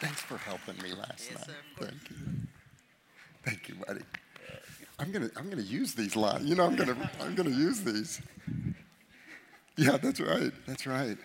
Thanks 0.00 0.20
for 0.20 0.36
helping 0.38 0.76
me 0.82 0.92
last 0.94 1.30
Yes, 1.30 1.38
night. 1.38 1.46
sir. 1.46 1.54
Thank 1.78 2.10
you. 2.10 2.16
Thank 3.44 3.68
you, 3.68 3.74
buddy. 3.86 4.00
I'm 4.98 5.10
gonna 5.10 5.30
I'm 5.36 5.48
gonna 5.48 5.62
use 5.62 5.94
these 5.94 6.16
lines. 6.16 6.44
You 6.44 6.54
know, 6.54 6.64
I'm 6.64 6.76
gonna 6.76 6.96
I'm 7.20 7.34
gonna 7.34 7.50
use 7.50 7.80
these. 7.80 8.20
Yeah, 9.76 9.96
that's 9.96 10.20
right. 10.20 10.52
That's 10.66 10.86
right. 10.86 11.16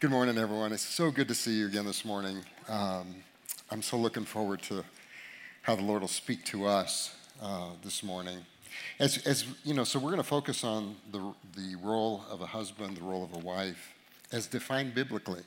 Good 0.00 0.10
morning, 0.10 0.38
everyone. 0.38 0.72
It's 0.72 0.82
so 0.82 1.10
good 1.10 1.28
to 1.28 1.34
see 1.34 1.52
you 1.52 1.66
again 1.66 1.84
this 1.84 2.04
morning. 2.04 2.38
Um, 2.68 3.14
I'm 3.70 3.82
so 3.82 3.96
looking 3.96 4.24
forward 4.24 4.62
to 4.62 4.82
how 5.62 5.76
the 5.76 5.82
Lord 5.82 6.00
will 6.00 6.08
speak 6.08 6.44
to 6.46 6.66
us 6.66 7.14
uh, 7.40 7.70
this 7.84 8.02
morning. 8.02 8.38
As, 8.98 9.18
as 9.26 9.44
you 9.64 9.74
know, 9.74 9.84
so 9.84 9.98
we're 9.98 10.10
going 10.10 10.16
to 10.16 10.28
focus 10.28 10.64
on 10.64 10.96
the, 11.12 11.32
the 11.56 11.76
role 11.76 12.24
of 12.30 12.40
a 12.40 12.46
husband, 12.46 12.96
the 12.96 13.02
role 13.02 13.22
of 13.22 13.32
a 13.34 13.38
wife, 13.38 13.92
as 14.32 14.46
defined 14.46 14.94
biblically 14.94 15.42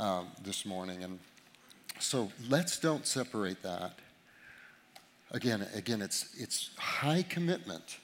um, 0.00 0.28
this 0.42 0.66
morning. 0.66 1.04
And 1.04 1.18
so 1.98 2.30
let's 2.48 2.78
don't 2.78 3.06
separate 3.06 3.62
that. 3.62 3.92
Again, 5.30 5.66
again, 5.74 6.02
it's, 6.02 6.34
it's 6.38 6.70
high 6.76 7.22
commitment, 7.22 7.98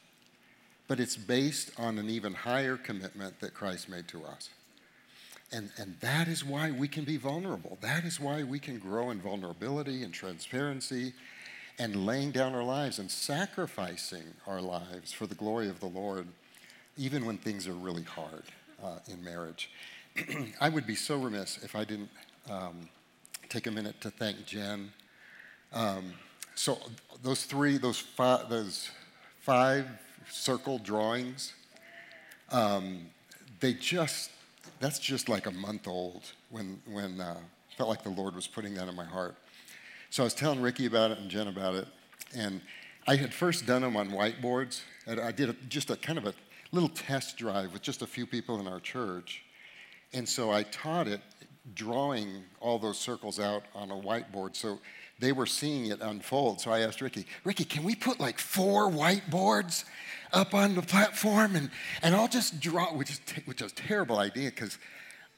but 0.89 0.99
it's 0.99 1.17
based 1.17 1.71
on 1.79 1.99
an 1.99 2.09
even 2.09 2.35
higher 2.35 2.77
commitment 2.77 3.41
that 3.41 3.55
Christ 3.55 3.89
made 3.89 4.09
to 4.09 4.25
us. 4.25 4.51
And, 5.53 5.71
and 5.79 5.97
that 6.01 6.29
is 6.29 6.45
why 6.45 6.71
we 6.71 6.89
can 6.89 7.05
be 7.05 7.17
vulnerable. 7.17 7.79
That 7.81 8.05
is 8.05 8.21
why 8.21 8.43
we 8.45 8.59
can 8.59 8.79
grow 8.79 9.11
in 9.11 9.21
vulnerability 9.21 10.03
and 10.05 10.15
transparency 10.15 11.13
and 11.79 12.07
laying 12.07 12.31
down 12.31 12.55
our 12.55 12.63
lives 12.63 12.99
and 12.99 13.11
sacrificing 13.11 14.23
our 14.47 14.61
lives 14.61 15.13
for 15.13 15.27
the 15.27 15.35
glory 15.35 15.69
of 15.69 15.81
the 15.81 15.87
Lord, 15.87 16.27
even 16.97 17.25
when 17.25 17.37
things 17.37 17.67
are 17.67 17.73
really 17.73 18.03
hard 18.03 18.45
uh, 18.83 18.99
in 19.09 19.23
marriage. 19.25 19.71
I 20.61 20.69
would 20.69 20.87
be 20.87 20.95
so 20.95 21.17
remiss 21.17 21.59
if 21.65 21.75
I 21.75 21.85
didn't 21.85 22.11
um, 22.49 22.89
take 23.51 23.67
a 23.67 23.71
minute 23.71 24.01
to 24.01 24.11
thank 24.11 24.47
Jen. 24.47 24.93
Um, 25.73 26.13
so 26.55 26.79
those 27.21 27.45
three, 27.45 27.79
those 27.79 27.99
five, 27.99 28.49
those 28.49 28.91
five 29.41 29.87
circle 30.31 30.79
drawings, 30.79 31.53
um, 32.53 33.09
they 33.59 33.75
just, 33.75 34.31
that's 34.79 35.01
just 35.01 35.29
like 35.29 35.47
a 35.47 35.51
month 35.51 35.89
old 35.89 36.23
when, 36.51 36.81
when 36.89 37.21
uh, 37.21 37.39
felt 37.77 37.89
like 37.89 38.05
the 38.05 38.11
Lord 38.11 38.37
was 38.37 38.47
putting 38.47 38.75
that 38.75 38.89
in 38.89 38.95
my 38.95 39.05
heart. 39.05 39.35
So 40.11 40.23
I 40.23 40.25
was 40.25 40.35
telling 40.35 40.61
Ricky 40.61 40.87
about 40.87 41.11
it 41.11 41.19
and 41.19 41.29
Jen 41.29 41.49
about 41.49 41.75
it, 41.75 41.89
and 42.37 42.61
I 43.09 43.17
had 43.17 43.35
first 43.35 43.67
done 43.67 43.83
them 43.83 43.97
on 43.97 44.11
whiteboards. 44.11 44.83
And 45.09 45.19
I 45.19 45.33
did 45.33 45.49
a, 45.49 45.55
just 45.69 45.91
a 45.91 45.97
kind 45.97 46.19
of 46.19 46.27
a 46.27 46.35
little 46.71 46.89
test 46.89 47.37
drive 47.37 47.73
with 47.73 47.83
just 47.83 48.01
a 48.01 48.07
few 48.07 48.27
people 48.27 48.61
in 48.61 48.69
our 48.69 48.79
church. 48.79 49.43
And 50.13 50.29
so 50.29 50.53
I 50.53 50.63
taught 50.63 51.09
it 51.09 51.21
drawing 51.75 52.45
all 52.61 52.79
those 52.79 52.99
circles 52.99 53.39
out 53.39 53.65
on 53.75 53.91
a 53.91 53.95
whiteboard. 53.95 54.57
So 54.57 54.79
they 55.19 55.33
were 55.33 55.47
seeing 55.47 55.87
it 55.87 56.01
unfold. 56.01 56.61
So 56.61 56.71
I 56.71 56.81
asked 56.81 57.01
Ricky, 57.01 57.27
Ricky, 57.45 57.65
can 57.65 57.85
we 57.85 57.95
put 57.95 58.19
like 58.19 58.39
four 58.39 58.91
whiteboards 58.91 59.85
up 60.33 60.55
on 60.55 60.75
the 60.75 60.83
platform 60.83 61.57
and, 61.57 61.71
and 62.03 62.15
I'll 62.15 62.29
just 62.29 62.61
draw, 62.61 62.95
which 62.95 63.11
is, 63.11 63.21
which 63.45 63.61
is 63.61 63.73
a 63.73 63.75
terrible 63.75 64.19
idea 64.19 64.51
because 64.51 64.79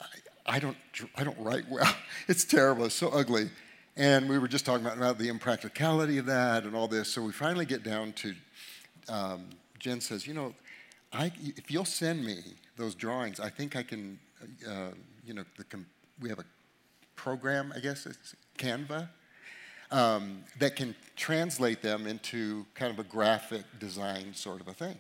I, 0.01 0.57
I, 0.57 0.59
don't, 0.59 0.77
I 1.17 1.25
don't 1.25 1.39
write 1.39 1.65
well. 1.71 1.95
It's 2.29 2.45
terrible, 2.45 2.85
it's 2.85 2.95
so 2.95 3.09
ugly. 3.09 3.51
And 3.97 4.29
we 4.29 4.39
were 4.39 4.49
just 4.49 4.65
talking 4.65 4.87
about, 4.87 4.97
about 4.97 5.19
the 5.19 5.29
impracticality 5.29 6.19
of 6.19 6.27
that 6.27 6.65
and 6.65 6.75
all 6.75 6.89
this. 6.89 7.09
So 7.09 7.21
we 7.21 7.33
finally 7.33 7.67
get 7.67 7.83
down 7.83 8.13
to 8.15 8.35
um, 9.09 9.47
Jen 9.79 10.01
says, 10.01 10.27
you 10.27 10.35
know, 10.35 10.55
I, 11.13 11.33
if 11.45 11.71
you'll 11.71 11.85
send 11.85 12.25
me 12.25 12.39
those 12.77 12.95
drawings, 12.95 13.41
I 13.41 13.51
think 13.51 13.77
I 13.77 13.83
can, 13.83 14.19
uh, 14.67 14.93
you 15.27 15.35
know, 15.35 15.45
the, 15.59 15.65
we 16.21 16.29
have 16.29 16.39
a 16.39 16.45
program, 17.17 17.73
I 17.75 17.81
guess, 17.81 18.07
it's 18.07 18.35
Canva, 18.59 19.09
um, 19.91 20.45
that 20.59 20.77
can 20.77 20.95
translate 21.17 21.83
them 21.83 22.07
into 22.07 22.67
kind 22.75 22.93
of 22.93 22.99
a 22.99 23.09
graphic 23.09 23.65
design 23.79 24.35
sort 24.35 24.61
of 24.61 24.69
a 24.69 24.75
thing. 24.75 24.97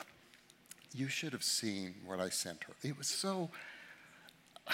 You 0.94 1.08
should 1.08 1.32
have 1.32 1.44
seen 1.44 1.94
what 2.04 2.20
I 2.20 2.28
sent 2.28 2.64
her. 2.64 2.74
It 2.82 2.98
was 2.98 3.08
so. 3.08 3.50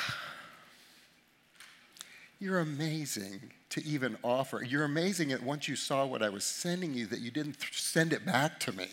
You're 2.40 2.60
amazing 2.60 3.52
to 3.70 3.84
even 3.84 4.16
offer. 4.22 4.62
You're 4.62 4.84
amazing 4.84 5.32
at 5.32 5.42
once 5.42 5.66
you 5.68 5.74
saw 5.74 6.06
what 6.06 6.22
I 6.22 6.28
was 6.28 6.44
sending 6.44 6.94
you 6.94 7.06
that 7.06 7.20
you 7.20 7.32
didn't 7.32 7.58
th- 7.58 7.80
send 7.82 8.12
it 8.12 8.24
back 8.24 8.60
to 8.60 8.72
me. 8.72 8.86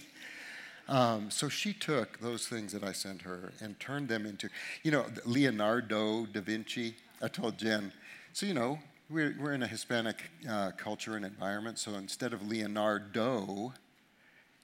Um, 0.88 1.32
so 1.32 1.50
she 1.50 1.74
took 1.74 2.20
those 2.20 2.48
things 2.48 2.72
that 2.74 2.84
I 2.84 2.92
sent 2.92 3.22
her 3.24 3.54
and 3.60 3.80
turned 3.80 4.08
them 4.08 4.26
into, 4.26 4.50
you 4.84 4.92
know, 4.92 5.06
Leonardo 5.26 6.26
da 6.26 6.42
Vinci. 6.42 6.96
I 7.22 7.28
told 7.28 7.58
Jen, 7.58 7.92
so, 8.34 8.46
you 8.46 8.54
know, 8.54 8.80
we're, 9.10 9.36
we're 9.40 9.54
in 9.54 9.64
a 9.64 9.68
Hispanic 9.68 10.24
uh, 10.50 10.72
culture 10.72 11.16
and 11.16 11.26
environment, 11.26 11.80
so 11.80 11.94
instead 11.94 12.34
of 12.34 12.48
Leonardo, 12.48 13.74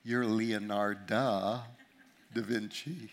you're 0.03 0.25
Leonarda 0.25 1.61
da 2.33 2.41
Vinci. 2.41 3.11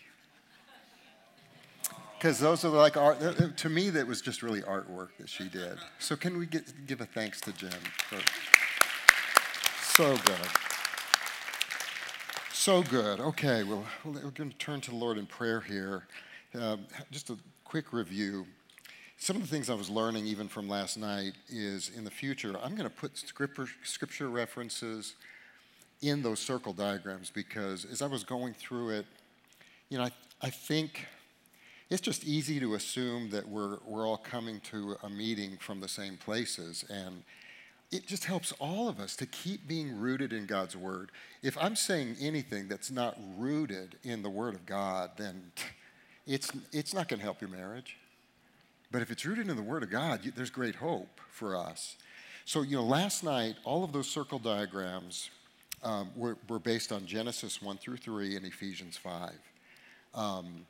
Because 2.17 2.39
those 2.39 2.65
are 2.65 2.69
like 2.69 2.97
art, 2.97 3.19
to 3.57 3.69
me, 3.69 3.89
that 3.91 4.05
was 4.05 4.21
just 4.21 4.43
really 4.43 4.61
artwork 4.61 5.09
that 5.19 5.29
she 5.29 5.47
did. 5.47 5.77
So, 5.99 6.17
can 6.17 6.37
we 6.37 6.45
get, 6.45 6.85
give 6.85 6.99
a 6.99 7.05
thanks 7.05 7.39
to 7.41 7.53
Jen? 7.53 7.71
For, 8.09 8.19
so 9.93 10.17
good. 10.17 10.47
So 12.51 12.83
good. 12.83 13.21
Okay, 13.21 13.63
well, 13.63 13.85
we're 14.03 14.31
going 14.31 14.49
to 14.49 14.57
turn 14.57 14.81
to 14.81 14.91
the 14.91 14.97
Lord 14.97 15.17
in 15.17 15.25
prayer 15.25 15.61
here. 15.61 16.07
Um, 16.59 16.87
just 17.09 17.29
a 17.29 17.37
quick 17.63 17.93
review. 17.93 18.45
Some 19.21 19.35
of 19.35 19.41
the 19.41 19.49
things 19.49 19.69
I 19.69 19.73
was 19.73 19.89
learning 19.89 20.25
even 20.27 20.47
from 20.47 20.69
last 20.69 20.97
night 20.97 21.33
is 21.49 21.91
in 21.93 22.05
the 22.05 22.09
future, 22.09 22.55
I'm 22.63 22.73
going 22.75 22.89
to 22.89 22.95
put 22.95 23.17
scripture, 23.17 23.67
scripture 23.83 24.29
references 24.29 25.15
in 26.01 26.23
those 26.23 26.39
circle 26.39 26.71
diagrams 26.71 27.29
because 27.29 27.83
as 27.83 28.01
I 28.01 28.07
was 28.07 28.23
going 28.23 28.53
through 28.53 28.91
it, 28.91 29.05
you 29.89 29.97
know, 29.97 30.05
I, 30.05 30.11
I 30.41 30.49
think 30.49 31.05
it's 31.89 31.99
just 31.99 32.23
easy 32.23 32.61
to 32.61 32.75
assume 32.75 33.29
that 33.31 33.45
we're, 33.45 33.79
we're 33.85 34.07
all 34.07 34.17
coming 34.17 34.61
to 34.71 34.95
a 35.03 35.09
meeting 35.09 35.57
from 35.59 35.81
the 35.81 35.89
same 35.89 36.15
places. 36.15 36.85
And 36.89 37.23
it 37.91 38.07
just 38.07 38.23
helps 38.23 38.53
all 38.53 38.87
of 38.87 39.01
us 39.01 39.17
to 39.17 39.25
keep 39.25 39.67
being 39.67 39.99
rooted 39.99 40.31
in 40.31 40.45
God's 40.45 40.77
Word. 40.77 41.11
If 41.43 41.57
I'm 41.59 41.75
saying 41.75 42.15
anything 42.21 42.69
that's 42.69 42.89
not 42.89 43.17
rooted 43.37 43.97
in 44.01 44.23
the 44.23 44.29
Word 44.29 44.55
of 44.55 44.65
God, 44.65 45.11
then 45.17 45.51
it's, 46.25 46.49
it's 46.71 46.93
not 46.93 47.09
going 47.09 47.19
to 47.19 47.25
help 47.25 47.41
your 47.41 47.49
marriage. 47.49 47.97
But 48.91 49.01
if 49.01 49.11
it's 49.11 49.25
rooted 49.25 49.49
in 49.49 49.55
the 49.55 49.61
Word 49.61 49.83
of 49.83 49.89
God, 49.89 50.21
there's 50.35 50.49
great 50.49 50.75
hope 50.75 51.19
for 51.29 51.55
us. 51.55 51.95
So, 52.45 52.63
you 52.63 52.77
know, 52.77 52.83
last 52.83 53.23
night, 53.23 53.55
all 53.63 53.83
of 53.83 53.93
those 53.93 54.07
circle 54.07 54.39
diagrams 54.39 55.29
um, 55.83 56.09
were, 56.15 56.37
were 56.47 56.59
based 56.59 56.91
on 56.91 57.05
Genesis 57.05 57.61
1 57.61 57.77
through 57.77 57.97
3 57.97 58.35
and 58.35 58.45
Ephesians 58.45 58.97
5. 58.97 59.31
Um, 60.15 60.65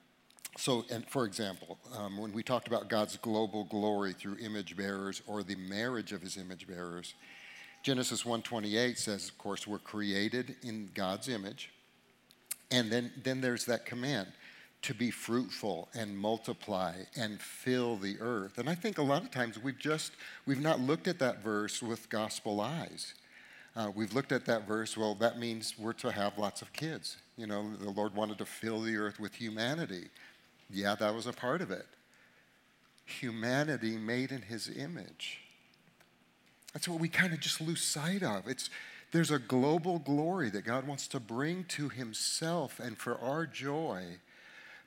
so, 0.57 0.85
and 0.91 1.07
for 1.07 1.25
example, 1.25 1.77
um, 1.97 2.17
when 2.17 2.33
we 2.33 2.43
talked 2.43 2.67
about 2.67 2.89
God's 2.89 3.15
global 3.17 3.63
glory 3.63 4.13
through 4.13 4.37
image 4.39 4.75
bearers 4.75 5.21
or 5.25 5.41
the 5.41 5.55
marriage 5.55 6.11
of 6.11 6.21
his 6.21 6.35
image 6.35 6.67
bearers, 6.67 7.13
Genesis 7.81 8.23
1:28 8.23 8.97
says, 8.97 9.29
of 9.29 9.37
course, 9.37 9.65
we're 9.65 9.79
created 9.79 10.57
in 10.63 10.89
God's 10.93 11.29
image. 11.29 11.71
And 12.71 12.91
then, 12.91 13.11
then 13.23 13.39
there's 13.41 13.65
that 13.65 13.85
command 13.85 14.27
to 14.81 14.93
be 14.93 15.11
fruitful 15.11 15.89
and 15.93 16.17
multiply 16.17 16.93
and 17.15 17.41
fill 17.41 17.97
the 17.97 18.17
earth. 18.19 18.57
And 18.57 18.69
I 18.69 18.75
think 18.75 18.97
a 18.97 19.03
lot 19.03 19.23
of 19.23 19.31
times 19.31 19.61
we've 19.61 19.77
just 19.77 20.13
we've 20.45 20.61
not 20.61 20.79
looked 20.79 21.07
at 21.07 21.19
that 21.19 21.43
verse 21.43 21.81
with 21.81 22.09
gospel 22.09 22.61
eyes. 22.61 23.13
Uh, 23.75 23.91
we've 23.93 24.13
looked 24.13 24.31
at 24.31 24.45
that 24.45 24.67
verse, 24.67 24.97
well, 24.97 25.15
that 25.15 25.37
means 25.37 25.75
we're 25.77 25.93
to 25.93 26.11
have 26.11 26.37
lots 26.37 26.61
of 26.61 26.73
kids. 26.73 27.17
You 27.37 27.47
know, 27.47 27.71
the 27.79 27.91
Lord 27.91 28.15
wanted 28.15 28.37
to 28.39 28.45
fill 28.45 28.81
the 28.81 28.97
earth 28.97 29.19
with 29.19 29.35
humanity. 29.35 30.09
Yeah, 30.69 30.95
that 30.95 31.13
was 31.13 31.27
a 31.27 31.33
part 31.33 31.61
of 31.61 31.71
it. 31.71 31.85
Humanity 33.05 33.97
made 33.97 34.31
in 34.31 34.41
his 34.41 34.69
image. 34.69 35.41
That's 36.73 36.87
what 36.87 36.99
we 36.99 37.09
kind 37.09 37.33
of 37.33 37.39
just 37.39 37.61
lose 37.61 37.81
sight 37.81 38.23
of. 38.23 38.47
It's, 38.47 38.69
there's 39.11 39.31
a 39.31 39.39
global 39.39 39.99
glory 39.99 40.49
that 40.49 40.65
God 40.65 40.85
wants 40.87 41.07
to 41.09 41.19
bring 41.19 41.63
to 41.65 41.89
himself 41.89 42.79
and 42.79 42.97
for 42.97 43.19
our 43.19 43.45
joy 43.45 44.03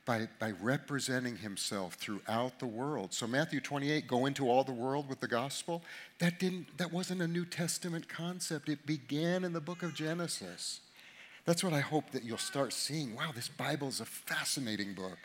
by, 0.04 0.28
by 0.40 0.52
representing 0.60 1.36
himself 1.36 1.94
throughout 1.94 2.58
the 2.58 2.66
world. 2.66 3.12
So 3.12 3.26
Matthew 3.26 3.60
28, 3.60 4.06
go 4.06 4.26
into 4.26 4.48
all 4.48 4.64
the 4.64 4.72
world 4.72 5.08
with 5.08 5.20
the 5.20 5.28
gospel, 5.28 5.82
that 6.18 6.40
didn't 6.40 6.76
that 6.78 6.92
wasn't 6.92 7.22
a 7.22 7.28
New 7.28 7.44
Testament 7.44 8.08
concept. 8.08 8.68
It 8.68 8.84
began 8.84 9.44
in 9.44 9.52
the 9.52 9.60
book 9.60 9.82
of 9.82 9.94
Genesis. 9.94 10.80
That's 11.44 11.62
what 11.62 11.72
I 11.72 11.80
hope 11.80 12.10
that 12.10 12.24
you'll 12.24 12.38
start 12.38 12.72
seeing. 12.72 13.14
Wow, 13.14 13.30
this 13.34 13.48
Bible 13.48 13.88
is 13.88 14.00
a 14.00 14.04
fascinating 14.04 14.94
book. 14.94 15.18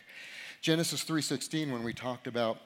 Genesis 0.61 1.03
3:16 1.03 1.71
when 1.71 1.83
we 1.83 1.93
talked 1.93 2.27
about 2.27 2.59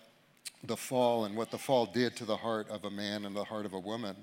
the 0.64 0.78
fall 0.78 1.26
and 1.26 1.36
what 1.36 1.50
the 1.50 1.58
fall 1.58 1.86
did 1.86 2.16
to 2.18 2.26
the 2.26 2.38
heart 2.38 2.70
of 2.70 2.86
a 2.86 2.92
man 2.92 3.26
and 3.26 3.36
the 3.36 3.44
heart 3.44 3.66
of 3.66 3.74
a 3.74 3.80
woman. 3.80 4.16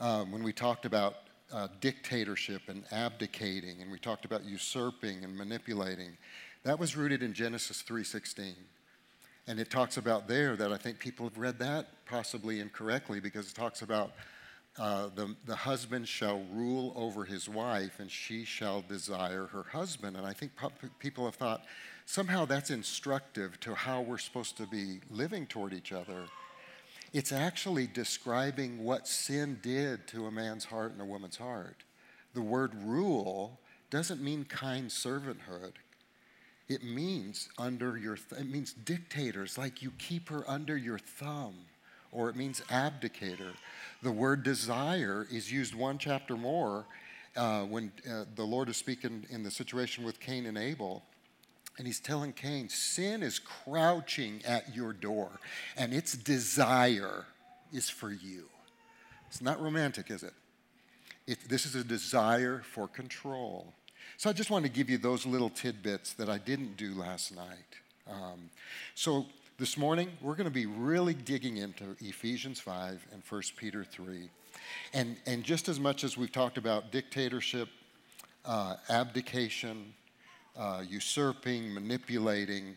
Um, 0.00 0.32
when 0.32 0.42
we 0.42 0.52
talked 0.52 0.84
about 0.84 1.14
uh, 1.52 1.68
dictatorship 1.80 2.62
and 2.68 2.84
abdicating, 2.90 3.82
and 3.82 3.90
we 3.90 3.98
talked 3.98 4.24
about 4.24 4.44
usurping 4.44 5.22
and 5.22 5.36
manipulating, 5.36 6.16
that 6.64 6.78
was 6.78 6.96
rooted 6.96 7.22
in 7.22 7.32
Genesis 7.32 7.82
3:16. 7.82 8.54
And 9.46 9.58
it 9.58 9.70
talks 9.70 9.96
about 9.96 10.28
there 10.28 10.54
that 10.56 10.72
I 10.72 10.76
think 10.76 11.00
people 11.00 11.28
have 11.28 11.36
read 11.36 11.58
that 11.58 12.04
possibly 12.06 12.60
incorrectly 12.60 13.18
because 13.18 13.50
it 13.50 13.54
talks 13.54 13.82
about 13.82 14.12
uh, 14.78 15.10
the, 15.14 15.34
the 15.44 15.56
husband 15.56 16.08
shall 16.08 16.44
rule 16.52 16.92
over 16.96 17.24
his 17.24 17.48
wife 17.48 17.98
and 17.98 18.10
she 18.10 18.44
shall 18.44 18.82
desire 18.82 19.46
her 19.46 19.64
husband. 19.64 20.16
And 20.16 20.24
I 20.24 20.32
think 20.32 20.52
people 20.98 21.24
have 21.24 21.34
thought 21.34 21.64
somehow 22.06 22.44
that's 22.44 22.70
instructive 22.70 23.58
to 23.60 23.74
how 23.74 24.00
we're 24.00 24.18
supposed 24.18 24.56
to 24.58 24.66
be 24.66 25.00
living 25.10 25.46
toward 25.46 25.74
each 25.74 25.92
other. 25.92 26.24
It's 27.12 27.32
actually 27.32 27.86
describing 27.88 28.82
what 28.82 29.06
sin 29.06 29.58
did 29.60 30.06
to 30.08 30.26
a 30.26 30.30
man's 30.30 30.64
heart 30.64 30.92
and 30.92 31.00
a 31.02 31.04
woman's 31.04 31.36
heart. 31.36 31.84
The 32.32 32.40
word 32.40 32.72
rule 32.82 33.60
doesn't 33.90 34.22
mean 34.22 34.44
kind 34.44 34.88
servanthood. 34.88 35.72
It 36.72 36.82
means 36.82 37.50
under 37.58 37.98
your 37.98 38.16
th- 38.16 38.40
it 38.40 38.48
means 38.48 38.72
dictators, 38.72 39.58
like 39.58 39.82
you 39.82 39.92
keep 39.98 40.30
her 40.30 40.42
under 40.48 40.74
your 40.74 40.98
thumb, 40.98 41.54
or 42.10 42.30
it 42.30 42.36
means 42.36 42.62
abdicator. 42.70 43.52
The 44.02 44.10
word 44.10 44.42
desire 44.42 45.26
is 45.30 45.52
used 45.52 45.74
one 45.74 45.98
chapter 45.98 46.34
more 46.34 46.86
uh, 47.36 47.64
when 47.64 47.92
uh, 48.10 48.24
the 48.36 48.44
Lord 48.44 48.70
is 48.70 48.78
speaking 48.78 49.26
in 49.28 49.42
the 49.42 49.50
situation 49.50 50.02
with 50.02 50.18
Cain 50.18 50.46
and 50.46 50.56
Abel. 50.56 51.02
And 51.76 51.86
he's 51.86 52.00
telling 52.00 52.32
Cain, 52.32 52.70
sin 52.70 53.22
is 53.22 53.38
crouching 53.38 54.40
at 54.46 54.74
your 54.74 54.94
door, 54.94 55.30
and 55.76 55.92
its 55.92 56.14
desire 56.16 57.26
is 57.70 57.90
for 57.90 58.10
you. 58.10 58.48
It's 59.28 59.42
not 59.42 59.60
romantic, 59.60 60.10
is 60.10 60.22
it? 60.22 60.32
it 61.26 61.38
this 61.50 61.66
is 61.66 61.74
a 61.74 61.84
desire 61.84 62.62
for 62.64 62.88
control. 62.88 63.74
So 64.22 64.30
I 64.30 64.32
just 64.32 64.50
want 64.50 64.64
to 64.64 64.70
give 64.70 64.88
you 64.88 64.98
those 64.98 65.26
little 65.26 65.50
tidbits 65.50 66.12
that 66.12 66.28
I 66.28 66.38
didn't 66.38 66.76
do 66.76 66.94
last 66.94 67.34
night. 67.34 67.74
Um, 68.08 68.50
so 68.94 69.26
this 69.58 69.76
morning, 69.76 70.10
we're 70.20 70.36
going 70.36 70.44
to 70.44 70.52
be 70.52 70.66
really 70.66 71.12
digging 71.12 71.56
into 71.56 71.96
Ephesians 72.00 72.60
5 72.60 73.04
and 73.12 73.20
1 73.28 73.42
Peter 73.56 73.82
3. 73.82 74.30
And, 74.94 75.16
and 75.26 75.42
just 75.42 75.68
as 75.68 75.80
much 75.80 76.04
as 76.04 76.16
we've 76.16 76.30
talked 76.30 76.56
about 76.56 76.92
dictatorship, 76.92 77.68
uh, 78.44 78.76
abdication, 78.88 79.92
uh, 80.56 80.84
usurping, 80.88 81.74
manipulating. 81.74 82.76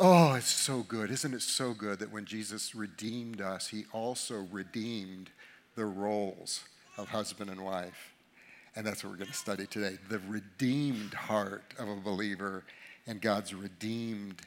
Oh, 0.00 0.34
it's 0.34 0.50
so 0.50 0.82
good. 0.82 1.12
Isn't 1.12 1.32
it 1.32 1.42
so 1.42 1.74
good 1.74 2.00
that 2.00 2.10
when 2.10 2.24
Jesus 2.24 2.74
redeemed 2.74 3.40
us, 3.40 3.68
he 3.68 3.84
also 3.92 4.48
redeemed 4.50 5.30
the 5.76 5.84
roles 5.84 6.64
of 6.98 7.10
husband 7.10 7.50
and 7.50 7.64
wife? 7.64 8.11
And 8.74 8.86
that's 8.86 9.04
what 9.04 9.10
we're 9.10 9.18
going 9.18 9.30
to 9.30 9.34
study 9.36 9.66
today 9.66 9.98
the 10.08 10.20
redeemed 10.28 11.14
heart 11.14 11.74
of 11.78 11.88
a 11.88 11.96
believer 11.96 12.64
and 13.06 13.20
God's 13.20 13.54
redeemed 13.54 14.40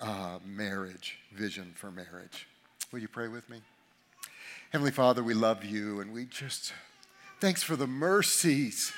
uh, 0.00 0.38
marriage, 0.44 1.18
vision 1.32 1.72
for 1.74 1.90
marriage. 1.90 2.46
Will 2.92 3.00
you 3.00 3.08
pray 3.08 3.28
with 3.28 3.48
me? 3.50 3.60
Heavenly 4.70 4.92
Father, 4.92 5.22
we 5.22 5.34
love 5.34 5.64
you 5.64 6.00
and 6.00 6.12
we 6.12 6.24
just, 6.24 6.72
thanks 7.40 7.62
for 7.62 7.76
the 7.76 7.86
mercies 7.86 8.92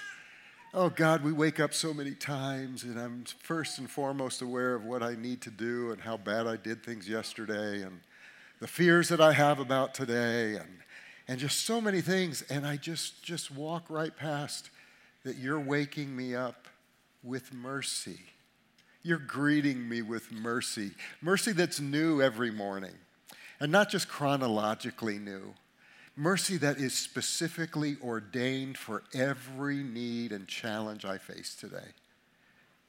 Oh 0.75 0.91
God, 0.91 1.25
we 1.25 1.33
wake 1.33 1.61
up 1.61 1.73
so 1.73 1.95
many 1.95 2.15
times, 2.15 2.83
and 2.83 3.01
I'm 3.01 3.25
first 3.41 3.79
and 3.79 3.89
foremost 3.89 4.43
aware 4.43 4.75
of 4.75 4.85
what 4.85 5.03
I 5.03 5.15
need 5.15 5.41
to 5.43 5.51
do 5.51 5.93
and 5.93 6.01
how 6.03 6.19
bad 6.19 6.47
I 6.47 6.57
did 6.57 6.85
things 6.85 7.09
yesterday, 7.09 7.81
and 7.81 8.01
the 8.61 8.67
fears 8.67 9.09
that 9.09 9.21
I 9.21 9.33
have 9.33 9.61
about 9.61 9.95
today, 9.95 10.57
and, 10.57 10.69
and 11.29 11.39
just 11.39 11.65
so 11.65 11.81
many 11.81 12.01
things. 12.01 12.43
And 12.51 12.67
I 12.67 12.77
just, 12.77 13.23
just 13.23 13.51
walk 13.51 13.85
right 13.89 14.17
past 14.17 14.71
that 15.25 15.37
you're 15.37 15.61
waking 15.61 16.17
me 16.17 16.35
up 16.35 16.67
with 17.23 17.53
mercy. 17.53 18.19
You're 19.03 19.19
greeting 19.19 19.89
me 19.89 20.03
with 20.03 20.33
mercy, 20.33 20.93
mercy 21.21 21.53
that's 21.53 21.81
new 21.81 22.21
every 22.21 22.51
morning, 22.51 22.95
and 23.61 23.71
not 23.71 23.91
just 23.91 24.09
chronologically 24.09 25.19
new 25.19 25.55
Mercy 26.21 26.57
that 26.57 26.79
is 26.79 26.95
specifically 26.95 27.97
ordained 28.03 28.77
for 28.77 29.05
every 29.15 29.85
need 29.85 30.33
and 30.33 30.49
challenge 30.49 31.05
I 31.05 31.17
face 31.17 31.55
today. 31.55 31.95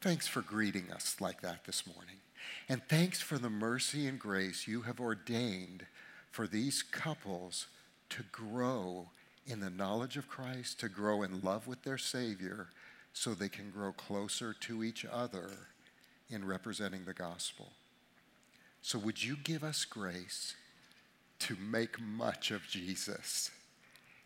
Thanks 0.02 0.26
for 0.26 0.42
greeting 0.42 0.92
us 0.92 1.18
like 1.20 1.42
that 1.42 1.66
this 1.66 1.86
morning. 1.86 2.16
And 2.68 2.82
thanks 2.90 3.22
for 3.22 3.38
the 3.38 3.52
mercy 3.52 4.08
and 4.08 4.18
grace 4.18 4.68
you 4.68 4.82
have 4.82 5.00
ordained 5.00 5.86
for 6.32 6.48
these 6.48 6.82
couples 6.82 7.68
to 8.10 8.24
grow 8.32 9.10
in 9.46 9.60
the 9.60 9.70
knowledge 9.70 10.18
of 10.18 10.28
Christ, 10.28 10.80
to 10.80 10.90
grow 10.90 11.24
in 11.24 11.42
love 11.42 11.68
with 11.68 11.84
their 11.84 11.98
Savior, 11.98 12.68
so 13.14 13.34
they 13.34 13.50
can 13.50 13.72
grow 13.72 13.92
closer 13.92 14.54
to 14.62 14.84
each 14.84 15.06
other 15.06 15.50
in 16.30 16.46
representing 16.46 17.06
the 17.06 17.14
gospel. 17.14 17.72
So, 18.82 19.00
would 19.00 19.24
you 19.24 19.36
give 19.36 19.64
us 19.64 19.84
grace 19.84 20.56
to 21.40 21.56
make 21.60 22.00
much 22.00 22.52
of 22.52 22.68
Jesus 22.68 23.50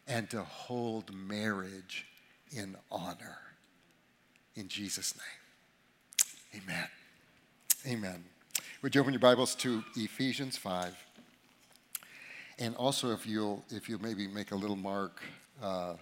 and 0.07 0.30
to 0.31 0.44
hold 0.44 1.13
marriage 1.13 2.06
in 2.51 2.75
honor. 2.91 3.38
In 4.56 4.68
Jesus' 4.68 5.15
name. 5.15 6.63
Amen. 6.63 6.88
Amen. 7.88 8.24
Would 8.81 8.95
you 8.95 9.01
open 9.01 9.13
your 9.13 9.19
Bibles 9.19 9.56
to 9.56 9.83
Ephesians 9.95 10.57
5? 10.57 11.12
And 12.59 12.75
also, 12.75 13.11
if 13.11 13.25
you'll, 13.25 13.63
if 13.69 13.89
you'll 13.89 14.01
maybe 14.01 14.27
make 14.27 14.51
a 14.51 14.55
little 14.55 14.75
mark, 14.75 15.21
uh, 15.61 15.94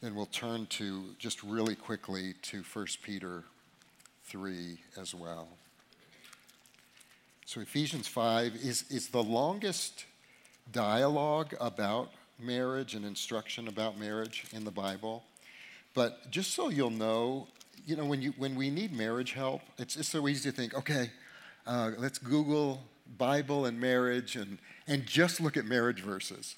then 0.00 0.14
we'll 0.14 0.26
turn 0.26 0.66
to 0.66 1.04
just 1.18 1.42
really 1.42 1.74
quickly 1.74 2.34
to 2.42 2.62
1 2.62 2.86
Peter 3.02 3.42
3 4.24 4.78
as 5.00 5.14
well. 5.14 5.48
So, 7.46 7.60
Ephesians 7.60 8.06
5 8.06 8.54
is, 8.56 8.84
is 8.90 9.08
the 9.08 9.22
longest 9.22 10.04
dialogue 10.72 11.54
about 11.60 12.10
marriage 12.38 12.94
and 12.94 13.04
instruction 13.04 13.68
about 13.68 13.98
marriage 13.98 14.46
in 14.52 14.64
the 14.64 14.70
Bible. 14.70 15.24
But 15.94 16.30
just 16.30 16.54
so 16.54 16.68
you'll 16.68 16.90
know, 16.90 17.48
you 17.86 17.96
know, 17.96 18.04
when, 18.04 18.22
you, 18.22 18.32
when 18.36 18.54
we 18.54 18.70
need 18.70 18.92
marriage 18.92 19.32
help, 19.32 19.62
it's, 19.78 19.96
it's 19.96 20.08
so 20.08 20.26
easy 20.28 20.50
to 20.50 20.56
think, 20.56 20.74
okay, 20.74 21.10
uh, 21.66 21.92
let's 21.98 22.18
Google 22.18 22.82
Bible 23.18 23.66
and 23.66 23.80
marriage 23.80 24.36
and, 24.36 24.58
and 24.86 25.06
just 25.06 25.40
look 25.40 25.56
at 25.56 25.64
marriage 25.64 26.00
verses. 26.00 26.56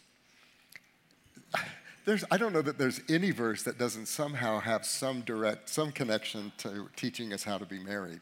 There's, 2.05 2.25
I 2.31 2.37
don't 2.37 2.53
know 2.53 2.63
that 2.63 2.79
there's 2.79 3.01
any 3.09 3.33
verse 3.33 3.65
that 3.65 3.79
doesn't 3.79 4.07
somehow 4.07 4.61
have 4.61 4.87
some 4.87 5.23
direct, 5.23 5.69
some 5.69 5.91
connection 5.91 6.53
to 6.59 6.89
teaching 6.95 7.33
us 7.33 7.43
how 7.43 7.59
to 7.59 7.67
be 7.67 7.81
married. 7.81 8.21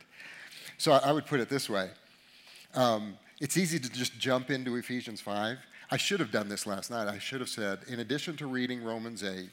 So 0.78 0.92
I, 0.92 1.00
I 1.00 1.12
would 1.12 1.26
put 1.26 1.38
it 1.38 1.50
this 1.50 1.68
way. 1.68 1.90
Um, 2.74 3.18
it's 3.42 3.58
easy 3.58 3.78
to 3.78 3.90
just 3.90 4.18
jump 4.18 4.50
into 4.50 4.76
Ephesians 4.76 5.20
5 5.20 5.58
I 5.90 5.96
should 5.96 6.20
have 6.20 6.30
done 6.30 6.48
this 6.48 6.66
last 6.66 6.90
night. 6.90 7.08
I 7.08 7.18
should 7.18 7.40
have 7.40 7.48
said, 7.48 7.80
in 7.88 8.00
addition 8.00 8.36
to 8.38 8.46
reading 8.46 8.82
Romans 8.82 9.22
8, 9.22 9.48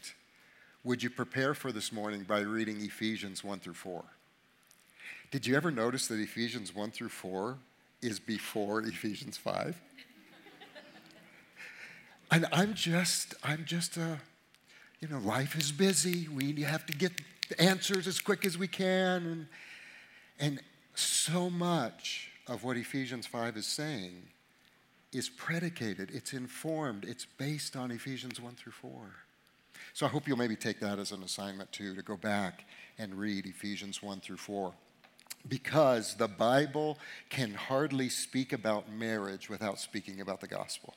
would 0.83 1.03
you 1.03 1.09
prepare 1.09 1.53
for 1.53 1.71
this 1.71 1.91
morning 1.91 2.23
by 2.23 2.39
reading 2.39 2.81
Ephesians 2.81 3.43
1 3.43 3.59
through 3.59 3.75
4? 3.75 4.03
Did 5.29 5.45
you 5.45 5.55
ever 5.55 5.71
notice 5.71 6.07
that 6.07 6.19
Ephesians 6.19 6.73
1 6.73 6.91
through 6.91 7.09
4 7.09 7.57
is 8.01 8.19
before 8.19 8.81
Ephesians 8.81 9.37
5? 9.37 9.79
and 12.31 12.47
I'm 12.51 12.73
just, 12.73 13.35
I'm 13.43 13.65
just 13.65 13.97
a, 13.97 14.19
you 14.99 15.07
know, 15.07 15.19
life 15.19 15.55
is 15.55 15.71
busy. 15.71 16.27
We 16.27 16.61
have 16.63 16.85
to 16.85 16.93
get 16.93 17.11
answers 17.59 18.07
as 18.07 18.19
quick 18.19 18.45
as 18.45 18.57
we 18.57 18.67
can. 18.67 19.25
And, 19.25 19.47
and 20.39 20.59
so 20.95 21.49
much 21.49 22.29
of 22.47 22.63
what 22.63 22.77
Ephesians 22.77 23.27
5 23.27 23.57
is 23.57 23.65
saying 23.65 24.23
is 25.13 25.29
predicated, 25.29 26.09
it's 26.13 26.33
informed, 26.33 27.03
it's 27.03 27.25
based 27.25 27.75
on 27.75 27.91
Ephesians 27.91 28.39
1 28.39 28.55
through 28.55 28.71
4. 28.71 28.91
So 29.93 30.05
I 30.05 30.09
hope 30.09 30.27
you'll 30.27 30.37
maybe 30.37 30.55
take 30.55 30.79
that 30.79 30.99
as 30.99 31.11
an 31.11 31.21
assignment 31.21 31.71
too, 31.71 31.95
to 31.95 32.01
go 32.01 32.15
back 32.15 32.65
and 32.97 33.15
read 33.15 33.45
Ephesians 33.45 34.01
1 34.01 34.21
through 34.21 34.37
4. 34.37 34.73
Because 35.47 36.15
the 36.15 36.27
Bible 36.27 36.97
can 37.29 37.53
hardly 37.53 38.09
speak 38.09 38.53
about 38.53 38.91
marriage 38.91 39.49
without 39.49 39.79
speaking 39.79 40.21
about 40.21 40.41
the 40.41 40.47
gospel. 40.47 40.95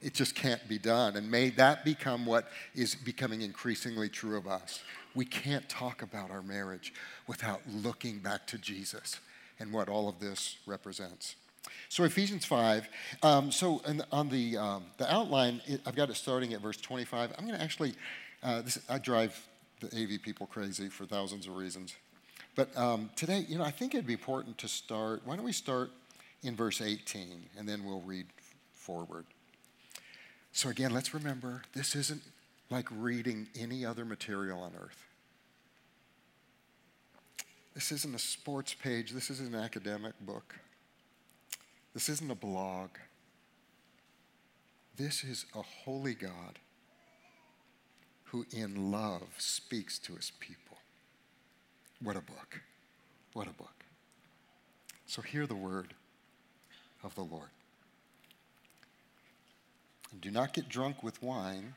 It 0.00 0.14
just 0.14 0.34
can't 0.34 0.66
be 0.68 0.78
done. 0.78 1.16
And 1.16 1.30
may 1.30 1.50
that 1.50 1.84
become 1.84 2.24
what 2.24 2.48
is 2.74 2.94
becoming 2.94 3.42
increasingly 3.42 4.08
true 4.08 4.36
of 4.36 4.46
us. 4.46 4.82
We 5.14 5.24
can't 5.24 5.68
talk 5.68 6.02
about 6.02 6.30
our 6.30 6.42
marriage 6.42 6.92
without 7.26 7.62
looking 7.68 8.18
back 8.18 8.46
to 8.48 8.58
Jesus 8.58 9.18
and 9.58 9.72
what 9.72 9.88
all 9.88 10.08
of 10.08 10.20
this 10.20 10.58
represents. 10.66 11.34
So 11.88 12.04
Ephesians 12.04 12.44
5. 12.44 12.88
Um, 13.22 13.50
so 13.50 13.82
on 14.12 14.28
the, 14.28 14.56
um, 14.56 14.84
the 14.98 15.12
outline, 15.12 15.60
it, 15.66 15.80
I've 15.86 15.96
got 15.96 16.10
it 16.10 16.16
starting 16.16 16.52
at 16.54 16.60
verse 16.60 16.76
25. 16.76 17.32
I'm 17.36 17.46
going 17.46 17.58
to 17.58 17.64
actually, 17.64 17.94
uh, 18.42 18.62
this, 18.62 18.78
I 18.88 18.98
drive 18.98 19.40
the 19.80 19.86
AV 19.86 20.22
people 20.22 20.46
crazy 20.46 20.88
for 20.88 21.06
thousands 21.06 21.46
of 21.46 21.56
reasons. 21.56 21.94
But 22.58 22.76
um, 22.76 23.10
today, 23.14 23.46
you 23.48 23.56
know, 23.56 23.62
I 23.62 23.70
think 23.70 23.94
it'd 23.94 24.04
be 24.04 24.14
important 24.14 24.58
to 24.58 24.66
start. 24.66 25.22
Why 25.24 25.36
don't 25.36 25.44
we 25.44 25.52
start 25.52 25.92
in 26.42 26.56
verse 26.56 26.80
18 26.80 27.44
and 27.56 27.68
then 27.68 27.84
we'll 27.84 28.00
read 28.00 28.26
forward. 28.74 29.26
So 30.50 30.68
again, 30.68 30.92
let's 30.92 31.14
remember 31.14 31.62
this 31.72 31.94
isn't 31.94 32.20
like 32.68 32.88
reading 32.90 33.46
any 33.56 33.86
other 33.86 34.04
material 34.04 34.58
on 34.58 34.72
earth. 34.76 35.06
This 37.74 37.92
isn't 37.92 38.12
a 38.12 38.18
sports 38.18 38.74
page, 38.74 39.12
this 39.12 39.30
isn't 39.30 39.54
an 39.54 39.60
academic 39.60 40.14
book. 40.20 40.56
This 41.94 42.08
isn't 42.08 42.28
a 42.28 42.34
blog. 42.34 42.90
This 44.96 45.22
is 45.22 45.46
a 45.54 45.62
holy 45.62 46.14
God 46.14 46.58
who, 48.24 48.46
in 48.50 48.90
love, 48.90 49.28
speaks 49.38 49.96
to 50.00 50.16
his 50.16 50.32
people. 50.40 50.67
What 52.02 52.16
a 52.16 52.20
book! 52.20 52.60
What 53.32 53.46
a 53.46 53.52
book. 53.52 53.84
So, 55.06 55.22
hear 55.22 55.46
the 55.46 55.54
word 55.54 55.94
of 57.02 57.14
the 57.14 57.22
Lord. 57.22 57.48
Do 60.20 60.30
not 60.30 60.54
get 60.54 60.68
drunk 60.68 61.02
with 61.02 61.22
wine, 61.22 61.74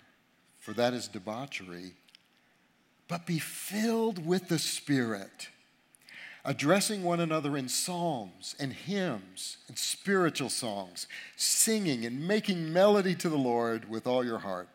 for 0.60 0.74
that 0.74 0.94
is 0.94 1.08
debauchery, 1.08 1.94
but 3.08 3.26
be 3.26 3.40
filled 3.40 4.26
with 4.26 4.48
the 4.48 4.60
Spirit, 4.60 5.50
addressing 6.46 7.04
one 7.04 7.20
another 7.20 7.58
in 7.58 7.68
psalms 7.68 8.56
and 8.60 8.72
hymns 8.74 9.58
and 9.68 9.78
spiritual 9.78 10.50
songs, 10.50 11.08
singing 11.36 12.06
and 12.06 12.28
making 12.28 12.72
melody 12.72 13.16
to 13.16 13.30
the 13.30 13.38
Lord 13.38 13.90
with 13.90 14.08
all 14.08 14.24
your 14.24 14.40
heart, 14.40 14.70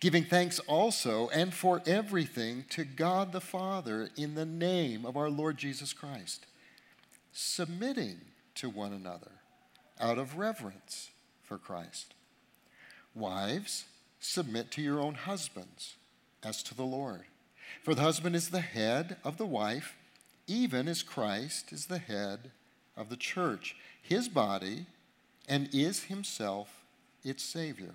giving 0.00 0.24
thanks 0.24 0.58
also 0.60 1.28
and 1.28 1.52
for 1.52 1.82
everything 1.86 2.64
to 2.70 2.84
God 2.84 3.32
the 3.32 3.40
Father 3.40 4.08
in 4.16 4.34
the 4.34 4.46
name 4.46 5.04
of 5.04 5.16
our 5.16 5.28
Lord 5.28 5.58
Jesus 5.58 5.92
Christ, 5.92 6.46
submitting 7.32 8.20
to 8.56 8.70
one 8.70 8.92
another 8.92 9.30
out 10.00 10.18
of 10.18 10.38
reverence 10.38 11.10
for 11.42 11.58
Christ. 11.58 12.14
Wives, 13.14 13.84
submit 14.18 14.70
to 14.72 14.82
your 14.82 15.00
own 15.00 15.14
husbands 15.14 15.96
as 16.42 16.62
to 16.62 16.74
the 16.74 16.84
Lord. 16.84 17.22
For 17.82 17.94
the 17.94 18.02
husband 18.02 18.34
is 18.34 18.48
the 18.48 18.60
head 18.60 19.18
of 19.22 19.36
the 19.36 19.46
wife, 19.46 19.96
even 20.46 20.88
as 20.88 21.02
Christ 21.02 21.72
is 21.72 21.86
the 21.86 21.98
head 21.98 22.50
of 22.96 23.10
the 23.10 23.16
church, 23.16 23.76
his 24.02 24.28
body, 24.28 24.86
and 25.48 25.68
is 25.72 26.04
himself 26.04 26.84
its 27.22 27.42
Savior. 27.42 27.94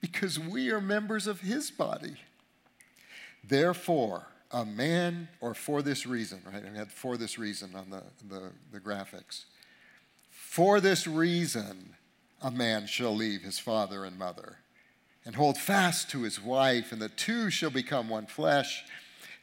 Because 0.00 0.38
we 0.38 0.70
are 0.70 0.80
members 0.80 1.26
of 1.26 1.40
his 1.40 1.70
body. 1.70 2.16
Therefore, 3.44 4.26
a 4.50 4.64
man, 4.64 5.28
or 5.40 5.54
for 5.54 5.82
this 5.82 6.06
reason, 6.06 6.40
right? 6.44 6.62
I 6.64 6.76
had 6.76 6.90
for 6.90 7.16
this 7.16 7.38
reason 7.38 7.74
on 7.74 7.90
the, 7.90 8.02
the, 8.28 8.50
the 8.72 8.80
graphics. 8.80 9.44
For 10.30 10.80
this 10.80 11.06
reason, 11.06 11.94
a 12.42 12.50
man 12.50 12.86
shall 12.86 13.14
leave 13.14 13.42
his 13.42 13.58
father 13.58 14.04
and 14.04 14.18
mother 14.18 14.56
and 15.24 15.34
hold 15.34 15.58
fast 15.58 16.10
to 16.10 16.22
his 16.22 16.42
wife, 16.42 16.92
and 16.92 17.00
the 17.00 17.08
two 17.08 17.50
shall 17.50 17.70
become 17.70 18.08
one 18.08 18.26
flesh. 18.26 18.84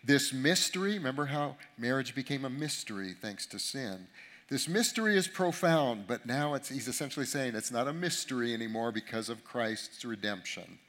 This 0.03 0.33
mystery, 0.33 0.93
remember 0.93 1.25
how 1.25 1.55
marriage 1.77 2.15
became 2.15 2.45
a 2.45 2.49
mystery 2.49 3.13
thanks 3.19 3.45
to 3.47 3.59
sin? 3.59 4.07
This 4.49 4.69
mystery 4.69 5.17
is 5.17 5.27
profound, 5.27 6.07
but 6.07 6.25
now 6.25 6.53
he's 6.53 6.87
essentially 6.87 7.25
saying 7.25 7.55
it's 7.55 7.71
not 7.71 7.89
a 7.89 7.93
mystery 7.93 8.53
anymore 8.53 8.93
because 8.93 9.27
of 9.27 9.43
Christ's 9.43 10.05
redemption. 10.05 10.79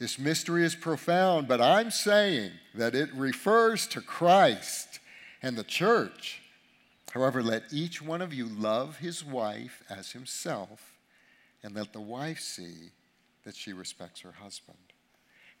This 0.00 0.18
mystery 0.18 0.64
is 0.64 0.74
profound, 0.74 1.46
but 1.46 1.60
I'm 1.60 1.92
saying 1.92 2.50
that 2.74 2.96
it 2.96 3.14
refers 3.14 3.86
to 3.88 4.00
Christ 4.00 4.98
and 5.40 5.56
the 5.56 5.62
church. 5.62 6.42
However, 7.12 7.42
let 7.42 7.72
each 7.72 8.02
one 8.02 8.22
of 8.22 8.34
you 8.34 8.46
love 8.46 8.98
his 8.98 9.24
wife 9.24 9.84
as 9.88 10.12
himself, 10.12 10.98
and 11.62 11.74
let 11.74 11.92
the 11.92 12.00
wife 12.00 12.40
see 12.40 12.90
that 13.44 13.54
she 13.54 13.72
respects 13.72 14.22
her 14.22 14.32
husband. 14.32 14.78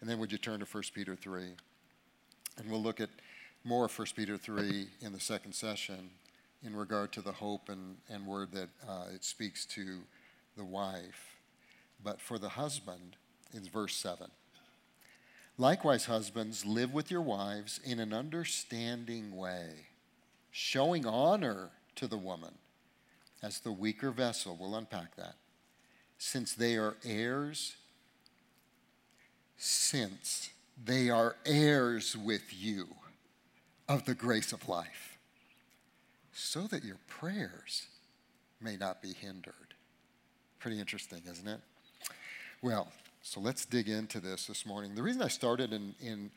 And 0.00 0.10
then 0.10 0.18
would 0.18 0.32
you 0.32 0.38
turn 0.38 0.60
to 0.60 0.66
1 0.66 0.82
Peter 0.94 1.14
3? 1.14 1.42
And 2.56 2.70
we'll 2.70 2.82
look 2.82 3.00
at 3.00 3.10
more 3.62 3.86
1 3.86 4.06
Peter 4.16 4.36
3 4.36 4.88
in 5.00 5.12
the 5.12 5.20
second 5.20 5.54
session 5.54 6.10
in 6.64 6.76
regard 6.76 7.12
to 7.12 7.22
the 7.22 7.32
hope 7.32 7.68
and, 7.68 7.96
and 8.08 8.26
word 8.26 8.52
that 8.52 8.68
uh, 8.88 9.04
it 9.14 9.24
speaks 9.24 9.64
to 9.66 10.00
the 10.56 10.64
wife. 10.64 11.36
But 12.02 12.20
for 12.20 12.38
the 12.38 12.50
husband, 12.50 13.16
it's 13.52 13.68
verse 13.68 13.96
7. 13.96 14.28
Likewise, 15.58 16.06
husbands, 16.06 16.64
live 16.64 16.92
with 16.92 17.10
your 17.10 17.20
wives 17.20 17.80
in 17.84 18.00
an 18.00 18.12
understanding 18.12 19.36
way 19.36 19.68
showing 20.50 21.06
honor 21.06 21.70
to 21.96 22.06
the 22.06 22.16
woman 22.16 22.54
as 23.42 23.60
the 23.60 23.72
weaker 23.72 24.10
vessel. 24.10 24.56
We'll 24.58 24.74
unpack 24.74 25.16
that. 25.16 25.34
Since 26.18 26.54
they 26.54 26.76
are 26.76 26.96
heirs, 27.04 27.76
since 29.56 30.50
they 30.82 31.08
are 31.10 31.36
heirs 31.46 32.16
with 32.16 32.52
you 32.52 32.88
of 33.88 34.04
the 34.04 34.14
grace 34.14 34.52
of 34.52 34.68
life, 34.68 35.09
so 36.40 36.62
that 36.62 36.84
your 36.84 36.98
prayers 37.06 37.86
may 38.60 38.76
not 38.76 39.02
be 39.02 39.12
hindered. 39.12 39.54
Pretty 40.58 40.80
interesting, 40.80 41.22
isn't 41.30 41.46
it? 41.46 41.60
Well, 42.62 42.88
so 43.22 43.40
let's 43.40 43.64
dig 43.64 43.88
into 43.88 44.20
this 44.20 44.46
this 44.46 44.66
morning. 44.66 44.94
The 44.94 45.02
reason 45.02 45.22
I 45.22 45.28
started 45.28 45.72
in, 45.72 45.94
in 46.00 46.30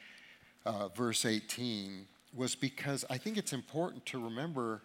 uh, 0.66 0.90
verse 0.90 1.26
18 1.26 2.08
was 2.36 2.56
because 2.56 3.06
I 3.10 3.18
think 3.18 3.38
it's 3.38 3.54
important 3.54 4.06
to 4.08 4.24
remember 4.24 4.82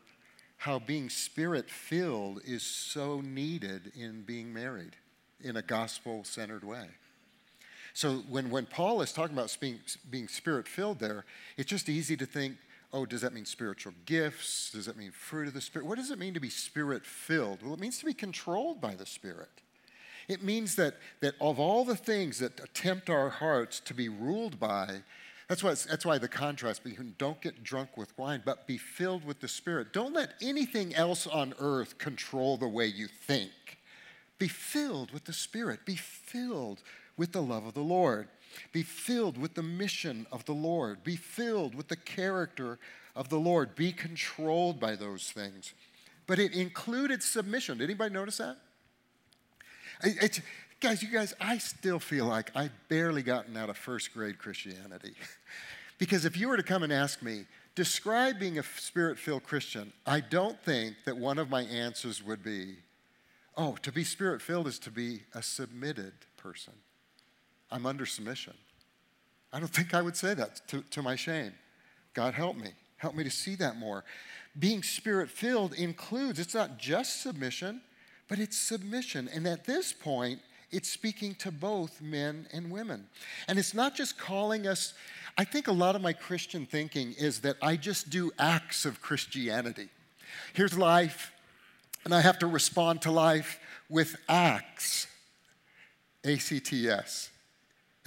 how 0.59 0.79
being 0.79 1.09
spirit 1.09 1.71
filled 1.71 2.41
is 2.45 2.63
so 2.63 3.21
needed 3.21 3.93
in 3.97 4.23
being 4.23 4.53
married 4.53 4.97
in 5.43 5.57
a 5.57 5.63
gospel 5.63 6.25
centered 6.25 6.65
way. 6.65 6.89
So 7.95 8.23
when, 8.29 8.51
when 8.51 8.67
Paul 8.67 9.01
is 9.03 9.13
talking 9.13 9.37
about 9.37 9.57
being, 9.61 9.81
being 10.11 10.29
spirit 10.29 10.69
filled 10.69 10.99
there, 10.99 11.25
it's 11.57 11.71
just 11.71 11.89
easy 11.89 12.17
to 12.17 12.27
think, 12.27 12.57
oh, 12.93 13.07
does 13.07 13.21
that 13.21 13.35
mean 13.35 13.45
spiritual 13.45 13.93
gifts? 14.07 14.71
Does 14.71 14.87
that 14.87 14.97
mean 14.97 15.11
fruit 15.11 15.49
of 15.49 15.55
the 15.55 15.61
Spirit? 15.61 15.87
What 15.87 15.99
does 15.99 16.11
it 16.11 16.19
mean 16.19 16.35
to 16.35 16.41
be 16.41 16.49
spirit 16.49 17.05
filled? 17.05 17.63
Well, 17.63 17.75
it 17.75 17.81
means 17.81 17.99
to 17.99 18.07
be 18.07 18.15
controlled 18.15 18.81
by 18.81 18.95
the 18.95 19.07
Spirit. 19.07 19.51
It 20.29 20.43
means 20.43 20.77
that, 20.77 20.97
that 21.21 21.35
of 21.41 21.59
all 21.59 21.85
the 21.85 21.97
things 21.97 22.39
that 22.39 22.75
tempt 22.75 23.09
our 23.09 23.31
hearts 23.31 23.81
to 23.81 23.95
be 23.95 24.09
ruled 24.09 24.61
by, 24.61 25.03
that's 25.49 25.65
why, 25.65 25.71
that's 25.71 26.05
why 26.05 26.19
the 26.19 26.29
contrast 26.29 26.85
between 26.85 27.15
don't 27.17 27.41
get 27.41 27.65
drunk 27.65 27.97
with 27.97 28.17
wine, 28.19 28.43
but 28.45 28.67
be 28.67 28.77
filled 28.77 29.25
with 29.25 29.41
the 29.41 29.49
Spirit. 29.49 29.93
Don't 29.93 30.13
let 30.13 30.35
anything 30.43 30.95
else 30.95 31.27
on 31.27 31.55
earth 31.59 31.97
control 31.97 32.59
the 32.59 32.69
way 32.69 32.87
you 32.87 33.09
think. 33.09 33.79
Be 34.39 34.49
filled 34.49 35.11
with 35.11 35.25
the 35.25 35.33
Spirit. 35.33 35.87
Be 35.87 35.97
filled 35.97 36.83
with 37.17 37.33
the 37.33 37.43
love 37.43 37.67
of 37.67 37.75
the 37.75 37.81
Lord. 37.81 38.29
Be 38.73 38.83
filled 38.83 39.39
with 39.39 39.55
the 39.55 39.63
mission 39.63 40.27
of 40.33 40.45
the 40.45 40.53
Lord. 40.53 41.05
Be 41.05 41.17
filled 41.17 41.75
with 41.75 41.89
the 41.89 41.97
character 41.97 42.79
of 43.15 43.29
the 43.29 43.39
Lord. 43.39 43.75
Be 43.75 43.93
controlled 43.93 44.81
by 44.81 44.97
those 44.97 45.31
things. 45.31 45.75
But 46.27 46.39
it 46.39 46.53
included 46.53 47.23
submission. 47.23 47.79
Did 47.79 47.85
anybody 47.85 48.13
notice 48.13 48.39
that? 48.39 48.57
It's, 50.03 50.41
Guys, 50.81 51.03
you 51.03 51.09
guys, 51.09 51.35
I 51.41 51.59
still 51.59 51.99
feel 51.99 52.27
like 52.27 52.53
I've 52.55 52.71
barely 52.89 53.23
gotten 53.23 53.57
out 53.57 53.69
of 53.69 53.77
first 53.77 54.15
grade 54.15 54.39
Christianity. 54.39 55.13
because 55.99 56.25
if 56.25 56.37
you 56.37 56.49
were 56.49 56.57
to 56.57 56.63
come 56.63 56.85
and 56.85 56.93
ask 56.93 57.21
me, 57.21 57.47
describe 57.75 58.39
being 58.39 58.61
a 58.61 58.63
spirit 58.63 59.19
filled 59.19 59.43
Christian, 59.43 59.93
I 60.07 60.21
don't 60.21 60.61
think 60.63 60.95
that 61.05 61.17
one 61.17 61.39
of 61.41 61.51
my 61.51 61.63
answers 61.63 62.23
would 62.23 62.45
be, 62.45 62.77
oh, 63.57 63.77
to 63.83 63.91
be 63.91 64.05
spirit 64.05 64.41
filled 64.41 64.69
is 64.69 64.79
to 64.81 64.93
be 64.93 65.23
a 65.35 65.43
submitted 65.43 66.13
person. 66.37 66.75
I'm 67.71 67.87
under 67.87 68.07
submission. 68.07 68.55
I 69.53 69.61
don't 69.61 69.69
think 69.69 69.95
I 69.95 70.03
would 70.03 70.17
say 70.17 70.35
that 70.35 70.67
to, 70.69 70.83
to 70.91 71.03
my 71.03 71.17
shame. 71.17 71.53
God 72.15 72.35
help 72.35 72.57
me. 72.57 72.71
Help 72.97 73.15
me 73.15 73.25
to 73.25 73.31
see 73.31 73.55
that 73.57 73.77
more. 73.77 74.05
being 74.59 74.83
spirit 74.83 75.31
filled 75.31 75.75
includes, 75.75 76.39
it's 76.39 76.55
not 76.55 76.79
just 76.79 77.23
submission, 77.23 77.81
but 78.29 78.39
it's 78.39 78.59
submission. 78.59 79.29
And 79.33 79.47
at 79.47 79.65
this 79.65 79.93
point, 79.93 80.41
it's 80.71 80.89
speaking 80.89 81.35
to 81.37 81.51
both 81.51 82.03
men 82.03 82.47
and 82.53 82.71
women. 82.71 83.07
And 83.47 83.59
it's 83.59 83.73
not 83.73 83.95
just 83.95 84.19
calling 84.19 84.67
us, 84.67 84.95
I 85.37 85.45
think 85.45 85.69
a 85.69 85.73
lot 85.73 85.95
of 85.95 86.03
my 86.03 86.13
Christian 86.13 86.67
thinking 86.67 87.15
is 87.19 87.41
that 87.41 87.57
I 87.63 87.77
just 87.77 88.11
do 88.11 88.31
acts 88.39 88.85
of 88.85 89.01
Christianity. 89.01 89.89
Here's 90.53 90.77
life, 90.77 91.33
and 92.05 92.15
I 92.15 92.21
have 92.21 92.39
to 92.41 92.47
respond 92.47 93.03
to 93.03 93.11
life 93.11 93.61
with 93.89 94.17
acts. 94.29 95.07
A 96.25 96.37
C 96.37 96.59
T 96.59 96.89
S. 96.89 97.31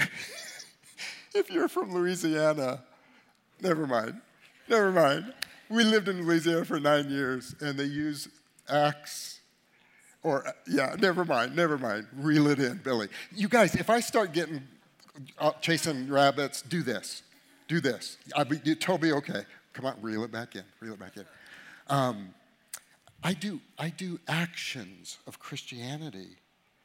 if 1.35 1.49
you're 1.49 1.67
from 1.67 1.93
Louisiana, 1.93 2.83
never 3.61 3.87
mind. 3.87 4.21
Never 4.67 4.91
mind. 4.91 5.33
We 5.69 5.83
lived 5.83 6.07
in 6.07 6.25
Louisiana 6.25 6.65
for 6.65 6.79
nine 6.79 7.09
years, 7.09 7.55
and 7.61 7.77
they 7.77 7.85
use 7.85 8.27
axe 8.69 9.41
or, 10.23 10.45
yeah, 10.67 10.95
never 10.99 11.25
mind, 11.25 11.55
never 11.55 11.77
mind. 11.77 12.07
Reel 12.15 12.47
it 12.47 12.59
in, 12.59 12.77
Billy. 12.77 13.07
You 13.33 13.47
guys, 13.47 13.75
if 13.75 13.89
I 13.89 13.99
start 13.99 14.33
getting 14.33 14.61
uh, 15.39 15.51
chasing 15.61 16.07
rabbits, 16.09 16.61
do 16.61 16.83
this. 16.83 17.23
Do 17.67 17.79
this. 17.79 18.17
I 18.35 18.43
be, 18.43 18.75
Toby, 18.75 19.13
okay. 19.13 19.43
Come 19.73 19.85
on, 19.85 19.95
reel 20.01 20.23
it 20.23 20.31
back 20.31 20.55
in. 20.55 20.63
Reel 20.79 20.93
it 20.93 20.99
back 20.99 21.17
in. 21.17 21.25
Um, 21.87 22.33
I 23.23 23.33
do, 23.33 23.59
I 23.79 23.89
do 23.89 24.19
actions 24.27 25.17
of 25.25 25.39
Christianity. 25.39 26.37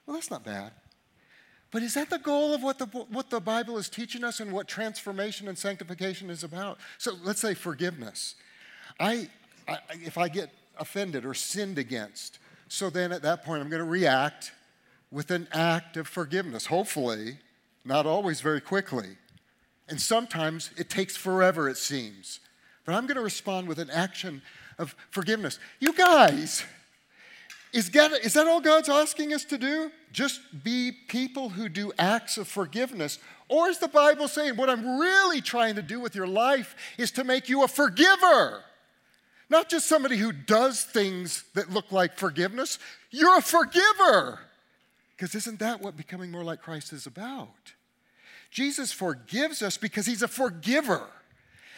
Well, 0.07 0.15
that's 0.15 0.31
not 0.31 0.45
bad. 0.45 0.73
But 1.77 1.83
is 1.83 1.93
that 1.93 2.09
the 2.09 2.19
goal 2.19 2.55
of 2.55 2.63
what 2.63 2.79
the, 2.79 2.87
what 2.87 3.29
the 3.29 3.39
Bible 3.39 3.77
is 3.77 3.91
teaching 3.91 4.25
us 4.25 4.41
and 4.41 4.51
what 4.51 4.67
transformation 4.67 5.47
and 5.47 5.59
sanctification 5.59 6.31
is 6.31 6.43
about? 6.43 6.79
So 6.97 7.13
let's 7.23 7.39
say 7.39 7.53
forgiveness. 7.53 8.35
I, 8.99 9.29
I 9.69 9.81
if 10.03 10.17
I 10.17 10.29
get 10.29 10.49
offended 10.79 11.27
or 11.27 11.35
sinned 11.35 11.77
against, 11.77 12.39
so 12.69 12.89
then 12.89 13.13
at 13.13 13.21
that 13.21 13.45
point, 13.45 13.61
I'm 13.61 13.69
going 13.69 13.85
to 13.85 13.85
react 13.85 14.53
with 15.11 15.31
an 15.31 15.49
act 15.53 15.99
of 15.99 16.09
forgiveness. 16.09 16.65
Hopefully, 16.65 17.41
not 17.85 18.07
always 18.07 18.41
very 18.41 18.63
quickly. 18.63 19.19
And 19.87 20.01
sometimes 20.01 20.71
it 20.79 20.89
takes 20.89 21.15
forever, 21.15 21.69
it 21.69 21.77
seems. 21.77 22.41
But 22.87 22.95
I'm 22.95 23.07
going 23.07 23.19
to 23.19 23.23
respond 23.23 23.69
with 23.69 23.81
an 23.81 23.91
action 23.91 24.41
of 24.79 24.97
forgiveness. 25.11 25.59
You 25.79 25.93
guys, 25.93 26.65
is, 27.73 27.89
God, 27.89 28.13
is 28.23 28.35
that 28.35 28.47
all 28.47 28.61
God's 28.61 28.89
asking 28.89 29.33
us 29.35 29.45
to 29.47 29.59
do? 29.59 29.91
Just 30.13 30.41
be 30.65 30.93
people 30.93 31.51
who 31.51 31.69
do 31.69 31.93
acts 31.99 32.39
of 32.39 32.49
forgiveness? 32.49 33.19
Or 33.49 33.69
is 33.69 33.79
the 33.79 33.89
Bible 33.89 34.29
saying 34.29 34.57
what 34.57 34.71
I'm 34.71 34.99
really 34.99 35.41
trying 35.41 35.75
to 35.75 35.83
do 35.83 36.01
with 36.01 36.15
your 36.15 36.27
life 36.27 36.75
is 36.97 37.11
to 37.13 37.25
make 37.25 37.49
you 37.49 37.65
a 37.65 37.69
forgiver? 37.69 38.63
Not 39.49 39.69
just 39.69 39.87
somebody 39.87 40.17
who 40.17 40.33
does 40.33 40.83
things 40.83 41.45
that 41.55 41.71
look 41.71 41.93
like 41.93 42.17
forgiveness. 42.17 42.79
You're 43.11 43.39
a 43.39 43.43
forgiver. 43.43 44.41
Because 45.17 45.35
isn't 45.35 45.61
that 45.61 45.81
what 45.81 45.97
becoming 45.97 46.31
more 46.31 46.45
like 46.45 46.61
Christ 46.61 46.93
is 46.93 47.07
about? 47.07 47.73
Jesus 48.51 48.93
forgives 48.93 49.63
us 49.63 49.77
because 49.77 50.07
he's 50.07 50.23
a 50.23 50.29
forgiver. 50.29 51.07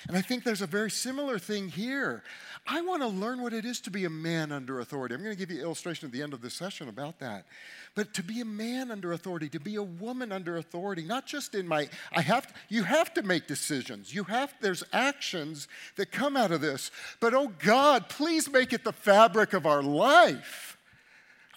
And 0.07 0.17
I 0.17 0.21
think 0.21 0.45
there's 0.45 0.63
a 0.63 0.67
very 0.67 0.91
similar 0.91 1.39
thing 1.39 1.69
here. 1.69 2.23
I 2.67 2.83
want 2.83 3.03
to 3.03 3.09
learn 3.09 3.43
what 3.43 3.53
it 3.53 3.65
is 3.65 3.81
to 3.83 3.91
be 3.91 4.05
a 4.05 4.11
man 4.11 4.53
under 4.53 4.81
authority. 4.81 5.15
I'm 5.15 5.23
going 5.23 5.35
to 5.35 5.39
give 5.39 5.51
you 5.51 5.59
an 5.59 5.65
illustration 5.65 6.07
at 6.07 6.13
the 6.13 6.23
end 6.23 6.35
of 6.35 6.43
this 6.43 6.55
session 6.55 6.89
about 6.89 7.19
that. 7.21 7.47
But 7.95 8.15
to 8.15 8.23
be 8.23 8.41
a 8.41 8.45
man 8.45 8.91
under 8.91 9.13
authority, 9.13 9.49
to 9.49 9.59
be 9.59 9.77
a 9.77 9.83
woman 9.83 10.31
under 10.31 10.57
authority, 10.59 11.03
not 11.03 11.27
just 11.27 11.55
in 11.55 11.67
my, 11.67 11.89
I 12.13 12.21
have, 12.21 12.47
to, 12.47 12.55
you 12.69 12.85
have 12.85 13.15
to 13.15 13.23
make 13.23 13.47
decisions. 13.47 14.15
You 14.15 14.25
have, 14.25 14.53
there's 14.61 14.85
actions 14.93 15.67
that 15.97 16.13
come 16.13 16.37
out 16.37 16.53
of 16.53 16.61
this. 16.61 16.91
But 17.21 17.35
oh 17.35 17.53
God, 17.59 18.09
please 18.09 18.51
make 18.51 18.73
it 18.73 18.85
the 18.85 18.93
fabric 18.93 19.53
of 19.53 19.67
our 19.67 19.83
life. 19.83 20.68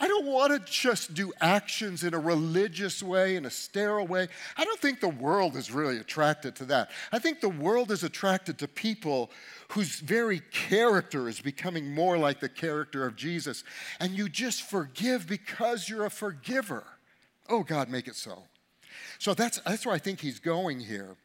I 0.02 0.08
don't 0.08 0.26
want 0.26 0.52
to 0.52 0.72
just 0.72 1.14
do 1.14 1.32
actions 1.40 2.04
in 2.04 2.16
a 2.16 2.20
religious 2.20 3.04
way, 3.04 3.36
in 3.36 3.46
a 3.46 3.52
sterile 3.52 4.08
way. 4.08 4.30
I 4.58 4.66
don't 4.66 4.80
think 4.80 5.00
the 5.00 5.10
world 5.10 5.56
is 5.56 5.70
really 5.70 5.98
attracted 5.98 6.56
to 6.56 6.66
that. 6.66 6.90
I 7.12 7.20
think 7.20 7.40
the 7.40 7.50
world 7.50 7.92
is 7.92 8.04
attracted 8.04 8.58
to 8.58 8.68
people 8.68 9.30
whose 9.70 10.00
very 10.00 10.42
character 10.52 11.30
is 11.30 11.40
becoming 11.40 11.94
more 11.94 12.18
like 12.18 12.40
the 12.40 12.50
character 12.50 13.06
of 13.06 13.16
Jesus. 13.16 13.64
And 14.00 14.14
you 14.14 14.28
just 14.28 14.64
forgive 14.64 15.28
because 15.28 15.88
you're 15.88 16.06
a 16.06 16.10
forgiver. 16.10 16.84
Oh, 17.48 17.62
God, 17.62 17.88
make 17.88 18.08
it 18.08 18.16
so. 18.16 18.46
So 19.20 19.36
that's, 19.36 19.60
that's 19.60 19.86
where 19.86 19.94
I 19.94 20.00
think 20.00 20.20
he's 20.20 20.40
going 20.40 20.80
here. 20.80 21.16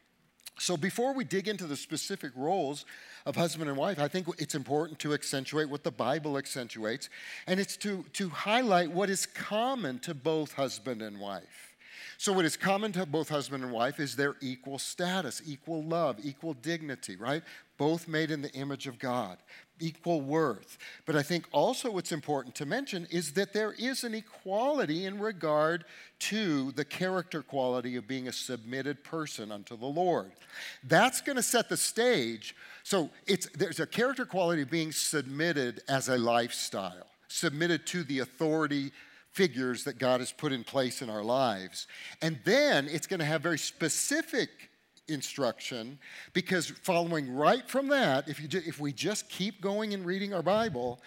So 0.59 0.77
before 0.77 1.13
we 1.13 1.23
dig 1.23 1.47
into 1.47 1.65
the 1.65 1.75
specific 1.75 2.31
roles, 2.35 2.85
of 3.27 3.35
husband 3.35 3.69
and 3.69 3.77
wife, 3.77 3.99
I 3.99 4.07
think 4.07 4.25
it's 4.39 4.55
important 4.55 4.99
to 4.99 5.13
accentuate 5.13 5.69
what 5.69 5.83
the 5.83 5.91
Bible 5.91 6.37
accentuates, 6.37 7.09
and 7.45 7.59
it's 7.59 7.75
to, 7.77 8.05
to 8.13 8.29
highlight 8.29 8.89
what 8.89 9.09
is 9.09 9.25
common 9.25 9.99
to 9.99 10.13
both 10.13 10.53
husband 10.53 11.01
and 11.01 11.19
wife. 11.19 11.66
So, 12.17 12.33
what 12.33 12.45
is 12.45 12.57
common 12.57 12.91
to 12.93 13.05
both 13.05 13.29
husband 13.29 13.63
and 13.63 13.71
wife 13.71 13.99
is 13.99 14.15
their 14.15 14.35
equal 14.41 14.79
status, 14.79 15.41
equal 15.45 15.83
love, 15.83 16.17
equal 16.23 16.53
dignity, 16.55 17.15
right? 17.15 17.43
Both 17.77 18.07
made 18.07 18.31
in 18.31 18.41
the 18.41 18.51
image 18.53 18.87
of 18.87 18.97
God, 18.97 19.37
equal 19.79 20.21
worth. 20.21 20.79
But 21.05 21.15
I 21.15 21.21
think 21.21 21.45
also 21.51 21.91
what's 21.91 22.11
important 22.11 22.55
to 22.55 22.65
mention 22.65 23.07
is 23.11 23.33
that 23.33 23.53
there 23.53 23.73
is 23.73 24.03
an 24.03 24.15
equality 24.15 25.05
in 25.05 25.19
regard 25.19 25.85
to 26.19 26.71
the 26.71 26.85
character 26.85 27.43
quality 27.43 27.95
of 27.97 28.07
being 28.07 28.27
a 28.27 28.33
submitted 28.33 29.03
person 29.03 29.51
unto 29.51 29.77
the 29.77 29.85
Lord. 29.85 30.31
That's 30.83 31.21
going 31.21 31.35
to 31.35 31.43
set 31.43 31.69
the 31.69 31.77
stage 31.77 32.55
so 32.87 33.09
it's, 33.25 33.49
there's 33.49 33.81
a 33.81 33.85
character 33.85 34.25
quality 34.25 34.61
of 34.61 34.69
being 34.69 34.93
submitted 34.93 35.81
as 35.89 36.07
a 36.07 36.17
lifestyle, 36.17 37.07
submitted 37.27 37.85
to 37.87 38.05
the 38.05 38.19
authority 38.19 38.93
figures 39.37 39.83
that 39.83 39.99
God 39.99 40.19
has 40.19 40.31
put 40.31 40.51
in 40.51 40.63
place 40.63 41.03
in 41.03 41.11
our 41.11 41.23
lives. 41.23 41.85
And 42.23 42.39
then 42.43 42.87
it's 42.89 43.05
going 43.05 43.19
to 43.19 43.25
have 43.25 43.43
very 43.43 43.59
specific 43.59 44.49
instruction 45.07 45.99
because 46.33 46.71
following 46.81 47.31
right 47.31 47.69
from 47.69 47.87
that, 47.89 48.27
if, 48.27 48.41
you 48.41 48.47
ju- 48.47 48.63
if 48.65 48.79
we 48.79 48.91
just 48.91 49.29
keep 49.29 49.61
going 49.61 49.93
and 49.93 50.07
reading 50.07 50.33
our 50.33 50.41
Bible, 50.41 50.99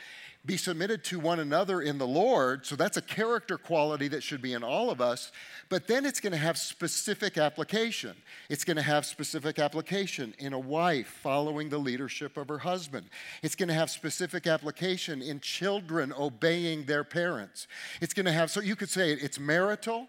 be 0.47 0.57
submitted 0.57 1.05
to 1.05 1.21
one 1.21 1.39
another 1.39 1.83
in 1.83 1.99
the 1.99 2.07
Lord. 2.07 2.65
So 2.65 2.75
that's 2.75 2.97
a 2.97 3.03
character 3.03 3.59
quality 3.59 4.09
that 4.09 4.23
should 4.23 4.41
be 4.41 4.55
in 4.55 4.65
all 4.65 4.91
of 4.91 5.01
us. 5.01 5.33
But 5.69 5.87
then 5.87 6.07
it's 6.07 6.19
going 6.19 6.33
to 6.33 6.39
have 6.39 6.57
specific 6.57 7.37
application. 7.37 8.17
It's 8.49 8.65
going 8.65 8.79
to 8.79 8.83
have 8.83 9.05
specific 9.05 9.59
application 9.59 10.35
in 10.39 10.55
a 10.55 10.59
wife 10.59 11.09
following 11.23 11.69
the 11.69 11.79
leadership 11.79 12.39
of 12.39 12.49
her 12.49 12.59
husband. 12.59 13.11
It's 13.43 13.55
going 13.55 13.69
to 13.69 13.75
have 13.75 13.91
specific 13.91 14.47
application 14.47 15.21
in 15.21 15.41
children 15.41 16.13
obeying 16.19 16.85
their 16.85 17.05
parents. 17.05 17.69
It's 18.01 18.15
going 18.15 18.27
to 18.27 18.33
have, 18.33 18.51
so 18.51 18.61
you 18.61 18.77
could 18.77 18.91
say 18.91 19.13
it's 19.13 19.39
marital, 19.39 20.09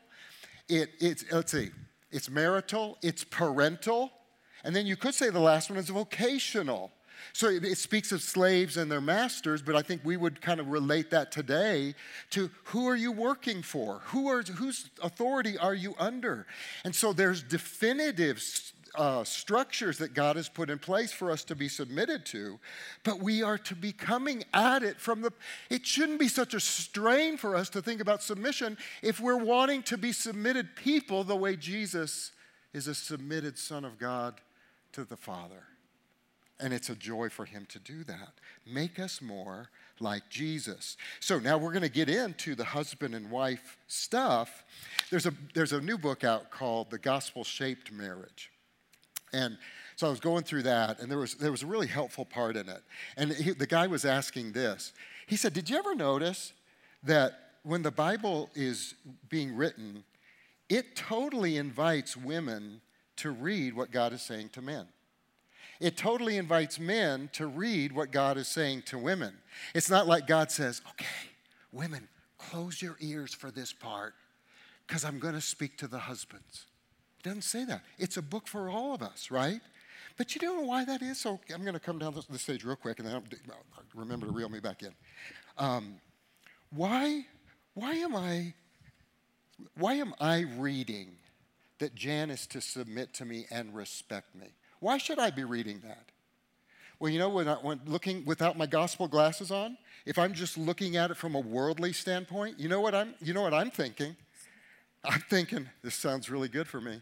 it, 0.69 0.91
it's, 1.01 1.25
let's 1.29 1.51
see, 1.51 1.71
it's 2.09 2.29
marital, 2.29 2.97
it's 3.01 3.25
parental, 3.25 4.11
and 4.63 4.73
then 4.73 4.85
you 4.85 4.95
could 4.95 5.13
say 5.13 5.29
the 5.29 5.39
last 5.39 5.69
one 5.69 5.77
is 5.77 5.89
vocational. 5.89 6.91
So 7.33 7.47
it, 7.49 7.77
speaks 7.77 8.11
of 8.11 8.21
slaves 8.21 8.77
and 8.77 8.91
their 8.91 9.01
masters, 9.01 9.61
but 9.61 9.75
I 9.75 9.81
think 9.81 10.01
we 10.03 10.17
would 10.17 10.41
kind 10.41 10.59
of 10.59 10.67
relate 10.67 11.09
that 11.11 11.31
today 11.31 11.95
to 12.31 12.49
who 12.65 12.87
are 12.87 12.95
you 12.95 13.11
working 13.11 13.61
for? 13.61 14.01
Who 14.05 14.27
are, 14.29 14.41
whose 14.41 14.89
authority 15.01 15.57
are 15.57 15.73
you 15.73 15.95
under? 15.97 16.45
And 16.83 16.95
so 16.95 17.13
there's 17.13 17.43
definitive 17.43 18.41
uh, 18.95 19.23
structures 19.23 19.97
that 19.99 20.13
God 20.13 20.35
has 20.35 20.49
put 20.49 20.69
in 20.69 20.79
place 20.79 21.11
for 21.11 21.31
us 21.31 21.43
to 21.45 21.55
be 21.55 21.67
submitted 21.67 22.25
to, 22.27 22.59
but 23.03 23.19
we 23.19 23.41
are 23.41 23.57
to 23.57 23.75
be 23.75 23.91
coming 23.91 24.43
at 24.53 24.83
it 24.83 24.99
from 24.99 25.21
the. 25.21 25.31
It 25.69 25.85
shouldn't 25.85 26.19
be 26.19 26.27
such 26.27 26.53
a 26.53 26.59
strain 26.59 27.37
for 27.37 27.55
us 27.55 27.69
to 27.69 27.81
think 27.81 28.01
about 28.01 28.21
submission 28.21 28.77
if 29.01 29.19
we're 29.19 29.37
wanting 29.37 29.83
to 29.83 29.97
be 29.97 30.11
submitted 30.11 30.75
people 30.75 31.23
the 31.23 31.35
way 31.35 31.55
Jesus 31.55 32.31
is 32.73 32.87
a 32.87 32.95
submitted 32.95 33.57
Son 33.57 33.85
of 33.85 33.97
God 33.97 34.41
to 34.93 35.03
the 35.03 35.17
Father. 35.17 35.63
And 36.61 36.73
it's 36.73 36.89
a 36.89 36.95
joy 36.95 37.29
for 37.29 37.45
him 37.45 37.65
to 37.69 37.79
do 37.79 38.03
that. 38.03 38.33
Make 38.65 38.99
us 38.99 39.21
more 39.21 39.69
like 39.99 40.29
Jesus. 40.29 40.95
So 41.19 41.39
now 41.39 41.57
we're 41.57 41.71
going 41.71 41.81
to 41.81 41.89
get 41.89 42.07
into 42.09 42.55
the 42.55 42.63
husband 42.63 43.15
and 43.15 43.31
wife 43.31 43.77
stuff. 43.87 44.63
There's 45.09 45.25
a, 45.25 45.33
there's 45.53 45.73
a 45.73 45.81
new 45.81 45.97
book 45.97 46.23
out 46.23 46.51
called 46.51 46.91
The 46.91 46.99
Gospel 46.99 47.43
Shaped 47.43 47.91
Marriage. 47.91 48.51
And 49.33 49.57
so 49.95 50.07
I 50.07 50.09
was 50.09 50.19
going 50.19 50.43
through 50.43 50.63
that, 50.63 50.99
and 50.99 51.09
there 51.09 51.17
was, 51.17 51.35
there 51.35 51.51
was 51.51 51.63
a 51.63 51.67
really 51.67 51.87
helpful 51.87 52.25
part 52.25 52.55
in 52.55 52.67
it. 52.67 52.81
And 53.17 53.31
he, 53.31 53.51
the 53.51 53.67
guy 53.67 53.87
was 53.87 54.05
asking 54.05 54.51
this. 54.51 54.93
He 55.27 55.35
said, 55.35 55.53
Did 55.53 55.69
you 55.69 55.77
ever 55.77 55.95
notice 55.95 56.53
that 57.03 57.33
when 57.63 57.81
the 57.81 57.91
Bible 57.91 58.49
is 58.55 58.95
being 59.29 59.55
written, 59.55 60.03
it 60.69 60.95
totally 60.95 61.57
invites 61.57 62.17
women 62.17 62.81
to 63.17 63.31
read 63.31 63.75
what 63.75 63.91
God 63.91 64.13
is 64.13 64.21
saying 64.21 64.49
to 64.49 64.61
men? 64.61 64.87
It 65.81 65.97
totally 65.97 66.37
invites 66.37 66.79
men 66.79 67.29
to 67.33 67.47
read 67.47 67.91
what 67.91 68.11
God 68.11 68.37
is 68.37 68.47
saying 68.47 68.83
to 68.83 68.99
women. 68.99 69.33
It's 69.73 69.89
not 69.89 70.07
like 70.07 70.27
God 70.27 70.51
says, 70.51 70.81
okay, 70.91 71.05
women, 71.71 72.07
close 72.37 72.81
your 72.81 72.97
ears 72.99 73.33
for 73.33 73.49
this 73.49 73.73
part 73.73 74.13
because 74.85 75.03
I'm 75.03 75.17
going 75.17 75.33
to 75.33 75.41
speak 75.41 75.79
to 75.79 75.87
the 75.87 75.97
husbands. 75.97 76.67
It 77.19 77.23
doesn't 77.23 77.43
say 77.43 77.65
that. 77.65 77.81
It's 77.97 78.15
a 78.17 78.21
book 78.21 78.47
for 78.47 78.69
all 78.69 78.93
of 78.93 79.01
us, 79.01 79.31
right? 79.31 79.59
But 80.17 80.35
you 80.35 80.47
know 80.47 80.61
why 80.61 80.85
that 80.85 81.01
is? 81.01 81.19
So 81.19 81.39
I'm 81.51 81.61
going 81.61 81.73
to 81.73 81.79
come 81.79 81.97
down 81.97 82.15
the 82.29 82.37
stage 82.37 82.63
real 82.63 82.75
quick 82.75 82.99
and 82.99 83.07
then 83.07 83.15
I'll 83.15 83.23
remember 83.95 84.27
to 84.27 84.31
reel 84.31 84.49
me 84.49 84.59
back 84.59 84.83
in. 84.83 84.93
Um, 85.57 85.95
why, 86.69 87.25
why 87.73 87.93
am 87.95 88.15
I, 88.15 88.53
why 89.77 89.95
am 89.95 90.13
I 90.19 90.45
reading 90.57 91.15
that 91.79 91.95
Jan 91.95 92.29
is 92.29 92.45
to 92.47 92.61
submit 92.61 93.15
to 93.15 93.25
me 93.25 93.47
and 93.49 93.73
respect 93.73 94.35
me? 94.35 94.47
Why 94.81 94.97
should 94.97 95.19
I 95.19 95.29
be 95.29 95.43
reading 95.43 95.79
that? 95.85 96.05
Well, 96.99 97.11
you 97.11 97.19
know, 97.19 97.29
when, 97.29 97.47
I, 97.47 97.53
when 97.53 97.79
looking 97.85 98.25
without 98.25 98.57
my 98.57 98.65
gospel 98.65 99.07
glasses 99.07 99.51
on, 99.51 99.77
if 100.05 100.17
I'm 100.17 100.33
just 100.33 100.57
looking 100.57 100.97
at 100.97 101.11
it 101.11 101.17
from 101.17 101.35
a 101.35 101.39
worldly 101.39 101.93
standpoint, 101.93 102.59
you 102.59 102.67
know 102.67 102.81
what 102.81 102.95
I'm, 102.95 103.13
you 103.21 103.33
know 103.33 103.43
what 103.43 103.53
I'm 103.53 103.69
thinking? 103.69 104.15
I'm 105.03 105.21
thinking, 105.29 105.69
this 105.83 105.93
sounds 105.93 106.29
really 106.29 106.47
good 106.47 106.67
for 106.67 106.81
me. 106.81 106.99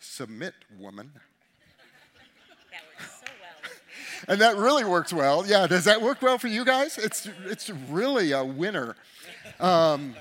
Submit, 0.00 0.54
woman. 0.78 1.12
That 2.70 2.82
works 2.98 3.20
so 3.20 3.26
well. 3.40 3.72
and 4.28 4.40
that 4.40 4.56
really 4.56 4.84
works 4.84 5.12
well. 5.12 5.46
Yeah, 5.46 5.66
does 5.66 5.84
that 5.84 6.00
work 6.00 6.22
well 6.22 6.38
for 6.38 6.48
you 6.48 6.64
guys? 6.64 6.96
It's, 6.96 7.28
it's 7.44 7.68
really 7.68 8.32
a 8.32 8.44
winner. 8.44 8.96
Um, 9.60 10.14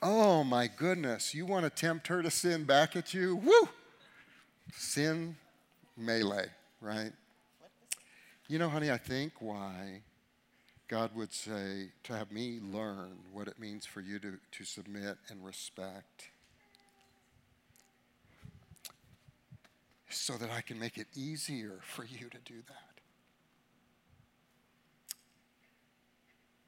oh 0.00 0.44
my 0.44 0.68
goodness, 0.68 1.34
you 1.34 1.46
want 1.46 1.64
to 1.64 1.70
tempt 1.70 2.06
her 2.08 2.22
to 2.22 2.30
sin 2.30 2.62
back 2.62 2.94
at 2.94 3.12
you? 3.12 3.36
Woo! 3.36 3.68
Sin 4.74 5.36
melee, 5.96 6.46
right? 6.80 7.12
You 8.48 8.58
know, 8.58 8.68
honey, 8.68 8.90
I 8.90 8.98
think 8.98 9.34
why 9.40 10.02
God 10.88 11.14
would 11.14 11.32
say 11.32 11.90
to 12.04 12.16
have 12.16 12.32
me 12.32 12.58
learn 12.60 13.18
what 13.32 13.46
it 13.46 13.60
means 13.60 13.86
for 13.86 14.00
you 14.00 14.18
to, 14.18 14.38
to 14.50 14.64
submit 14.64 15.18
and 15.28 15.44
respect 15.44 16.30
so 20.08 20.34
that 20.34 20.50
I 20.50 20.60
can 20.60 20.78
make 20.78 20.98
it 20.98 21.06
easier 21.14 21.78
for 21.82 22.04
you 22.04 22.28
to 22.28 22.38
do 22.44 22.56
that. 22.66 23.00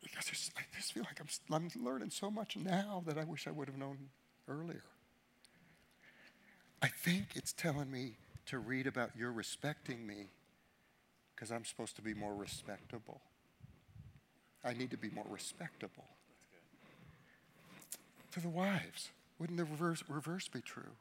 Because 0.02 0.50
I 0.56 0.62
just 0.76 0.92
feel 0.92 1.04
like 1.04 1.20
I'm, 1.20 1.28
I'm 1.52 1.84
learning 1.84 2.10
so 2.10 2.30
much 2.30 2.56
now 2.56 3.02
that 3.06 3.18
I 3.18 3.24
wish 3.24 3.48
I 3.48 3.50
would 3.50 3.68
have 3.68 3.78
known 3.78 3.98
earlier. 4.48 4.84
I 6.82 6.88
think 6.88 7.28
it's 7.36 7.52
telling 7.52 7.90
me 7.90 8.14
to 8.46 8.58
read 8.58 8.88
about 8.88 9.10
your 9.16 9.30
respecting 9.30 10.04
me 10.04 10.26
because 11.34 11.52
I'm 11.52 11.64
supposed 11.64 11.94
to 11.96 12.02
be 12.02 12.12
more 12.12 12.34
respectable. 12.34 13.20
I 14.64 14.74
need 14.74 14.90
to 14.90 14.96
be 14.96 15.08
more 15.08 15.26
respectable. 15.30 16.04
To 18.32 18.40
the 18.40 18.48
wives, 18.48 19.10
wouldn't 19.38 19.58
the 19.58 19.64
reverse, 19.64 20.02
reverse 20.08 20.48
be 20.48 20.60
true? 20.60 20.96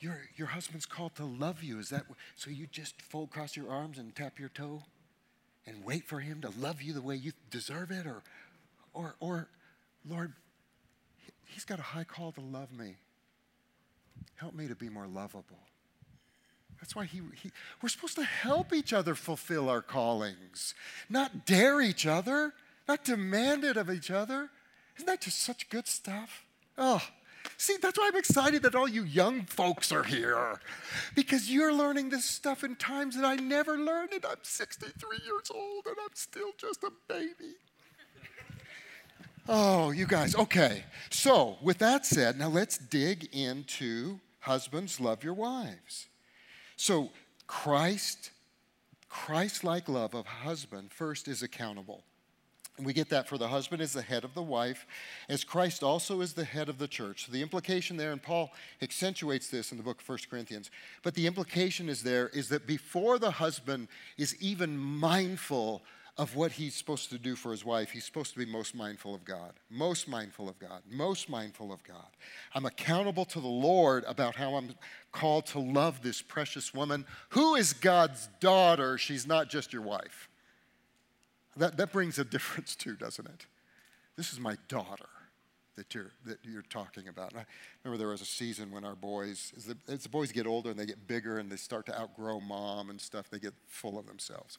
Your, 0.00 0.22
your 0.36 0.48
husband's 0.48 0.86
called 0.86 1.14
to 1.16 1.24
love 1.24 1.62
you. 1.62 1.78
Is 1.78 1.90
that 1.90 2.06
so? 2.34 2.50
You 2.50 2.66
just 2.66 3.00
fold 3.00 3.28
across 3.28 3.56
your 3.56 3.70
arms 3.70 3.98
and 3.98 4.14
tap 4.14 4.40
your 4.40 4.48
toe, 4.48 4.82
and 5.64 5.84
wait 5.84 6.08
for 6.08 6.18
him 6.18 6.40
to 6.40 6.50
love 6.58 6.82
you 6.82 6.92
the 6.92 7.00
way 7.02 7.14
you 7.14 7.30
deserve 7.50 7.92
it, 7.92 8.06
or, 8.06 8.22
or, 8.94 9.14
or, 9.20 9.48
Lord, 10.04 10.32
he's 11.46 11.64
got 11.64 11.78
a 11.78 11.82
high 11.82 12.02
call 12.02 12.32
to 12.32 12.40
love 12.40 12.72
me. 12.72 12.96
Help 14.36 14.54
me 14.54 14.68
to 14.68 14.74
be 14.74 14.88
more 14.88 15.06
lovable. 15.06 15.58
That's 16.80 16.96
why 16.96 17.04
he, 17.04 17.20
he, 17.40 17.52
we're 17.80 17.88
supposed 17.88 18.16
to 18.16 18.24
help 18.24 18.72
each 18.72 18.92
other 18.92 19.14
fulfill 19.14 19.68
our 19.68 19.82
callings, 19.82 20.74
not 21.08 21.46
dare 21.46 21.80
each 21.80 22.06
other, 22.06 22.54
not 22.88 23.04
demand 23.04 23.62
it 23.62 23.76
of 23.76 23.88
each 23.88 24.10
other. 24.10 24.50
Isn't 24.96 25.06
that 25.06 25.20
just 25.20 25.38
such 25.38 25.70
good 25.70 25.86
stuff? 25.86 26.44
Oh, 26.76 27.00
see, 27.56 27.76
that's 27.80 27.98
why 27.98 28.10
I'm 28.12 28.18
excited 28.18 28.62
that 28.64 28.74
all 28.74 28.88
you 28.88 29.04
young 29.04 29.44
folks 29.44 29.92
are 29.92 30.02
here 30.02 30.58
because 31.14 31.48
you're 31.48 31.72
learning 31.72 32.10
this 32.10 32.24
stuff 32.24 32.64
in 32.64 32.74
times 32.74 33.14
that 33.16 33.24
I 33.24 33.36
never 33.36 33.78
learned, 33.78 34.12
and 34.12 34.26
I'm 34.26 34.36
63 34.42 35.18
years 35.24 35.50
old 35.54 35.86
and 35.86 35.96
I'm 36.02 36.14
still 36.14 36.50
just 36.58 36.82
a 36.82 36.90
baby. 37.08 37.54
Oh, 39.48 39.90
you 39.90 40.06
guys, 40.06 40.36
okay. 40.36 40.84
So, 41.10 41.56
with 41.62 41.78
that 41.78 42.06
said, 42.06 42.38
now 42.38 42.48
let's 42.48 42.78
dig 42.78 43.28
into 43.32 44.20
husbands, 44.40 45.00
love 45.00 45.24
your 45.24 45.34
wives. 45.34 46.06
So, 46.76 47.10
Christ, 47.48 48.30
Christ 49.08 49.64
like 49.64 49.88
love 49.88 50.14
of 50.14 50.26
husband 50.26 50.92
first 50.92 51.26
is 51.26 51.42
accountable. 51.42 52.04
And 52.78 52.86
we 52.86 52.92
get 52.92 53.10
that 53.10 53.28
for 53.28 53.36
the 53.36 53.48
husband 53.48 53.82
is 53.82 53.92
the 53.92 54.00
head 54.00 54.24
of 54.24 54.32
the 54.34 54.42
wife, 54.42 54.86
as 55.28 55.44
Christ 55.44 55.82
also 55.82 56.20
is 56.20 56.32
the 56.32 56.44
head 56.44 56.68
of 56.68 56.78
the 56.78 56.88
church. 56.88 57.26
So 57.26 57.32
the 57.32 57.42
implication 57.42 57.96
there, 57.96 58.12
and 58.12 58.22
Paul 58.22 58.50
accentuates 58.80 59.48
this 59.48 59.72
in 59.72 59.76
the 59.76 59.84
book 59.84 60.00
of 60.00 60.08
1 60.08 60.18
Corinthians, 60.30 60.70
but 61.02 61.14
the 61.14 61.26
implication 61.26 61.88
is 61.88 62.02
there 62.02 62.28
is 62.28 62.48
that 62.48 62.66
before 62.66 63.18
the 63.18 63.32
husband 63.32 63.88
is 64.16 64.36
even 64.40 64.78
mindful 64.78 65.82
of 66.18 66.36
what 66.36 66.52
he's 66.52 66.74
supposed 66.74 67.08
to 67.10 67.18
do 67.18 67.34
for 67.34 67.52
his 67.52 67.64
wife, 67.64 67.90
he's 67.90 68.04
supposed 68.04 68.32
to 68.34 68.38
be 68.38 68.44
most 68.44 68.74
mindful 68.74 69.14
of 69.14 69.24
God, 69.24 69.52
most 69.70 70.06
mindful 70.06 70.48
of 70.48 70.58
God, 70.58 70.82
most 70.90 71.30
mindful 71.30 71.72
of 71.72 71.82
God. 71.84 72.08
I'm 72.54 72.66
accountable 72.66 73.24
to 73.26 73.40
the 73.40 73.48
Lord 73.48 74.04
about 74.06 74.36
how 74.36 74.56
I'm 74.56 74.74
called 75.10 75.46
to 75.46 75.58
love 75.58 76.02
this 76.02 76.20
precious 76.20 76.74
woman 76.74 77.06
who 77.30 77.54
is 77.54 77.72
God's 77.72 78.28
daughter. 78.40 78.98
She's 78.98 79.26
not 79.26 79.48
just 79.48 79.72
your 79.72 79.82
wife. 79.82 80.28
That, 81.56 81.78
that 81.78 81.92
brings 81.92 82.18
a 82.18 82.24
difference 82.24 82.76
too, 82.76 82.94
doesn't 82.94 83.26
it? 83.26 83.46
This 84.16 84.32
is 84.32 84.40
my 84.40 84.56
daughter 84.68 85.08
that 85.76 85.94
you're, 85.94 86.10
that 86.26 86.38
you're 86.44 86.62
talking 86.62 87.08
about. 87.08 87.32
And 87.32 87.40
I 87.40 87.46
remember 87.82 87.98
there 87.98 88.12
was 88.12 88.20
a 88.20 88.26
season 88.26 88.70
when 88.70 88.84
our 88.84 88.94
boys, 88.94 89.52
as 89.56 89.64
the, 89.64 89.76
as 89.88 90.02
the 90.02 90.10
boys 90.10 90.30
get 90.30 90.46
older 90.46 90.70
and 90.70 90.78
they 90.78 90.84
get 90.84 91.06
bigger 91.06 91.38
and 91.38 91.50
they 91.50 91.56
start 91.56 91.86
to 91.86 91.98
outgrow 91.98 92.40
mom 92.40 92.90
and 92.90 93.00
stuff, 93.00 93.30
they 93.30 93.38
get 93.38 93.54
full 93.66 93.98
of 93.98 94.06
themselves. 94.06 94.58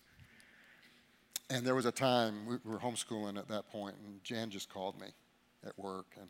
And 1.54 1.63
there 1.68 1.76
was 1.76 1.86
a 1.86 1.92
time, 1.92 2.48
we 2.48 2.58
were 2.66 2.80
homeschooling 2.80 3.38
at 3.38 3.48
that 3.50 3.70
point, 3.70 3.96
and 4.04 4.24
Jan 4.24 4.50
just 4.50 4.74
called 4.74 5.00
me 5.00 5.10
at 5.63 5.78
work, 5.78 6.08
and 6.20 6.28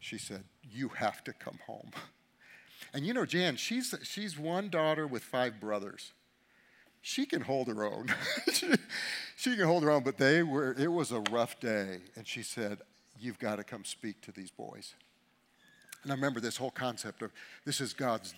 she 0.00 0.18
said, 0.18 0.44
You 0.70 0.88
have 0.88 1.24
to 1.24 1.32
come 1.32 1.58
home. 1.66 1.90
And 2.94 3.06
you 3.06 3.12
know, 3.12 3.26
Jan, 3.26 3.56
she's, 3.56 3.94
she's 4.02 4.38
one 4.38 4.70
daughter 4.70 5.06
with 5.06 5.22
five 5.22 5.60
brothers. 5.60 6.12
She 7.02 7.26
can 7.26 7.42
hold 7.42 7.68
her 7.68 7.84
own. 7.84 8.12
she, 8.52 8.72
she 9.36 9.54
can 9.54 9.66
hold 9.66 9.82
her 9.82 9.90
own, 9.90 10.02
but 10.02 10.16
they 10.16 10.42
were, 10.42 10.74
it 10.76 10.88
was 10.88 11.12
a 11.12 11.20
rough 11.30 11.60
day. 11.60 11.98
And 12.16 12.26
she 12.26 12.42
said, 12.42 12.78
You've 13.18 13.38
got 13.38 13.56
to 13.56 13.64
come 13.64 13.84
speak 13.84 14.22
to 14.22 14.32
these 14.32 14.50
boys. 14.50 14.94
And 16.02 16.10
I 16.10 16.14
remember 16.14 16.40
this 16.40 16.56
whole 16.56 16.70
concept 16.70 17.22
of 17.22 17.32
this 17.66 17.80
is 17.80 17.92
God's 17.92 18.34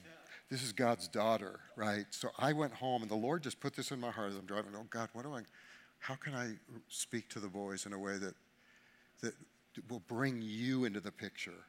this 0.50 0.62
is 0.62 0.72
God's 0.72 1.08
daughter, 1.08 1.60
right? 1.76 2.04
So 2.10 2.28
I 2.36 2.52
went 2.52 2.74
home 2.74 3.00
and 3.00 3.10
the 3.10 3.14
Lord 3.14 3.42
just 3.42 3.58
put 3.58 3.74
this 3.74 3.90
in 3.90 4.00
my 4.00 4.10
heart 4.10 4.32
as 4.32 4.36
I'm 4.36 4.44
driving. 4.44 4.72
Oh 4.76 4.84
God, 4.90 5.08
what 5.14 5.24
do 5.24 5.32
I 5.32 5.42
how 6.02 6.16
can 6.16 6.34
I 6.34 6.54
speak 6.88 7.28
to 7.28 7.38
the 7.38 7.46
boys 7.46 7.86
in 7.86 7.92
a 7.92 7.98
way 7.98 8.18
that, 8.18 8.34
that 9.20 9.34
will 9.88 10.02
bring 10.08 10.42
you 10.42 10.84
into 10.84 10.98
the 10.98 11.12
picture? 11.12 11.64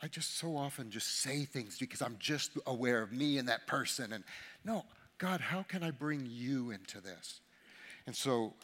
I 0.00 0.06
just 0.06 0.38
so 0.38 0.56
often 0.56 0.90
just 0.90 1.22
say 1.22 1.44
things 1.44 1.76
because 1.76 2.00
I'm 2.00 2.14
just 2.20 2.52
aware 2.68 3.02
of 3.02 3.12
me 3.12 3.36
and 3.36 3.48
that 3.48 3.66
person. 3.66 4.12
And 4.12 4.22
no, 4.64 4.84
God, 5.18 5.40
how 5.40 5.64
can 5.64 5.82
I 5.82 5.90
bring 5.90 6.24
you 6.30 6.70
into 6.70 7.00
this? 7.00 7.40
And 8.06 8.14
so 8.14 8.54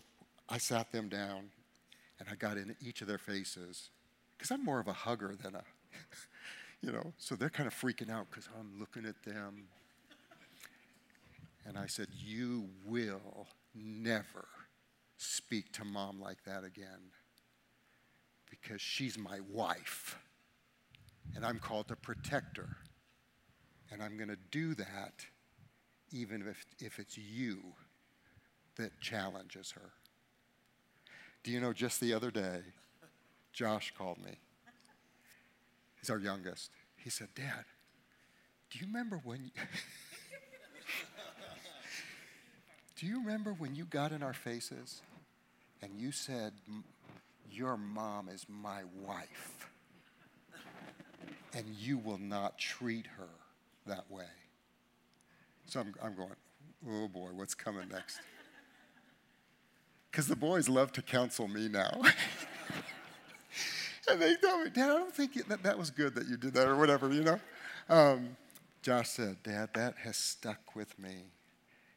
I 0.49 0.59
sat 0.59 0.93
them 0.93 1.09
down 1.09 1.51
and 2.21 2.29
I 2.31 2.37
got 2.37 2.57
in 2.57 2.77
each 2.81 3.03
of 3.03 3.09
their 3.09 3.19
faces 3.19 3.91
because 4.39 4.53
I'm 4.53 4.65
more 4.65 4.79
of 4.79 4.87
a 4.87 4.93
hugger 4.93 5.35
than 5.43 5.57
a, 5.57 5.65
you 6.83 6.93
know, 6.93 7.13
so 7.19 7.35
they're 7.35 7.51
kind 7.51 7.67
of 7.67 7.75
freaking 7.75 8.11
out 8.11 8.29
because 8.31 8.49
I'm 8.57 8.79
looking 8.79 9.07
at 9.07 9.21
them. 9.25 9.65
And 11.67 11.77
I 11.77 11.89
said, 11.89 12.07
You 12.13 12.69
will 12.87 13.49
never 13.75 14.47
speak 15.25 15.73
to 15.73 15.85
mom 15.85 16.21
like 16.21 16.45
that 16.45 16.65
again 16.65 17.11
because 18.51 18.81
she's 18.81 19.19
my 19.19 19.41
wife 19.51 20.17
and 21.35 21.45
I'm 21.45 21.59
called 21.59 21.89
to 21.89 21.97
protect 21.97 22.57
her. 22.57 22.77
And 23.91 24.03
I'm 24.03 24.17
going 24.17 24.29
to 24.29 24.39
do 24.51 24.75
that 24.75 25.27
even 26.11 26.43
if, 26.43 26.65
if 26.79 26.99
it's 26.99 27.19
you 27.19 27.59
that 28.77 29.01
challenges 29.01 29.73
her. 29.73 29.91
Do 31.43 31.51
you 31.51 31.61
know, 31.61 31.73
just 31.73 32.01
the 32.01 32.13
other 32.15 32.31
day, 32.31 32.61
Josh 33.53 33.93
called 33.97 34.19
me. 34.19 34.39
He's 36.01 36.11
our 36.11 36.19
youngest. 36.19 36.71
He 36.97 37.11
said, 37.11 37.29
Dad, 37.35 37.65
do 38.71 38.79
you 38.79 38.87
remember 38.87 39.21
when. 39.25 39.45
You 39.45 39.51
Do 42.97 43.07
you 43.07 43.19
remember 43.19 43.53
when 43.53 43.75
you 43.75 43.85
got 43.85 44.13
in 44.13 44.23
our 44.23 44.33
faces 44.33 45.03
and 45.85 46.01
you 46.01 46.11
said, 46.11 46.53
Your 47.51 47.77
mom 47.77 48.29
is 48.31 48.47
my 48.49 48.83
wife, 49.03 49.69
and 51.53 51.67
you 51.79 51.99
will 51.99 52.19
not 52.19 52.59
treat 52.59 53.07
her 53.19 53.29
that 53.87 54.11
way? 54.11 54.25
So 55.67 55.81
I'm, 55.81 55.95
I'm 56.03 56.15
going, 56.17 56.31
Oh 56.91 57.09
boy, 57.09 57.29
what's 57.35 57.55
coming 57.55 57.89
next? 57.91 58.19
Because 60.11 60.29
the 60.29 60.37
boys 60.37 60.69
love 60.69 60.93
to 60.93 61.03
counsel 61.03 61.49
me 61.49 61.67
now. 61.67 61.91
and 64.09 64.23
they 64.23 64.37
tell 64.37 64.63
me, 64.63 64.71
Dad, 64.71 64.85
I 64.85 64.95
don't 64.95 65.13
think 65.13 65.45
that 65.49 65.65
that 65.65 65.77
was 65.77 65.91
good 65.91 66.15
that 66.15 66.29
you 66.29 66.37
did 66.37 66.55
that 66.55 66.69
or 66.69 66.77
whatever, 66.77 67.13
you 67.13 67.25
know? 67.25 67.41
Um, 67.89 68.37
Josh 68.81 69.09
said, 69.09 69.43
Dad, 69.43 69.71
that 69.75 69.97
has 70.05 70.17
stuck 70.17 70.77
with 70.77 70.97
me. 71.01 71.25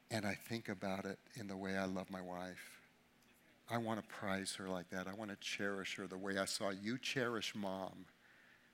And 0.10 0.26
I 0.26 0.34
think 0.34 0.67
about 0.67 1.06
it 1.06 1.19
in 1.36 1.47
the 1.47 1.56
way 1.56 1.78
I 1.78 1.86
love 1.86 2.10
my 2.10 2.21
wife. 2.21 2.76
I 3.69 3.77
want 3.77 4.01
to 4.01 4.08
prize 4.08 4.56
her 4.56 4.67
like 4.69 4.89
that. 4.91 5.08
I 5.08 5.13
want 5.13 5.30
to 5.32 5.38
cherish 5.38 5.95
her 5.97 6.08
the 6.08 6.17
way 6.17 6.38
I 6.38 6.45
saw 6.45 6.69
you 6.69 6.97
cherish 6.97 7.53
mom 7.56 8.06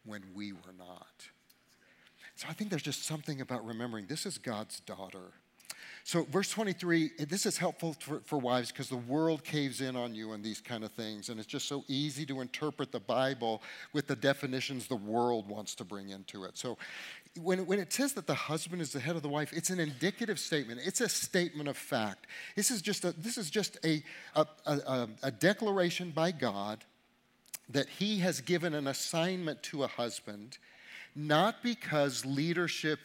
when 0.05 0.23
we 0.33 0.51
were 0.51 0.73
not. 0.77 1.29
So 2.35 2.47
I 2.49 2.53
think 2.53 2.69
there's 2.69 2.83
just 2.83 3.05
something 3.05 3.41
about 3.41 3.65
remembering 3.65 4.07
this 4.07 4.25
is 4.25 4.37
God's 4.37 4.79
daughter. 4.81 5.33
So, 6.05 6.23
verse 6.23 6.49
23, 6.49 7.11
this 7.29 7.45
is 7.45 7.57
helpful 7.57 7.95
for, 7.99 8.19
for 8.25 8.37
wives 8.37 8.71
because 8.71 8.89
the 8.89 8.97
world 8.97 9.43
caves 9.43 9.79
in 9.79 9.95
on 9.95 10.13
you 10.13 10.33
and 10.33 10.43
these 10.43 10.59
kind 10.59 10.83
of 10.83 10.91
things. 10.91 11.29
And 11.29 11.39
it's 11.39 11.47
just 11.47 11.67
so 11.67 11.85
easy 11.87 12.25
to 12.25 12.41
interpret 12.41 12.91
the 12.91 12.99
Bible 12.99 13.61
with 13.93 14.07
the 14.07 14.15
definitions 14.15 14.87
the 14.87 14.97
world 14.97 15.47
wants 15.47 15.75
to 15.75 15.85
bring 15.85 16.09
into 16.09 16.43
it. 16.43 16.57
So, 16.57 16.77
when, 17.41 17.65
when 17.65 17.79
it 17.79 17.91
says 17.91 18.13
that 18.13 18.27
the 18.27 18.35
husband 18.35 18.81
is 18.81 18.93
the 18.93 18.99
head 18.99 19.15
of 19.15 19.23
the 19.23 19.29
wife, 19.29 19.53
it's 19.53 19.69
an 19.69 19.79
indicative 19.79 20.39
statement. 20.39 20.81
It's 20.85 21.01
a 21.01 21.09
statement 21.09 21.67
of 21.67 21.77
fact. 21.77 22.27
This 22.55 22.69
is 22.69 22.81
just 22.81 23.03
a, 23.05 23.11
this 23.13 23.37
is 23.37 23.49
just 23.49 23.77
a, 23.83 24.03
a, 24.35 24.45
a, 24.65 25.09
a 25.23 25.31
declaration 25.31 26.11
by 26.11 26.31
God 26.31 26.83
that 27.69 27.89
he 27.89 28.19
has 28.19 28.41
given 28.41 28.73
an 28.73 28.87
assignment 28.87 29.63
to 29.63 29.83
a 29.83 29.87
husband, 29.87 30.57
not 31.15 31.63
because 31.63 32.25
leadership, 32.25 32.99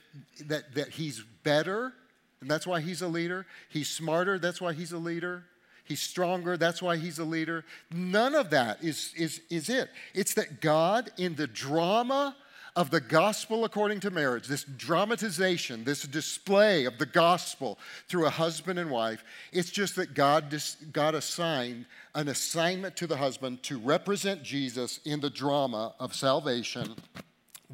that, 0.46 0.74
that 0.74 0.90
he's 0.90 1.22
better, 1.42 1.94
and 2.40 2.50
that's 2.50 2.66
why 2.66 2.80
he's 2.80 3.00
a 3.00 3.08
leader. 3.08 3.46
He's 3.68 3.88
smarter, 3.88 4.38
that's 4.38 4.60
why 4.60 4.72
he's 4.72 4.92
a 4.92 4.98
leader. 4.98 5.44
He's 5.84 6.00
stronger, 6.00 6.58
that's 6.58 6.82
why 6.82 6.98
he's 6.98 7.18
a 7.18 7.24
leader. 7.24 7.64
None 7.90 8.34
of 8.34 8.50
that 8.50 8.84
is, 8.84 9.14
is, 9.16 9.40
is 9.48 9.70
it. 9.70 9.88
It's 10.14 10.34
that 10.34 10.60
God, 10.60 11.10
in 11.16 11.34
the 11.34 11.46
drama 11.46 12.36
of 12.76 12.90
the 12.90 13.00
gospel 13.00 13.64
according 13.64 14.00
to 14.00 14.10
marriage, 14.10 14.46
this 14.46 14.64
dramatization, 14.64 15.84
this 15.84 16.02
display 16.02 16.84
of 16.84 16.98
the 16.98 17.06
gospel 17.06 17.78
through 18.08 18.26
a 18.26 18.30
husband 18.30 18.78
and 18.78 18.90
wife, 18.90 19.24
it's 19.52 19.70
just 19.70 19.96
that 19.96 20.14
God, 20.14 20.54
God 20.92 21.14
assigned 21.14 21.86
an 22.14 22.28
assignment 22.28 22.96
to 22.96 23.06
the 23.06 23.16
husband 23.16 23.62
to 23.64 23.78
represent 23.78 24.42
Jesus 24.42 25.00
in 25.04 25.20
the 25.20 25.30
drama 25.30 25.94
of 25.98 26.14
salvation 26.14 26.94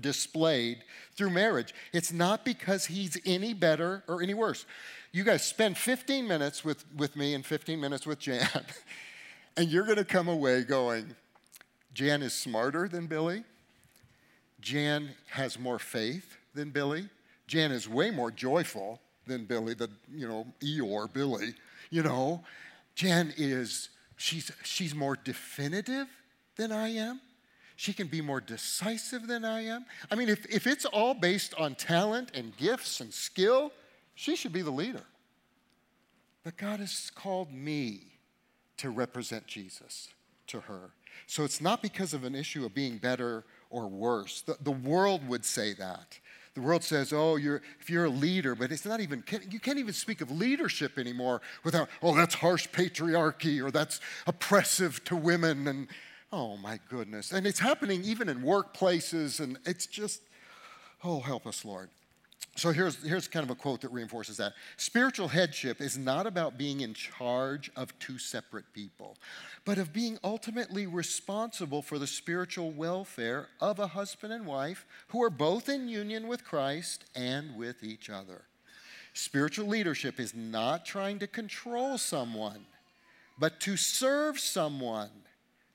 displayed 0.00 0.84
through 1.14 1.30
marriage. 1.30 1.74
It's 1.92 2.12
not 2.12 2.44
because 2.44 2.86
he's 2.86 3.16
any 3.24 3.54
better 3.54 4.02
or 4.08 4.22
any 4.22 4.34
worse. 4.34 4.66
You 5.12 5.24
guys 5.24 5.44
spend 5.44 5.78
15 5.78 6.26
minutes 6.26 6.64
with, 6.64 6.84
with 6.96 7.14
me 7.16 7.34
and 7.34 7.46
15 7.46 7.80
minutes 7.80 8.06
with 8.06 8.18
Jan, 8.18 8.48
and 9.56 9.68
you're 9.68 9.84
going 9.84 9.98
to 9.98 10.04
come 10.04 10.28
away 10.28 10.62
going, 10.62 11.14
Jan 11.92 12.22
is 12.22 12.34
smarter 12.34 12.88
than 12.88 13.06
Billy. 13.06 13.44
Jan 14.64 15.10
has 15.26 15.58
more 15.58 15.78
faith 15.78 16.38
than 16.54 16.70
Billy. 16.70 17.08
Jan 17.46 17.70
is 17.70 17.86
way 17.86 18.10
more 18.10 18.30
joyful 18.30 18.98
than 19.26 19.44
Billy, 19.44 19.74
the, 19.74 19.90
you 20.10 20.26
know, 20.26 20.46
Eeyore 20.60 21.12
Billy, 21.12 21.54
you 21.90 22.02
know. 22.02 22.42
Jan 22.94 23.34
is, 23.36 23.90
she's, 24.16 24.50
she's 24.64 24.94
more 24.94 25.16
definitive 25.22 26.08
than 26.56 26.72
I 26.72 26.88
am. 26.88 27.20
She 27.76 27.92
can 27.92 28.06
be 28.06 28.22
more 28.22 28.40
decisive 28.40 29.26
than 29.26 29.44
I 29.44 29.66
am. 29.66 29.84
I 30.10 30.14
mean, 30.14 30.30
if, 30.30 30.46
if 30.46 30.66
it's 30.66 30.86
all 30.86 31.12
based 31.12 31.54
on 31.58 31.74
talent 31.74 32.30
and 32.32 32.56
gifts 32.56 33.00
and 33.00 33.12
skill, 33.12 33.70
she 34.14 34.34
should 34.34 34.52
be 34.52 34.62
the 34.62 34.70
leader. 34.70 35.02
But 36.42 36.56
God 36.56 36.80
has 36.80 37.10
called 37.14 37.52
me 37.52 38.00
to 38.78 38.88
represent 38.88 39.46
Jesus 39.46 40.08
to 40.46 40.60
her. 40.60 40.92
So 41.26 41.44
it's 41.44 41.60
not 41.60 41.82
because 41.82 42.14
of 42.14 42.24
an 42.24 42.34
issue 42.34 42.64
of 42.64 42.74
being 42.74 42.96
better 42.96 43.44
or 43.74 43.88
worse. 43.88 44.42
The, 44.42 44.56
the 44.62 44.70
world 44.70 45.28
would 45.28 45.44
say 45.44 45.74
that. 45.74 46.20
The 46.54 46.60
world 46.60 46.84
says, 46.84 47.12
oh, 47.12 47.34
you're, 47.34 47.60
if 47.80 47.90
you're 47.90 48.04
a 48.04 48.10
leader, 48.10 48.54
but 48.54 48.70
it's 48.70 48.84
not 48.84 49.00
even, 49.00 49.24
you 49.50 49.58
can't 49.58 49.78
even 49.78 49.92
speak 49.92 50.20
of 50.20 50.30
leadership 50.30 50.96
anymore 50.96 51.42
without, 51.64 51.88
oh, 52.00 52.14
that's 52.14 52.36
harsh 52.36 52.68
patriarchy 52.68 53.60
or 53.60 53.72
that's 53.72 54.00
oppressive 54.28 55.02
to 55.06 55.16
women. 55.16 55.66
And 55.66 55.88
oh, 56.32 56.56
my 56.56 56.78
goodness. 56.88 57.32
And 57.32 57.48
it's 57.48 57.58
happening 57.58 58.04
even 58.04 58.28
in 58.28 58.42
workplaces, 58.42 59.40
and 59.40 59.58
it's 59.66 59.86
just, 59.86 60.22
oh, 61.02 61.18
help 61.18 61.44
us, 61.44 61.64
Lord. 61.64 61.90
So 62.56 62.70
here's, 62.70 63.02
here's 63.02 63.26
kind 63.26 63.42
of 63.42 63.50
a 63.50 63.56
quote 63.56 63.80
that 63.80 63.90
reinforces 63.90 64.36
that. 64.36 64.52
Spiritual 64.76 65.26
headship 65.26 65.80
is 65.80 65.98
not 65.98 66.26
about 66.26 66.56
being 66.56 66.82
in 66.82 66.94
charge 66.94 67.70
of 67.74 67.98
two 67.98 68.16
separate 68.16 68.72
people, 68.72 69.16
but 69.64 69.76
of 69.76 69.92
being 69.92 70.18
ultimately 70.22 70.86
responsible 70.86 71.82
for 71.82 71.98
the 71.98 72.06
spiritual 72.06 72.70
welfare 72.70 73.48
of 73.60 73.80
a 73.80 73.88
husband 73.88 74.32
and 74.32 74.46
wife 74.46 74.86
who 75.08 75.20
are 75.22 75.30
both 75.30 75.68
in 75.68 75.88
union 75.88 76.28
with 76.28 76.44
Christ 76.44 77.04
and 77.16 77.56
with 77.56 77.82
each 77.82 78.08
other. 78.08 78.42
Spiritual 79.14 79.66
leadership 79.66 80.20
is 80.20 80.32
not 80.32 80.84
trying 80.84 81.18
to 81.18 81.26
control 81.26 81.98
someone, 81.98 82.66
but 83.36 83.58
to 83.60 83.76
serve 83.76 84.38
someone 84.38 85.10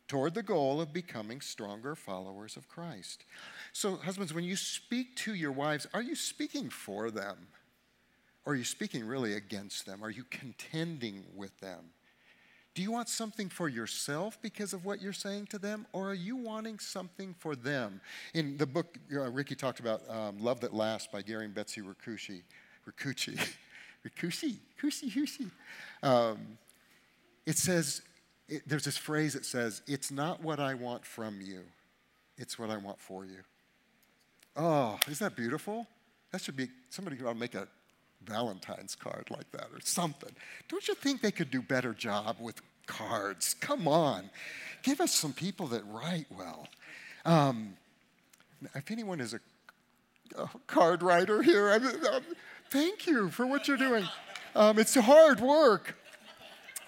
toward 0.08 0.34
the 0.34 0.44
goal 0.44 0.82
of 0.82 0.92
becoming 0.92 1.40
stronger 1.40 1.96
followers 1.96 2.58
of 2.58 2.68
Christ. 2.68 3.26
So, 3.74 3.96
husbands, 3.98 4.34
when 4.34 4.44
you 4.44 4.56
speak 4.56 5.16
to 5.18 5.34
your 5.34 5.52
wives, 5.52 5.88
are 5.94 6.02
you 6.02 6.16
speaking 6.16 6.70
for 6.70 7.12
them? 7.12 7.38
Or 8.46 8.54
are 8.54 8.56
you 8.56 8.64
speaking 8.64 9.06
really 9.06 9.34
against 9.34 9.86
them? 9.86 10.04
Are 10.04 10.10
you 10.10 10.24
contending 10.30 11.24
with 11.36 11.58
them? 11.60 11.92
Do 12.76 12.82
you 12.82 12.92
want 12.92 13.10
something 13.10 13.50
for 13.50 13.68
yourself 13.68 14.42
because 14.42 14.74
of 14.74 14.86
what 14.86 15.02
you're 15.02 15.12
saying 15.12 15.48
to 15.48 15.60
them, 15.60 15.86
or 15.92 16.12
are 16.12 16.16
you 16.16 16.38
wanting 16.38 16.80
something 16.80 17.36
for 17.38 17.56
them? 17.56 18.00
In 18.34 18.58
the 18.58 18.66
book, 18.66 18.98
uh, 19.14 19.30
Ricky 19.32 19.56
talked 19.56 19.80
about 19.80 20.02
um, 20.10 20.38
Love 20.40 20.62
That 20.62 20.74
Lasts 20.74 21.10
by 21.12 21.22
Gary 21.22 21.46
and 21.46 21.54
Betsy 21.54 21.82
Rakushi. 21.82 22.42
Rakuchi. 22.88 23.38
Rakushi. 24.08 24.58
Kushi, 24.82 25.12
Hushi. 25.12 25.52
Um, 26.02 26.58
it 27.46 27.58
says, 27.58 28.02
it, 28.48 28.62
there's 28.68 28.86
this 28.86 28.98
phrase 28.98 29.34
that 29.34 29.46
says, 29.46 29.82
It's 29.88 30.10
not 30.10 30.42
what 30.42 30.60
I 30.60 30.74
want 30.76 31.06
from 31.06 31.42
you, 31.42 31.62
it's 32.38 32.58
what 32.58 32.70
I 32.70 32.78
want 32.78 33.00
for 33.00 33.26
you. 33.26 33.40
Oh, 34.56 35.00
isn't 35.08 35.26
that 35.26 35.36
beautiful? 35.36 35.88
That 36.32 36.42
should 36.42 36.56
be, 36.56 36.68
somebody 36.90 37.18
ought 37.24 37.34
to 37.34 37.40
make 37.40 37.56
a 37.56 37.68
Valentine's 38.26 38.96
card 38.96 39.28
like 39.30 39.50
that 39.52 39.68
or 39.74 39.80
something. 39.82 40.32
Don't 40.68 40.88
you 40.88 40.94
think 40.96 41.22
they 41.22 41.32
could 41.32 41.50
do 41.50 41.62
better 41.62 41.94
job 41.94 42.38
with 42.40 42.62
cards? 42.86 43.56
Come 43.60 43.88
on. 43.88 44.30
Give 44.84 45.02
us 45.02 45.14
some 45.14 45.34
people 45.34 45.68
that 45.68 45.84
write 45.88 46.28
well. 46.30 46.68
Um, 47.26 47.74
if 48.76 48.92
anyone 48.92 49.22
is 49.22 49.34
a, 49.34 49.40
a 50.38 50.50
card 50.68 51.02
writer 51.02 51.42
here, 51.42 51.70
I 51.70 51.80
mean, 51.80 51.96
thank 52.70 53.08
you 53.08 53.30
for 53.30 53.46
what 53.46 53.68
you're 53.68 53.78
doing. 53.78 54.08
Um, 54.56 54.80
it's 54.80 54.96
hard 54.96 55.40
work. 55.40 55.96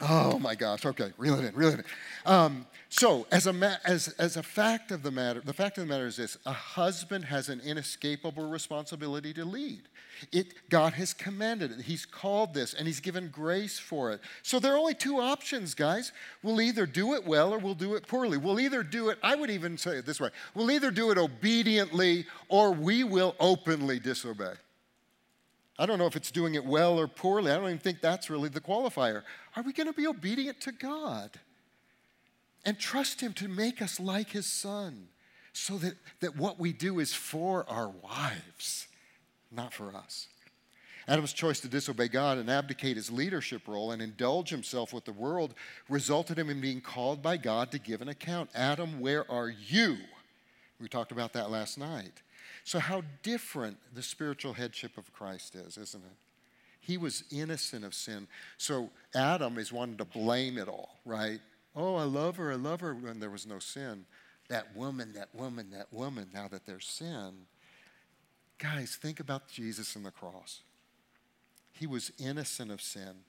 Oh 0.01 0.39
my 0.39 0.55
gosh. 0.55 0.85
Okay, 0.85 1.11
reel 1.17 1.39
it 1.39 1.45
in, 1.45 1.55
reel 1.55 1.69
it 1.69 1.79
in. 1.79 1.85
Um, 2.25 2.65
so, 2.89 3.27
as 3.31 3.47
a, 3.47 3.53
ma- 3.53 3.77
as, 3.85 4.09
as 4.19 4.35
a 4.35 4.43
fact 4.43 4.91
of 4.91 5.03
the 5.03 5.11
matter, 5.11 5.39
the 5.39 5.53
fact 5.53 5.77
of 5.77 5.87
the 5.87 5.89
matter 5.89 6.07
is 6.07 6.17
this 6.17 6.37
a 6.45 6.51
husband 6.51 7.25
has 7.25 7.49
an 7.49 7.61
inescapable 7.61 8.49
responsibility 8.49 9.33
to 9.35 9.45
lead. 9.45 9.83
It, 10.31 10.69
God 10.69 10.93
has 10.93 11.13
commanded 11.13 11.71
it. 11.71 11.81
He's 11.81 12.05
called 12.05 12.53
this 12.53 12.73
and 12.73 12.87
He's 12.87 12.99
given 12.99 13.29
grace 13.29 13.79
for 13.79 14.11
it. 14.11 14.21
So, 14.41 14.59
there 14.59 14.73
are 14.73 14.77
only 14.77 14.95
two 14.95 15.19
options, 15.19 15.73
guys. 15.73 16.11
We'll 16.41 16.61
either 16.61 16.85
do 16.85 17.13
it 17.13 17.25
well 17.25 17.53
or 17.53 17.59
we'll 17.59 17.75
do 17.75 17.95
it 17.95 18.07
poorly. 18.07 18.37
We'll 18.37 18.59
either 18.59 18.83
do 18.83 19.09
it, 19.09 19.19
I 19.21 19.35
would 19.35 19.49
even 19.49 19.77
say 19.77 19.97
it 19.97 20.05
this 20.05 20.19
way 20.19 20.29
we'll 20.55 20.71
either 20.71 20.91
do 20.91 21.11
it 21.11 21.17
obediently 21.17 22.25
or 22.49 22.71
we 22.71 23.03
will 23.03 23.35
openly 23.39 23.99
disobey. 23.99 24.53
I 25.79 25.85
don't 25.85 25.97
know 25.97 26.05
if 26.05 26.15
it's 26.15 26.31
doing 26.31 26.55
it 26.55 26.65
well 26.65 26.99
or 26.99 27.07
poorly. 27.07 27.51
I 27.51 27.55
don't 27.55 27.65
even 27.65 27.79
think 27.79 28.01
that's 28.01 28.29
really 28.29 28.49
the 28.49 28.61
qualifier. 28.61 29.23
Are 29.55 29.63
we 29.63 29.73
going 29.73 29.87
to 29.87 29.93
be 29.93 30.05
obedient 30.05 30.61
to 30.61 30.71
God? 30.71 31.39
and 32.65 32.77
trust 32.77 33.21
Him 33.21 33.33
to 33.33 33.47
make 33.47 33.81
us 33.81 33.99
like 33.99 34.29
His 34.29 34.45
Son 34.45 35.07
so 35.53 35.77
that, 35.77 35.95
that 36.19 36.37
what 36.37 36.59
we 36.59 36.71
do 36.73 36.99
is 36.99 37.13
for 37.13 37.65
our 37.69 37.89
wives, 37.89 38.87
not 39.51 39.73
for 39.73 39.95
us. 39.95 40.27
Adam's 41.07 41.33
choice 41.33 41.59
to 41.59 41.67
disobey 41.67 42.07
God 42.07 42.37
and 42.37 42.49
abdicate 42.49 42.95
his 42.95 43.11
leadership 43.11 43.67
role 43.67 43.91
and 43.91 44.01
indulge 44.01 44.49
himself 44.49 44.93
with 44.93 45.03
the 45.03 45.11
world 45.11 45.55
resulted 45.89 46.37
in 46.37 46.47
him 46.47 46.61
being 46.61 46.79
called 46.79 47.23
by 47.23 47.37
God 47.37 47.71
to 47.71 47.79
give 47.79 48.01
an 48.01 48.07
account. 48.07 48.51
Adam, 48.53 48.99
where 48.99 49.29
are 49.29 49.49
you? 49.49 49.97
We 50.79 50.87
talked 50.87 51.11
about 51.11 51.33
that 51.33 51.49
last 51.49 51.77
night. 51.77 52.21
So, 52.63 52.79
how 52.79 53.03
different 53.23 53.77
the 53.93 54.03
spiritual 54.03 54.53
headship 54.53 54.97
of 54.97 55.11
Christ 55.13 55.55
is, 55.55 55.77
isn't 55.77 56.03
it? 56.03 56.17
He 56.79 56.97
was 56.97 57.23
innocent 57.31 57.85
of 57.85 57.93
sin. 57.93 58.27
So, 58.57 58.89
Adam 59.15 59.57
is 59.57 59.71
wanting 59.71 59.97
to 59.97 60.05
blame 60.05 60.57
it 60.57 60.67
all, 60.67 60.99
right? 61.05 61.39
Oh, 61.75 61.95
I 61.95 62.03
love 62.03 62.37
her, 62.37 62.51
I 62.51 62.55
love 62.55 62.81
her 62.81 62.93
when 62.93 63.19
there 63.19 63.29
was 63.29 63.45
no 63.45 63.59
sin. 63.59 64.05
That 64.49 64.75
woman, 64.75 65.13
that 65.13 65.33
woman, 65.33 65.71
that 65.71 65.91
woman, 65.91 66.29
now 66.33 66.47
that 66.49 66.65
there's 66.65 66.87
sin. 66.87 67.45
Guys, 68.57 68.97
think 69.01 69.19
about 69.19 69.47
Jesus 69.47 69.95
and 69.95 70.05
the 70.05 70.11
cross. 70.11 70.61
He 71.71 71.87
was 71.87 72.11
innocent 72.19 72.71
of 72.71 72.81
sin, 72.81 73.23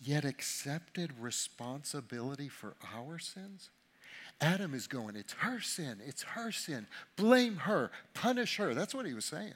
yet 0.00 0.24
accepted 0.24 1.12
responsibility 1.20 2.48
for 2.48 2.74
our 2.94 3.18
sins. 3.18 3.70
Adam 4.40 4.74
is 4.74 4.86
going, 4.86 5.16
It's 5.16 5.32
her 5.34 5.60
sin, 5.60 6.00
it's 6.04 6.22
her 6.22 6.52
sin. 6.52 6.86
Blame 7.16 7.56
her, 7.56 7.90
punish 8.14 8.56
her. 8.56 8.74
That's 8.74 8.94
what 8.94 9.06
he 9.06 9.14
was 9.14 9.24
saying. 9.24 9.54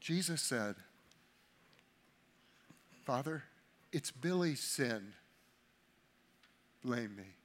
Jesus 0.00 0.42
said, 0.42 0.74
Father, 3.04 3.44
it's 3.92 4.10
Billy's 4.10 4.60
sin. 4.60 5.12
Blame 6.84 7.14
me. 7.16 7.36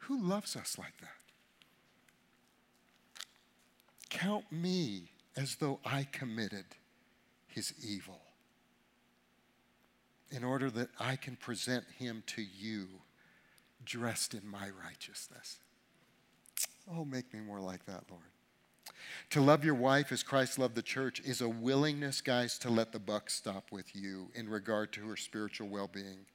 Who 0.00 0.22
loves 0.22 0.56
us 0.56 0.78
like 0.78 0.96
that? 1.00 1.08
Count 4.08 4.50
me 4.50 5.10
as 5.36 5.56
though 5.56 5.80
I 5.84 6.06
committed 6.10 6.64
his 7.46 7.74
evil 7.86 8.20
in 10.30 10.44
order 10.44 10.70
that 10.70 10.88
I 10.98 11.16
can 11.16 11.36
present 11.36 11.84
him 11.98 12.22
to 12.28 12.42
you 12.42 12.86
dressed 13.84 14.34
in 14.34 14.46
my 14.46 14.68
righteousness. 14.84 15.58
Oh, 16.90 17.04
make 17.04 17.32
me 17.32 17.40
more 17.40 17.60
like 17.60 17.86
that, 17.86 18.04
Lord. 18.10 18.22
To 19.30 19.40
love 19.40 19.64
your 19.64 19.74
wife 19.74 20.12
as 20.12 20.22
Christ 20.22 20.58
loved 20.58 20.74
the 20.74 20.82
church 20.82 21.20
is 21.20 21.40
a 21.40 21.48
willingness, 21.48 22.20
guys, 22.20 22.58
to 22.60 22.70
let 22.70 22.92
the 22.92 22.98
buck 22.98 23.30
stop 23.30 23.70
with 23.70 23.94
you 23.94 24.28
in 24.34 24.48
regard 24.48 24.92
to 24.94 25.06
her 25.08 25.16
spiritual 25.16 25.68
well 25.68 25.88
being. 25.88 26.26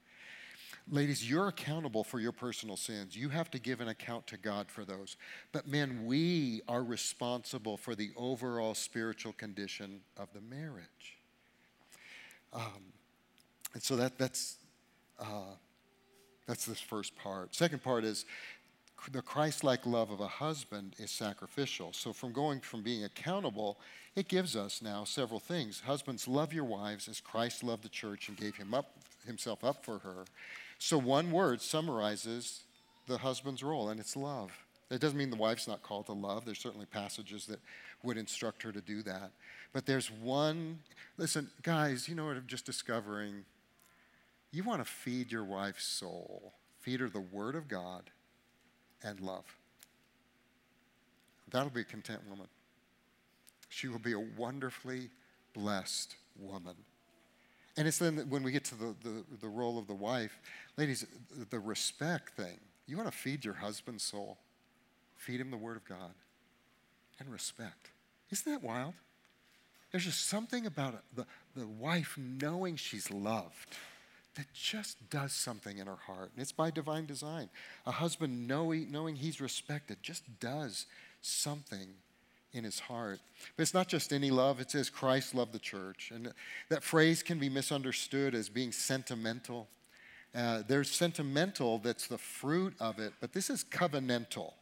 Ladies, 0.90 1.28
you're 1.30 1.48
accountable 1.48 2.04
for 2.04 2.20
your 2.20 2.34
personal 2.34 2.76
sins. 2.76 3.16
You 3.16 3.30
have 3.30 3.50
to 3.52 3.60
give 3.60 3.80
an 3.80 3.88
account 3.88 4.28
to 4.28 4.38
God 4.38 4.70
for 4.70 4.84
those. 4.84 5.16
But 5.54 5.66
men, 5.66 6.06
we 6.06 6.62
are 6.68 6.84
responsible 6.84 7.78
for 7.78 7.96
the 7.96 8.12
overall 8.18 8.76
spiritual 8.76 9.34
condition 9.34 10.02
of 10.18 10.28
the 10.34 10.42
marriage. 10.42 11.18
Um, 12.52 12.93
and 13.74 13.82
so 13.82 13.96
that, 13.96 14.18
that's, 14.18 14.58
uh, 15.20 15.56
that's 16.48 16.66
this 16.66 16.80
first 16.80 17.16
part. 17.16 17.56
Second 17.56 17.84
part 17.84 18.04
is 18.04 18.26
the 19.12 19.22
Christ 19.22 19.64
like 19.64 19.86
love 19.86 20.12
of 20.12 20.22
a 20.22 20.28
husband 20.28 20.96
is 20.98 21.12
sacrificial. 21.12 21.92
So, 21.94 22.14
from 22.14 22.32
going 22.32 22.62
from 22.62 22.84
being 22.84 23.04
accountable, 23.04 23.80
it 24.16 24.28
gives 24.28 24.56
us 24.56 24.82
now 24.82 25.04
several 25.04 25.40
things. 25.40 25.82
Husbands, 25.82 26.28
love 26.28 26.54
your 26.54 26.64
wives 26.64 27.08
as 27.10 27.20
Christ 27.20 27.64
loved 27.64 27.84
the 27.84 27.90
church 27.90 28.30
and 28.30 28.38
gave 28.38 28.56
him 28.56 28.74
up, 28.74 28.92
himself 29.26 29.64
up 29.64 29.84
for 29.84 30.00
her. 30.00 30.26
So, 30.80 30.98
one 30.98 31.32
word 31.32 31.62
summarizes 31.62 32.64
the 33.08 33.18
husband's 33.18 33.64
role, 33.64 33.90
and 33.90 34.00
it's 34.00 34.16
love. 34.16 34.52
That 34.90 35.02
doesn't 35.02 35.18
mean 35.18 35.32
the 35.32 35.38
wife's 35.38 35.68
not 35.68 35.82
called 35.82 36.06
to 36.06 36.14
love. 36.14 36.46
There's 36.46 36.60
certainly 36.60 36.86
passages 36.86 37.46
that 37.48 37.60
would 38.04 38.18
instruct 38.18 38.62
her 38.64 38.72
to 38.72 38.82
do 38.82 39.02
that. 39.04 39.32
But 39.72 39.86
there's 39.86 40.12
one, 40.12 40.80
listen, 41.18 41.50
guys, 41.64 42.08
you 42.08 42.16
know 42.16 42.26
what 42.26 42.38
I'm 42.38 42.48
just 42.48 42.66
discovering? 42.66 43.44
You 44.54 44.64
want 44.64 44.86
to 44.86 44.90
feed 44.90 45.32
your 45.32 45.44
wife's 45.44 45.84
soul, 45.84 46.54
feed 46.80 47.00
her 47.00 47.10
the 47.10 47.20
Word 47.20 47.56
of 47.56 47.68
God 47.68 48.04
and 49.04 49.20
love. 49.20 49.46
That'll 51.50 51.72
be 51.72 51.82
a 51.82 51.86
content 51.86 52.22
woman. 52.30 52.46
She 53.70 53.88
will 53.88 54.00
be 54.00 54.14
a 54.14 54.20
wonderfully 54.20 55.10
blessed 55.56 56.16
woman. 56.40 56.76
And 57.76 57.88
it's 57.88 57.98
then 57.98 58.28
when 58.30 58.44
we 58.44 58.52
get 58.52 58.64
to 58.66 58.76
the, 58.76 58.96
the, 59.04 59.24
the 59.42 59.48
role 59.48 59.80
of 59.80 59.88
the 59.88 59.96
wife, 59.96 60.40
ladies, 60.78 61.04
the 61.50 61.60
respect 61.60 62.38
thing. 62.38 62.60
You 62.86 62.96
want 62.96 63.12
to 63.12 63.18
feed 63.18 63.44
your 63.44 63.56
husband's 63.56 64.04
soul, 64.04 64.38
feed 65.16 65.42
him 65.42 65.50
the 65.50 65.58
Word 65.58 65.78
of 65.78 65.86
God 65.86 66.14
and 67.20 67.32
respect. 67.32 67.90
Isn't 68.30 68.52
that 68.52 68.62
wild? 68.62 68.94
There's 69.92 70.06
just 70.06 70.28
something 70.28 70.68
about 70.68 71.02
the, 71.16 71.26
the 71.56 71.66
wife 71.66 72.20
knowing 72.20 72.76
she's 72.76 73.10
loved 73.10 73.76
that 74.36 74.52
just 74.54 75.10
does 75.10 75.32
something 75.34 75.78
in 75.78 75.88
her 75.88 75.96
heart. 75.96 76.32
And 76.34 76.42
it's 76.42 76.52
by 76.52 76.72
divine 76.72 77.06
design. 77.06 77.50
A 77.86 77.92
husband 77.92 78.48
knowing, 78.48 79.16
he's 79.16 79.40
respected 79.40 79.98
just 80.02 80.24
does 80.40 80.86
something 81.22 81.88
in 82.54 82.64
his 82.64 82.80
heart. 82.80 83.20
But 83.56 83.64
it's 83.64 83.74
not 83.74 83.88
just 83.88 84.14
any 84.14 84.32
love, 84.32 84.60
it 84.60 84.72
says 84.72 84.90
Christ 84.90 85.36
loved 85.36 85.54
the 85.54 85.60
church. 85.60 86.12
And 86.14 86.32
that 86.70 86.84
phrase 86.84 87.24
can 87.24 87.40
be 87.40 87.50
misunderstood 87.50 88.36
as 88.36 88.50
being 88.50 88.72
sentimental. 88.72 89.68
Uh, 90.36 90.64
there's 90.68 90.90
sentimental 90.90 91.78
that's 91.80 92.08
the 92.08 92.18
fruit 92.18 92.74
of 92.80 93.00
it, 93.00 93.14
but 93.22 93.34
this 93.34 93.50
is 93.50 93.64
covenantal. 93.64 94.54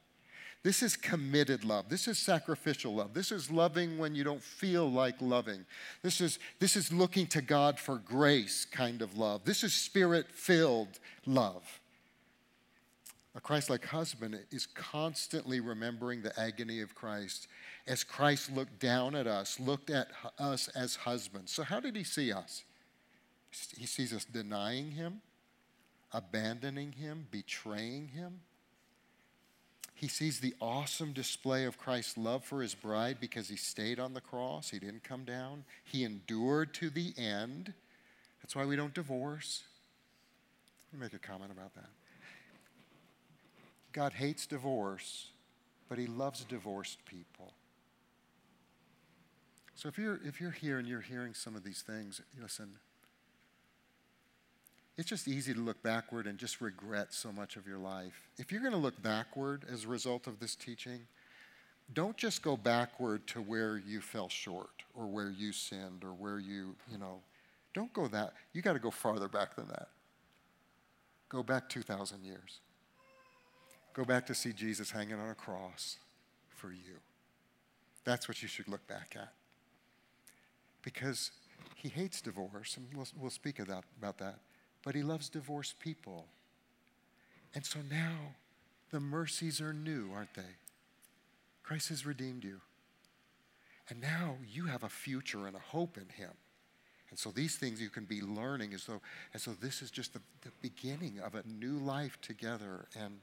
This 0.64 0.84
is 0.84 0.96
committed 0.96 1.64
love. 1.64 1.90
This 1.90 2.08
is 2.08 2.20
sacrificial 2.20 2.94
love. 2.94 3.14
This 3.14 3.32
is 3.32 3.50
loving 3.50 3.98
when 3.98 4.14
you 4.14 4.24
don't 4.24 4.44
feel 4.44 4.90
like 4.90 5.16
loving. 5.20 5.66
This 6.04 6.22
is, 6.22 6.38
this 6.60 6.76
is 6.76 6.94
looking 6.94 7.26
to 7.28 7.42
God 7.42 7.80
for 7.80 7.98
grace 7.98 8.66
kind 8.66 9.02
of 9.02 9.18
love. 9.18 9.44
This 9.44 9.64
is 9.64 9.74
spirit 9.74 10.28
filled 10.30 11.00
love. 11.26 11.64
A 13.34 13.40
Christ 13.40 13.70
like 13.70 13.86
husband 13.86 14.38
is 14.52 14.66
constantly 14.68 15.62
remembering 15.62 16.22
the 16.22 16.38
agony 16.40 16.82
of 16.82 16.94
Christ 16.94 17.48
as 17.88 18.04
Christ 18.04 18.52
looked 18.52 18.80
down 18.80 19.16
at 19.16 19.26
us, 19.26 19.60
looked 19.60 19.90
at 19.90 20.10
us 20.38 20.68
as 20.70 20.96
husbands. 20.96 21.52
So, 21.52 21.64
how 21.64 21.80
did 21.80 21.96
he 21.96 22.04
see 22.04 22.34
us? 22.34 22.64
He 23.78 23.86
sees 23.86 24.14
us 24.14 24.26
denying 24.26 24.92
him, 24.92 25.22
abandoning 26.12 26.92
him, 26.92 27.28
betraying 27.32 28.10
him. 28.10 28.42
He 30.02 30.08
sees 30.08 30.40
the 30.40 30.56
awesome 30.60 31.14
display 31.14 31.64
of 31.64 31.78
Christ's 31.78 32.18
love 32.18 32.44
for 32.44 32.64
his 32.64 32.74
bride 32.74 33.18
because 33.20 33.50
he 33.50 33.56
stayed 33.56 34.00
on 34.00 34.16
the 34.16 34.20
cross. 34.20 34.72
He 34.72 34.80
didn't 34.80 35.04
come 35.04 35.26
down. 35.26 35.64
He 35.84 36.04
endured 36.04 36.74
to 36.74 36.90
the 36.90 37.14
end. 37.20 37.72
That's 38.42 38.56
why 38.56 38.66
we 38.66 38.76
don't 38.76 38.96
divorce. 38.96 39.62
Let 40.92 41.00
me 41.00 41.06
make 41.06 41.14
a 41.14 41.20
comment 41.20 41.52
about 41.52 41.76
that. 41.76 41.90
God 43.94 44.14
hates 44.14 44.48
divorce, 44.48 45.28
but 45.88 46.00
he 46.00 46.08
loves 46.08 46.46
divorced 46.46 47.06
people. 47.06 47.54
So 49.76 49.88
if 49.88 50.00
you're, 50.00 50.20
if 50.26 50.42
you're 50.42 50.50
here 50.50 50.80
and 50.80 50.88
you're 50.88 51.02
hearing 51.02 51.36
some 51.36 51.56
of 51.56 51.64
these 51.64 51.84
things, 51.84 52.22
listen, 52.42 52.72
it's 54.98 55.10
just 55.10 55.28
easy 55.28 55.54
to 55.54 55.60
look 55.60 55.82
backward 55.82 56.28
and 56.28 56.38
just 56.38 56.62
regret 56.62 57.14
so 57.14 57.32
much 57.32 57.56
of 57.56 57.66
your 57.66 57.78
life. 57.78 58.30
If 58.38 58.52
you're 58.52 58.62
going 58.62 58.74
to 58.74 58.78
look 58.78 59.02
backward 59.02 59.66
as 59.72 59.86
a 59.86 59.88
result 59.88 60.28
of 60.28 60.40
this 60.40 60.56
teaching, 60.56 61.08
don't 61.94 62.18
just 62.18 62.42
go 62.42 62.58
backward 62.58 63.26
to 63.28 63.42
where 63.42 63.78
you 63.78 64.02
fell 64.02 64.30
short 64.30 64.84
or 64.94 65.08
where 65.08 65.30
you 65.30 65.52
sinned 65.54 66.04
or 66.04 66.14
where 66.14 66.40
you, 66.40 66.76
you 66.90 66.98
know, 66.98 67.22
don't 67.74 67.92
go 67.94 68.08
that. 68.10 68.34
You 68.54 68.62
got 68.62 68.74
to 68.74 68.80
go 68.80 68.92
farther 68.92 69.28
back 69.28 69.56
than 69.56 69.68
that. 69.70 69.88
Go 71.30 71.42
back 71.42 71.70
2,000 71.70 72.24
years. 72.24 72.60
Go 73.94 74.04
back 74.04 74.26
to 74.28 74.36
see 74.36 74.52
Jesus 74.52 74.92
hanging 74.92 75.16
on 75.16 75.30
a 75.30 75.36
cross 75.36 75.98
for 76.50 76.72
you. 76.72 77.00
That's 78.04 78.28
what 78.28 78.42
you 78.42 78.48
should 78.48 78.68
look 78.68 78.86
back 78.88 79.16
at. 79.16 79.34
Because 80.82 81.32
he 81.76 81.90
hates 81.90 82.22
divorce, 82.22 82.78
and 82.78 82.88
we'll, 82.94 83.08
we'll 83.18 83.30
speak 83.30 83.60
about, 83.60 83.84
about 83.98 84.18
that 84.18 84.40
but 84.84 84.96
he 84.96 85.04
loves 85.04 85.30
divorced 85.30 85.80
people. 85.80 86.26
And 87.54 87.66
so 87.66 87.80
now 87.90 88.36
the 88.92 89.00
mercies 89.00 89.62
are 89.62 89.74
new, 89.74 90.10
aren't 90.14 90.34
they? 90.34 90.56
Christ 91.64 91.90
has 91.90 92.06
redeemed 92.06 92.44
you. 92.44 92.62
And 93.90 94.02
now 94.02 94.36
you 94.48 94.66
have 94.66 94.84
a 94.84 94.90
future 94.90 95.48
and 95.48 95.56
a 95.56 95.60
hope 95.60 95.98
in 95.98 96.10
him. 96.10 96.32
And 97.10 97.20
so 97.20 97.30
these 97.30 97.58
things 97.58 97.82
you 97.82 97.90
can 97.90 98.06
be 98.06 98.22
learning 98.22 98.74
as 98.74 98.86
though, 98.86 99.02
as 99.34 99.44
though 99.44 99.56
this 99.60 99.82
is 99.82 99.92
just 99.92 100.14
the, 100.14 100.22
the 100.44 100.52
beginning 100.62 101.20
of 101.20 101.36
a 101.36 101.44
new 101.46 101.78
life 101.78 102.18
together. 102.22 102.86
And 102.98 103.20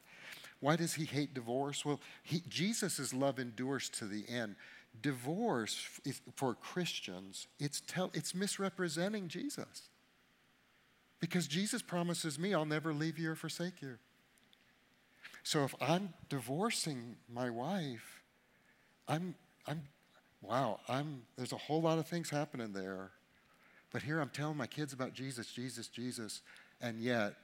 why 0.60 0.76
does 0.76 0.94
he 0.94 1.06
hate 1.06 1.32
divorce? 1.32 1.86
Well, 1.86 2.00
Jesus' 2.48 3.14
love 3.14 3.38
endures 3.38 3.88
to 3.90 4.04
the 4.04 4.28
end. 4.28 4.56
Divorce 5.00 6.00
is, 6.04 6.20
for 6.36 6.54
Christians, 6.54 7.46
it's, 7.58 7.80
tell, 7.80 8.10
it's 8.12 8.34
misrepresenting 8.34 9.28
Jesus. 9.28 9.88
Because 11.20 11.46
Jesus 11.46 11.82
promises 11.82 12.38
me 12.38 12.54
I'll 12.54 12.64
never 12.64 12.92
leave 12.92 13.18
you 13.18 13.32
or 13.32 13.34
forsake 13.34 13.82
you. 13.82 13.98
So 15.42 15.64
if 15.64 15.74
I'm 15.80 16.12
divorcing 16.28 17.16
my 17.32 17.48
wife, 17.50 18.22
I'm, 19.08 19.34
I'm, 19.66 19.82
wow, 20.42 20.80
I'm, 20.88 21.22
there's 21.36 21.52
a 21.52 21.56
whole 21.56 21.80
lot 21.80 21.98
of 21.98 22.06
things 22.06 22.28
happening 22.28 22.72
there. 22.72 23.10
But 23.90 24.02
here 24.02 24.20
I'm 24.20 24.28
telling 24.28 24.56
my 24.56 24.66
kids 24.66 24.92
about 24.92 25.14
Jesus, 25.14 25.50
Jesus, 25.50 25.88
Jesus, 25.88 26.42
and 26.80 27.00
yet 27.00 27.34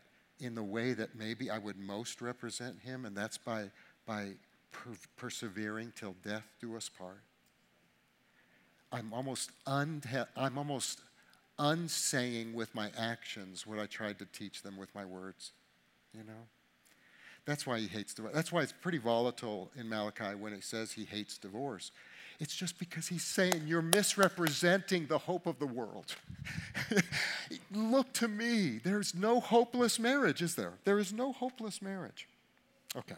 in 0.41 0.55
the 0.55 0.63
way 0.63 0.93
that 0.93 1.17
maybe 1.17 1.51
I 1.51 1.59
would 1.59 1.79
most 1.79 2.21
represent 2.21 2.81
him, 2.81 3.07
and 3.07 3.17
that's 3.17 3.39
by, 3.39 3.71
by 4.07 4.33
per- 4.73 4.91
persevering 5.17 5.93
till 5.97 6.15
death 6.23 6.45
do 6.61 6.77
us 6.77 6.89
part. 6.89 7.23
I'm 8.93 9.13
almost, 9.13 9.51
unha- 9.67 10.29
I'm 10.37 10.59
almost 10.59 11.01
unsaying 11.59 12.55
with 12.55 12.75
my 12.75 12.91
actions 12.99 13.67
what 13.67 13.79
I 13.79 13.87
tried 13.87 14.19
to 14.19 14.27
teach 14.27 14.63
them 14.63 14.77
with 14.77 14.95
my 14.95 15.05
words. 15.05 15.53
You 16.13 16.25
know? 16.25 16.49
That's 17.47 17.67
why 17.67 17.79
he 17.79 17.87
hates 17.87 18.15
divorce. 18.15 18.35
That's 18.35 18.51
why 18.51 18.63
it's 18.63 18.73
pretty 18.73 18.99
volatile 18.99 19.71
in 19.77 19.89
Malachi 19.89 20.35
when 20.39 20.53
it 20.53 20.65
says 20.65 20.93
he 20.93 21.05
hates 21.05 21.37
divorce. 21.37 21.93
It's 22.41 22.57
just 22.57 22.79
because 22.79 23.07
he's 23.07 23.23
saying 23.23 23.63
you're 23.67 23.83
misrepresenting 23.83 25.07
the 25.07 25.19
hope 25.19 25.47
of 25.47 25.59
the 25.59 25.67
world. 25.67 26.17
Look 27.73 28.13
to 28.15 28.29
me. 28.29 28.81
There's 28.83 29.15
no 29.15 29.41
hopeless 29.41 29.99
marriage, 29.99 30.43
is 30.43 30.55
there? 30.55 30.73
There 30.85 30.99
is 30.99 31.13
no 31.13 31.33
hopeless 31.33 31.81
marriage. 31.81 32.29
Okay. 32.97 33.15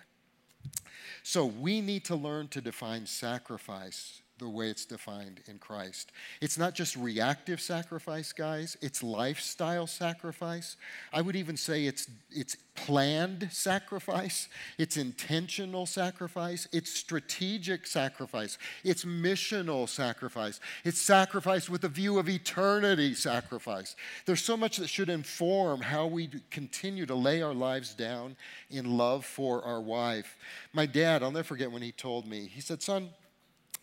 So 1.23 1.47
we 1.47 1.81
need 1.81 2.05
to 2.05 2.17
learn 2.17 2.49
to 2.49 2.61
define 2.61 3.07
sacrifice 3.07 4.23
the 4.39 4.49
way 4.49 4.69
it's 4.69 4.85
defined 4.85 5.41
in 5.47 5.59
Christ. 5.59 6.13
It's 6.41 6.59
not 6.59 6.75
just 6.75 6.97
reactive 6.97 7.61
sacrifice, 7.61 8.33
guys, 8.33 8.77
it's 8.83 9.03
lifestyle 9.03 9.87
sacrifice. 9.87 10.77
I 11.13 11.23
would 11.23 11.37
even 11.37 11.57
say 11.57 11.87
it's, 11.87 12.09
it's 12.31 12.57
planned 12.75 13.49
sacrifice, 13.51 14.49
it's 14.79 14.97
intentional 14.97 15.87
sacrifice, 15.87 16.69
it's 16.73 16.93
strategic 16.93 17.87
sacrifice, 17.87 18.59
it's 18.85 19.05
missional 19.05 19.89
sacrifice, 19.89 20.61
it's 20.85 21.01
sacrifice 21.01 21.71
with 21.71 21.85
a 21.85 21.89
view 21.89 22.19
of 22.19 22.29
eternity 22.29 23.15
sacrifice. 23.15 23.97
There's 24.27 24.43
so 24.43 24.57
much 24.57 24.77
that 24.77 24.89
should 24.89 25.09
inform 25.09 25.81
how 25.81 26.07
we 26.07 26.29
continue 26.51 27.07
to 27.07 27.15
lay 27.15 27.41
our 27.41 27.55
lives 27.55 27.95
down 27.95 28.37
in 28.71 28.99
love 28.99 29.25
for 29.25 29.63
our 29.65 29.81
wife. 29.81 30.37
My 30.73 30.85
dad, 30.85 31.23
I'll 31.23 31.31
never 31.31 31.45
forget 31.45 31.73
when 31.73 31.83
he 31.83 31.93
told 31.93 32.27
me, 32.27 32.51
he 32.53 32.61
said, 32.61 32.83
Son, 32.83 33.11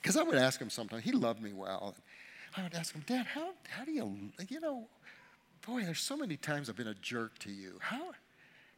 because 0.03 0.17
I 0.17 0.23
would 0.23 0.35
ask 0.35 0.59
him 0.59 0.69
sometimes, 0.69 1.05
he 1.05 1.13
loved 1.13 1.41
me 1.41 1.53
well. 1.53 1.95
I 2.57 2.63
would 2.63 2.73
ask 2.73 2.93
him, 2.93 3.05
Dad, 3.07 3.25
how, 3.25 3.51
how 3.69 3.85
do 3.85 3.91
you, 3.93 4.13
you 4.49 4.59
know, 4.59 4.85
boy, 5.65 5.83
there's 5.85 6.01
so 6.01 6.17
many 6.17 6.35
times 6.35 6.69
I've 6.69 6.75
been 6.75 6.87
a 6.87 6.93
jerk 6.95 7.39
to 7.39 7.49
you. 7.49 7.75
How, 7.79 8.11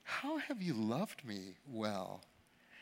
how 0.03 0.37
have 0.37 0.61
you 0.61 0.75
loved 0.75 1.25
me 1.25 1.55
well? 1.73 2.21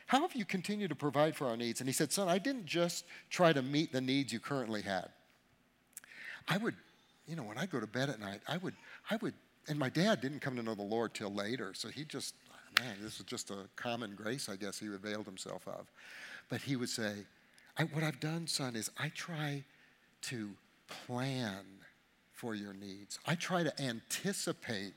How 0.08 0.22
have 0.22 0.36
you 0.36 0.44
continued 0.44 0.90
to 0.90 0.96
provide 0.96 1.38
for 1.38 1.48
our 1.48 1.56
needs? 1.56 1.80
And 1.80 1.88
he 1.88 1.94
said, 1.94 2.12
Son, 2.12 2.28
I 2.28 2.38
didn't 2.38 2.66
just 2.66 3.06
try 3.30 3.54
to 3.54 3.62
meet 3.62 3.94
the 3.94 4.02
needs 4.02 4.34
you 4.34 4.42
currently 4.42 4.82
had. 4.82 5.08
I 6.50 6.58
would, 6.58 6.76
you 7.26 7.38
know, 7.38 7.44
when 7.44 7.58
I 7.58 7.66
go 7.66 7.80
to 7.80 7.88
bed 7.88 8.10
at 8.10 8.20
night, 8.20 8.42
I 8.46 8.58
would, 8.58 8.76
I 9.10 9.16
would, 9.22 9.36
and 9.70 9.80
my 9.80 9.88
dad 9.88 10.20
didn't 10.20 10.42
come 10.42 10.58
to 10.58 10.64
know 10.64 10.76
the 10.76 10.82
Lord 10.84 11.14
till 11.14 11.34
later, 11.34 11.74
so 11.74 11.88
he 11.88 12.04
just, 12.04 12.36
man, 12.78 12.98
this 13.02 13.20
was 13.20 13.26
just 13.26 13.52
a 13.52 13.70
common 13.78 14.16
grace, 14.16 14.50
I 14.50 14.58
guess, 14.58 14.80
he 14.80 14.88
availed 14.88 15.26
himself 15.26 15.66
of. 15.66 15.90
But 16.50 16.62
he 16.62 16.76
would 16.76 16.90
say, 16.90 17.26
I, 17.78 17.84
what 17.84 18.04
I've 18.04 18.20
done, 18.20 18.48
son, 18.48 18.76
is 18.76 18.92
I 18.98 19.10
try 19.10 19.64
to 20.24 20.52
plan 21.06 21.66
for 22.32 22.56
your 22.56 22.74
needs. 22.74 23.20
I 23.26 23.36
try 23.36 23.64
to 23.64 23.82
anticipate 23.82 24.94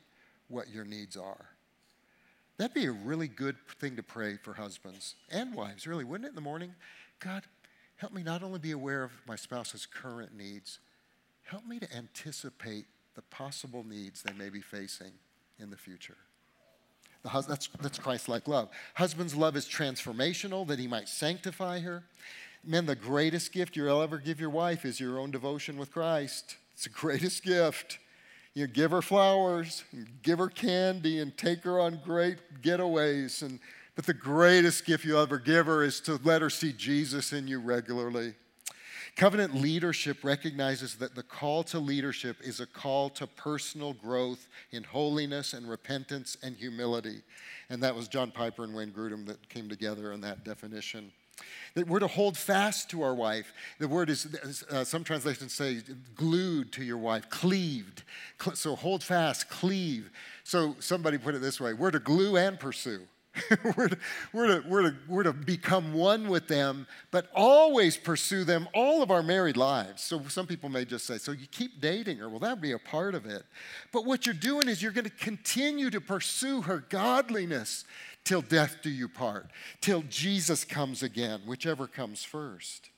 what 0.49 0.69
your 0.69 0.85
needs 0.85 1.17
are. 1.17 1.47
That'd 2.59 2.75
be 2.75 2.87
a 2.87 2.93
really 2.93 3.29
good 3.29 3.57
thing 3.81 3.97
to 3.97 4.03
pray 4.03 4.37
for 4.37 4.55
husbands 4.55 5.15
and 5.31 5.55
wives, 5.55 5.87
really, 5.87 6.05
wouldn't 6.05 6.27
it, 6.27 6.31
in 6.31 6.35
the 6.35 6.41
morning? 6.41 6.75
God, 7.21 7.45
help 7.97 8.13
me 8.13 8.23
not 8.23 8.43
only 8.43 8.59
be 8.59 8.73
aware 8.73 9.03
of 9.05 9.13
my 9.27 9.37
spouse's 9.37 9.87
current 9.87 10.37
needs, 10.37 10.79
help 11.45 11.67
me 11.67 11.79
to 11.79 11.97
anticipate 11.97 12.87
the 13.15 13.23
possible 13.23 13.85
needs 13.85 14.23
they 14.23 14.33
may 14.33 14.49
be 14.49 14.61
facing 14.61 15.13
in 15.59 15.71
the 15.71 15.77
future. 15.77 16.17
That's, 17.25 17.69
that's 17.81 17.99
Christ 17.99 18.29
like 18.29 18.47
love. 18.47 18.69
Husband's 18.95 19.35
love 19.35 19.57
is 19.57 19.67
transformational, 19.67 20.67
that 20.69 20.79
he 20.79 20.87
might 20.87 21.09
sanctify 21.09 21.81
her. 21.81 22.05
Men, 22.67 22.87
the 22.87 22.97
greatest 22.97 23.53
gift 23.53 23.77
you'll 23.77 24.03
ever 24.03 24.19
give 24.19 24.41
your 24.41 24.51
wife 24.51 24.85
is 24.85 24.99
your 24.99 25.21
own 25.21 25.31
devotion 25.31 25.77
with 25.77 25.93
Christ. 25.93 26.57
It's 26.75 26.85
the 26.85 26.91
greatest 26.91 27.45
gift. 27.45 27.99
You 28.55 28.67
give 28.67 28.91
her 28.91 29.03
flowers, 29.03 29.85
give 30.23 30.39
her 30.39 30.49
candy, 30.49 31.21
and 31.21 31.37
take 31.37 31.63
her 31.63 31.79
on 31.79 32.01
great 32.05 32.39
getaways. 32.63 33.43
And, 33.43 33.61
but 33.95 34.07
the 34.07 34.15
greatest 34.15 34.85
gift 34.85 35.05
you'll 35.05 35.21
ever 35.21 35.39
give 35.39 35.67
her 35.67 35.85
is 35.85 36.01
to 36.01 36.19
let 36.25 36.43
her 36.43 36.51
see 36.51 36.73
Jesus 36.73 37.33
in 37.33 37.47
you 37.47 37.61
regularly. 37.61 38.35
Covenant 39.15 39.55
leadership 39.55 40.25
recognizes 40.25 40.97
that 40.97 41.15
the 41.15 41.23
call 41.23 41.63
to 41.65 41.79
leadership 41.79 42.37
is 42.43 42.61
a 42.61 42.67
call 42.67 43.09
to 43.11 43.27
personal 43.27 43.93
growth 43.93 44.49
in 44.73 44.83
holiness 44.83 45.55
and 45.55 45.69
repentance 45.71 46.37
and 46.43 46.57
humility. 46.57 47.23
And 47.71 47.83
that 47.83 47.95
was 47.95 48.09
John 48.09 48.31
Piper 48.31 48.65
and 48.65 48.75
Wayne 48.75 48.91
Grudem 48.91 49.27
that 49.27 49.49
came 49.49 49.69
together 49.69 50.13
on 50.13 50.21
that 50.23 50.45
definition. 50.45 51.13
That 51.75 51.87
we're 51.87 51.99
to 51.99 52.07
hold 52.07 52.39
fast 52.39 52.91
to 52.91 53.03
our 53.03 53.15
wife. 53.15 53.53
The 53.79 53.89
word 53.89 54.09
is, 54.09 54.65
uh, 54.71 54.85
some 54.85 55.05
translations 55.05 55.53
say, 55.53 55.83
glued 56.15 56.73
to 56.73 56.85
your 56.85 56.99
wife, 56.99 57.29
cleaved. 57.29 58.03
So 58.55 58.75
hold 58.75 59.03
fast, 59.03 59.51
cleave. 59.51 60.11
So 60.45 60.77
somebody 60.79 61.19
put 61.19 61.35
it 61.35 61.41
this 61.41 61.61
way 61.61 61.75
we're 61.75 61.91
to 61.91 61.99
glue 61.99 62.37
and 62.37 62.59
pursue. 62.59 63.03
we're, 63.77 63.89
to, 63.89 63.99
we're, 64.33 64.47
to, 64.47 64.69
we're, 64.69 64.83
to, 64.83 64.97
we're 65.09 65.23
to 65.23 65.33
become 65.33 65.93
one 65.93 66.29
with 66.29 66.49
them, 66.49 66.87
but 67.11 67.29
always 67.35 67.97
pursue 67.97 68.45
them 68.45 68.69
all 68.75 69.03
of 69.03 69.11
our 69.11 69.23
married 69.23 69.57
lives. 69.57 70.03
So 70.03 70.23
some 70.29 70.47
people 70.47 70.69
may 70.69 70.85
just 70.85 71.07
say, 71.07 71.19
so 71.19 71.33
you 71.33 71.47
keep 71.47 71.81
dating 71.81 72.19
her. 72.19 72.29
Well, 72.29 72.39
that 72.41 72.51
would 72.51 72.61
be 72.61 72.73
a 72.73 72.79
part 72.79 73.15
of 73.15 73.27
it. 73.27 73.43
But 73.93 74.05
what 74.05 74.27
you're 74.27 74.35
doing 74.35 74.69
is 74.69 74.83
you're 74.83 74.93
going 74.93 75.05
to 75.05 75.11
continue 75.11 75.91
to 75.91 76.01
pursue 76.01 76.63
her 76.63 76.85
godliness 76.89 77.85
till 78.27 78.43
death 78.43 78.79
do 78.83 78.91
you 78.91 79.09
part, 79.09 79.47
till 79.81 80.03
Jesus 80.03 80.65
comes 80.65 81.03
again, 81.03 81.43
whichever 81.47 81.87
comes 81.87 82.25
first. 82.25 82.91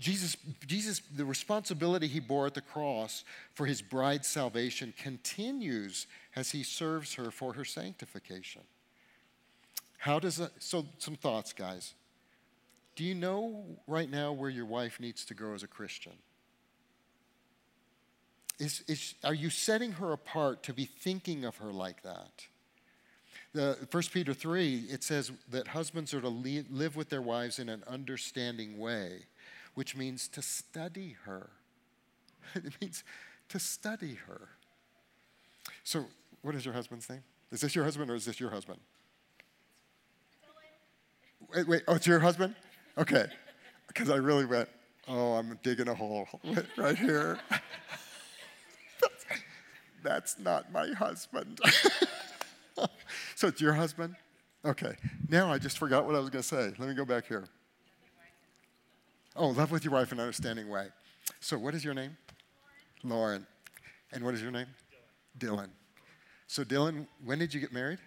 Jesus, 0.00 0.34
Jesus, 0.66 1.02
the 1.14 1.26
responsibility 1.26 2.06
he 2.06 2.20
bore 2.20 2.46
at 2.46 2.54
the 2.54 2.62
cross 2.62 3.22
for 3.52 3.66
his 3.66 3.82
bride's 3.82 4.26
salvation 4.26 4.94
continues 4.96 6.06
as 6.34 6.50
he 6.50 6.62
serves 6.62 7.14
her 7.14 7.30
for 7.30 7.52
her 7.52 7.66
sanctification. 7.66 8.62
How 9.98 10.18
does 10.18 10.40
it, 10.40 10.50
so 10.58 10.86
some 10.96 11.16
thoughts, 11.16 11.52
guys. 11.52 11.92
Do 12.96 13.04
you 13.04 13.14
know 13.14 13.62
right 13.86 14.10
now 14.10 14.32
where 14.32 14.48
your 14.48 14.64
wife 14.64 14.98
needs 15.00 15.26
to 15.26 15.34
grow 15.34 15.52
as 15.52 15.62
a 15.62 15.68
Christian? 15.68 16.14
Is, 18.58 18.82
is, 18.88 19.14
are 19.22 19.34
you 19.34 19.50
setting 19.50 19.92
her 19.92 20.12
apart 20.12 20.62
to 20.62 20.72
be 20.72 20.86
thinking 20.86 21.44
of 21.44 21.58
her 21.58 21.72
like 21.72 22.02
that? 22.04 22.46
The, 23.52 23.76
1 23.90 24.02
Peter 24.12 24.32
3, 24.32 24.86
it 24.90 25.02
says 25.02 25.32
that 25.50 25.68
husbands 25.68 26.14
are 26.14 26.20
to 26.20 26.28
live 26.28 26.94
with 26.94 27.08
their 27.08 27.22
wives 27.22 27.58
in 27.58 27.68
an 27.68 27.82
understanding 27.88 28.78
way, 28.78 29.26
which 29.74 29.96
means 29.96 30.28
to 30.28 30.42
study 30.42 31.16
her. 31.24 31.50
it 32.54 32.72
means 32.80 33.02
to 33.48 33.58
study 33.58 34.18
her. 34.26 34.48
So, 35.82 36.06
what 36.42 36.54
is 36.54 36.64
your 36.64 36.74
husband's 36.74 37.08
name? 37.08 37.22
Is 37.50 37.60
this 37.60 37.74
your 37.74 37.84
husband 37.84 38.10
or 38.10 38.14
is 38.14 38.24
this 38.24 38.38
your 38.38 38.50
husband? 38.50 38.78
Wait, 41.54 41.66
wait, 41.66 41.82
oh, 41.88 41.96
it's 41.96 42.06
your 42.06 42.20
husband? 42.20 42.54
Okay. 42.96 43.26
Because 43.88 44.08
I 44.08 44.18
really 44.18 44.44
went, 44.44 44.68
oh, 45.08 45.32
I'm 45.32 45.58
digging 45.64 45.88
a 45.88 45.94
hole 45.96 46.28
right 46.76 46.96
here. 46.96 47.40
that's, 49.00 49.24
that's 50.04 50.38
not 50.38 50.70
my 50.70 50.92
husband. 50.92 51.58
So 53.40 53.48
it's 53.48 53.58
your 53.58 53.72
husband? 53.72 54.14
Okay. 54.66 54.92
Now 55.30 55.50
I 55.50 55.56
just 55.56 55.78
forgot 55.78 56.04
what 56.04 56.14
I 56.14 56.18
was 56.18 56.28
going 56.28 56.42
to 56.42 56.46
say. 56.46 56.74
Let 56.78 56.90
me 56.90 56.94
go 56.94 57.06
back 57.06 57.26
here. 57.26 57.46
Oh, 59.34 59.48
love 59.48 59.70
with 59.70 59.82
your 59.82 59.94
wife 59.94 60.12
in 60.12 60.18
an 60.18 60.24
understanding 60.24 60.68
way. 60.68 60.88
So 61.40 61.56
what 61.56 61.74
is 61.74 61.82
your 61.82 61.94
name? 61.94 62.18
Lauren. 63.02 63.18
Lauren. 63.18 63.46
And 64.12 64.24
what 64.24 64.34
is 64.34 64.42
your 64.42 64.50
name? 64.50 64.66
Dylan. 65.38 65.54
Dylan. 65.54 65.68
So 66.48 66.64
Dylan, 66.64 67.06
when 67.24 67.38
did 67.38 67.54
you 67.54 67.60
get 67.60 67.72
married? 67.72 67.98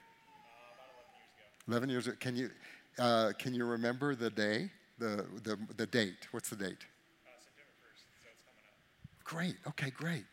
Uh, 1.68 1.72
11 1.72 1.90
years 1.90 2.06
ago. 2.06 2.08
11 2.08 2.08
years 2.08 2.08
ago. 2.08 2.18
Can 2.20 2.36
you, 2.36 2.50
uh, 3.00 3.32
can 3.40 3.56
you 3.56 3.66
remember 3.66 4.14
the 4.14 4.30
day, 4.30 4.70
the, 5.00 5.26
the, 5.42 5.58
the 5.78 5.88
date? 5.88 6.28
What's 6.30 6.50
the 6.50 6.58
date? 6.58 6.68
Uh, 7.26 7.34
September 7.40 7.74
1st, 7.82 8.04
so 8.22 8.28
it's 8.30 8.44
coming 8.46 8.66
up. 8.70 9.24
Great. 9.24 9.56
Okay, 9.68 9.90
great. 9.90 10.26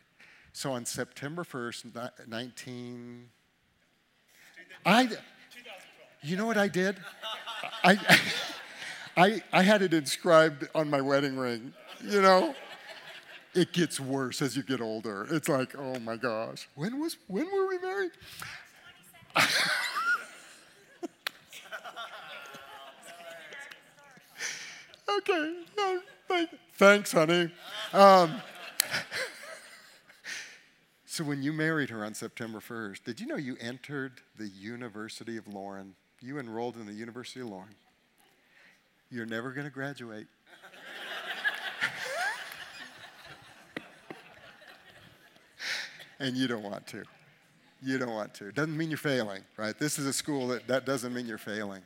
So 0.53 0.71
on 0.71 0.85
September 0.85 1.43
1st, 1.43 2.27
19. 2.27 3.29
I, 4.85 5.09
you 6.21 6.37
know 6.37 6.45
what 6.45 6.57
I 6.57 6.67
did? 6.67 6.97
I, 7.83 7.97
I, 9.17 9.41
I 9.51 9.61
had 9.63 9.81
it 9.81 9.93
inscribed 9.93 10.67
on 10.73 10.89
my 10.89 11.01
wedding 11.01 11.37
ring, 11.37 11.73
you 12.03 12.21
know? 12.21 12.55
It 13.53 13.73
gets 13.73 13.99
worse 13.99 14.41
as 14.41 14.55
you 14.55 14.63
get 14.63 14.79
older. 14.79 15.27
It's 15.29 15.49
like, 15.49 15.77
oh 15.77 15.99
my 15.99 16.15
gosh, 16.15 16.69
when 16.75 16.99
was 16.99 17.17
when 17.27 17.51
were 17.51 17.67
we 17.67 17.77
married? 17.79 18.11
okay, 25.09 25.53
thanks, 26.77 27.11
honey. 27.11 27.51
Um, 27.91 28.41
so 31.11 31.25
when 31.25 31.43
you 31.43 31.51
married 31.51 31.89
her 31.89 32.05
on 32.05 32.13
September 32.13 32.61
1st, 32.61 33.03
did 33.03 33.19
you 33.19 33.27
know 33.27 33.35
you 33.35 33.57
entered 33.59 34.21
the 34.37 34.47
University 34.47 35.35
of 35.35 35.45
Lauren? 35.45 35.93
You 36.21 36.39
enrolled 36.39 36.77
in 36.77 36.85
the 36.85 36.93
University 36.93 37.41
of 37.41 37.47
Lauren. 37.47 37.75
You're 39.09 39.25
never 39.25 39.51
going 39.51 39.65
to 39.65 39.71
graduate. 39.73 40.27
and 46.19 46.37
you 46.37 46.47
don't 46.47 46.63
want 46.63 46.87
to. 46.87 47.03
You 47.83 47.97
don't 47.97 48.13
want 48.13 48.33
to. 48.35 48.53
Doesn't 48.53 48.77
mean 48.77 48.89
you're 48.89 48.97
failing, 48.97 49.41
right? 49.57 49.77
This 49.77 49.99
is 49.99 50.05
a 50.05 50.13
school 50.13 50.47
that 50.47 50.65
that 50.69 50.85
doesn't 50.85 51.13
mean 51.13 51.25
you're 51.25 51.37
failing. 51.37 51.81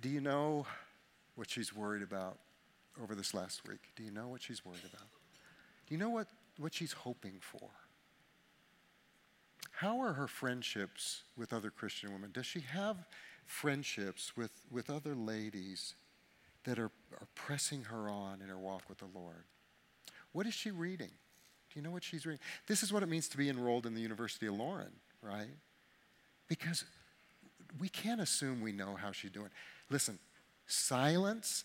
Do 0.00 0.08
you 0.08 0.20
know 0.20 0.66
what 1.36 1.48
she's 1.48 1.72
worried 1.72 2.02
about 2.02 2.36
over 3.00 3.14
this 3.14 3.32
last 3.32 3.68
week? 3.68 3.78
Do 3.94 4.02
you 4.02 4.10
know 4.10 4.26
what 4.26 4.42
she's 4.42 4.64
worried 4.64 4.82
about? 4.92 5.06
Do 5.86 5.94
you 5.94 5.98
know 5.98 6.10
what 6.10 6.26
what 6.60 6.74
she's 6.74 6.92
hoping 6.92 7.38
for. 7.40 7.70
How 9.72 10.00
are 10.00 10.12
her 10.12 10.28
friendships 10.28 11.22
with 11.36 11.52
other 11.52 11.70
Christian 11.70 12.12
women? 12.12 12.30
Does 12.32 12.46
she 12.46 12.60
have 12.60 12.96
friendships 13.46 14.36
with, 14.36 14.52
with 14.70 14.88
other 14.88 15.14
ladies 15.14 15.94
that 16.64 16.78
are, 16.78 16.90
are 17.12 17.28
pressing 17.34 17.84
her 17.84 18.08
on 18.08 18.40
in 18.42 18.48
her 18.48 18.58
walk 18.58 18.88
with 18.88 18.98
the 18.98 19.08
Lord. 19.12 19.44
What 20.32 20.46
is 20.46 20.54
she 20.54 20.70
reading? 20.70 21.10
Do 21.70 21.78
you 21.78 21.82
know 21.82 21.90
what 21.90 22.04
she's 22.04 22.26
reading? 22.26 22.40
This 22.66 22.82
is 22.82 22.92
what 22.92 23.02
it 23.02 23.08
means 23.08 23.28
to 23.28 23.36
be 23.36 23.48
enrolled 23.48 23.86
in 23.86 23.94
the 23.94 24.00
University 24.00 24.46
of 24.46 24.54
Lauren, 24.54 24.92
right? 25.22 25.48
Because 26.48 26.84
we 27.80 27.88
can't 27.88 28.20
assume 28.20 28.60
we 28.60 28.72
know 28.72 28.94
how 28.94 29.12
she's 29.12 29.30
doing. 29.30 29.50
Listen, 29.88 30.18
silence 30.66 31.64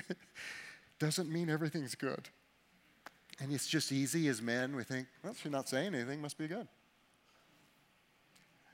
doesn't 0.98 1.30
mean 1.30 1.50
everything's 1.50 1.94
good. 1.94 2.28
And 3.38 3.52
it's 3.52 3.66
just 3.66 3.92
easy 3.92 4.28
as 4.28 4.40
men, 4.40 4.74
we 4.74 4.82
think, 4.82 5.08
well, 5.22 5.34
she's 5.34 5.52
not 5.52 5.68
saying 5.68 5.94
anything, 5.94 6.22
must 6.22 6.38
be 6.38 6.48
good. 6.48 6.66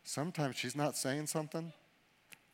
Sometimes 0.05 0.57
she's 0.57 0.77
not 0.77 0.97
saying 0.97 1.27
something, 1.27 1.73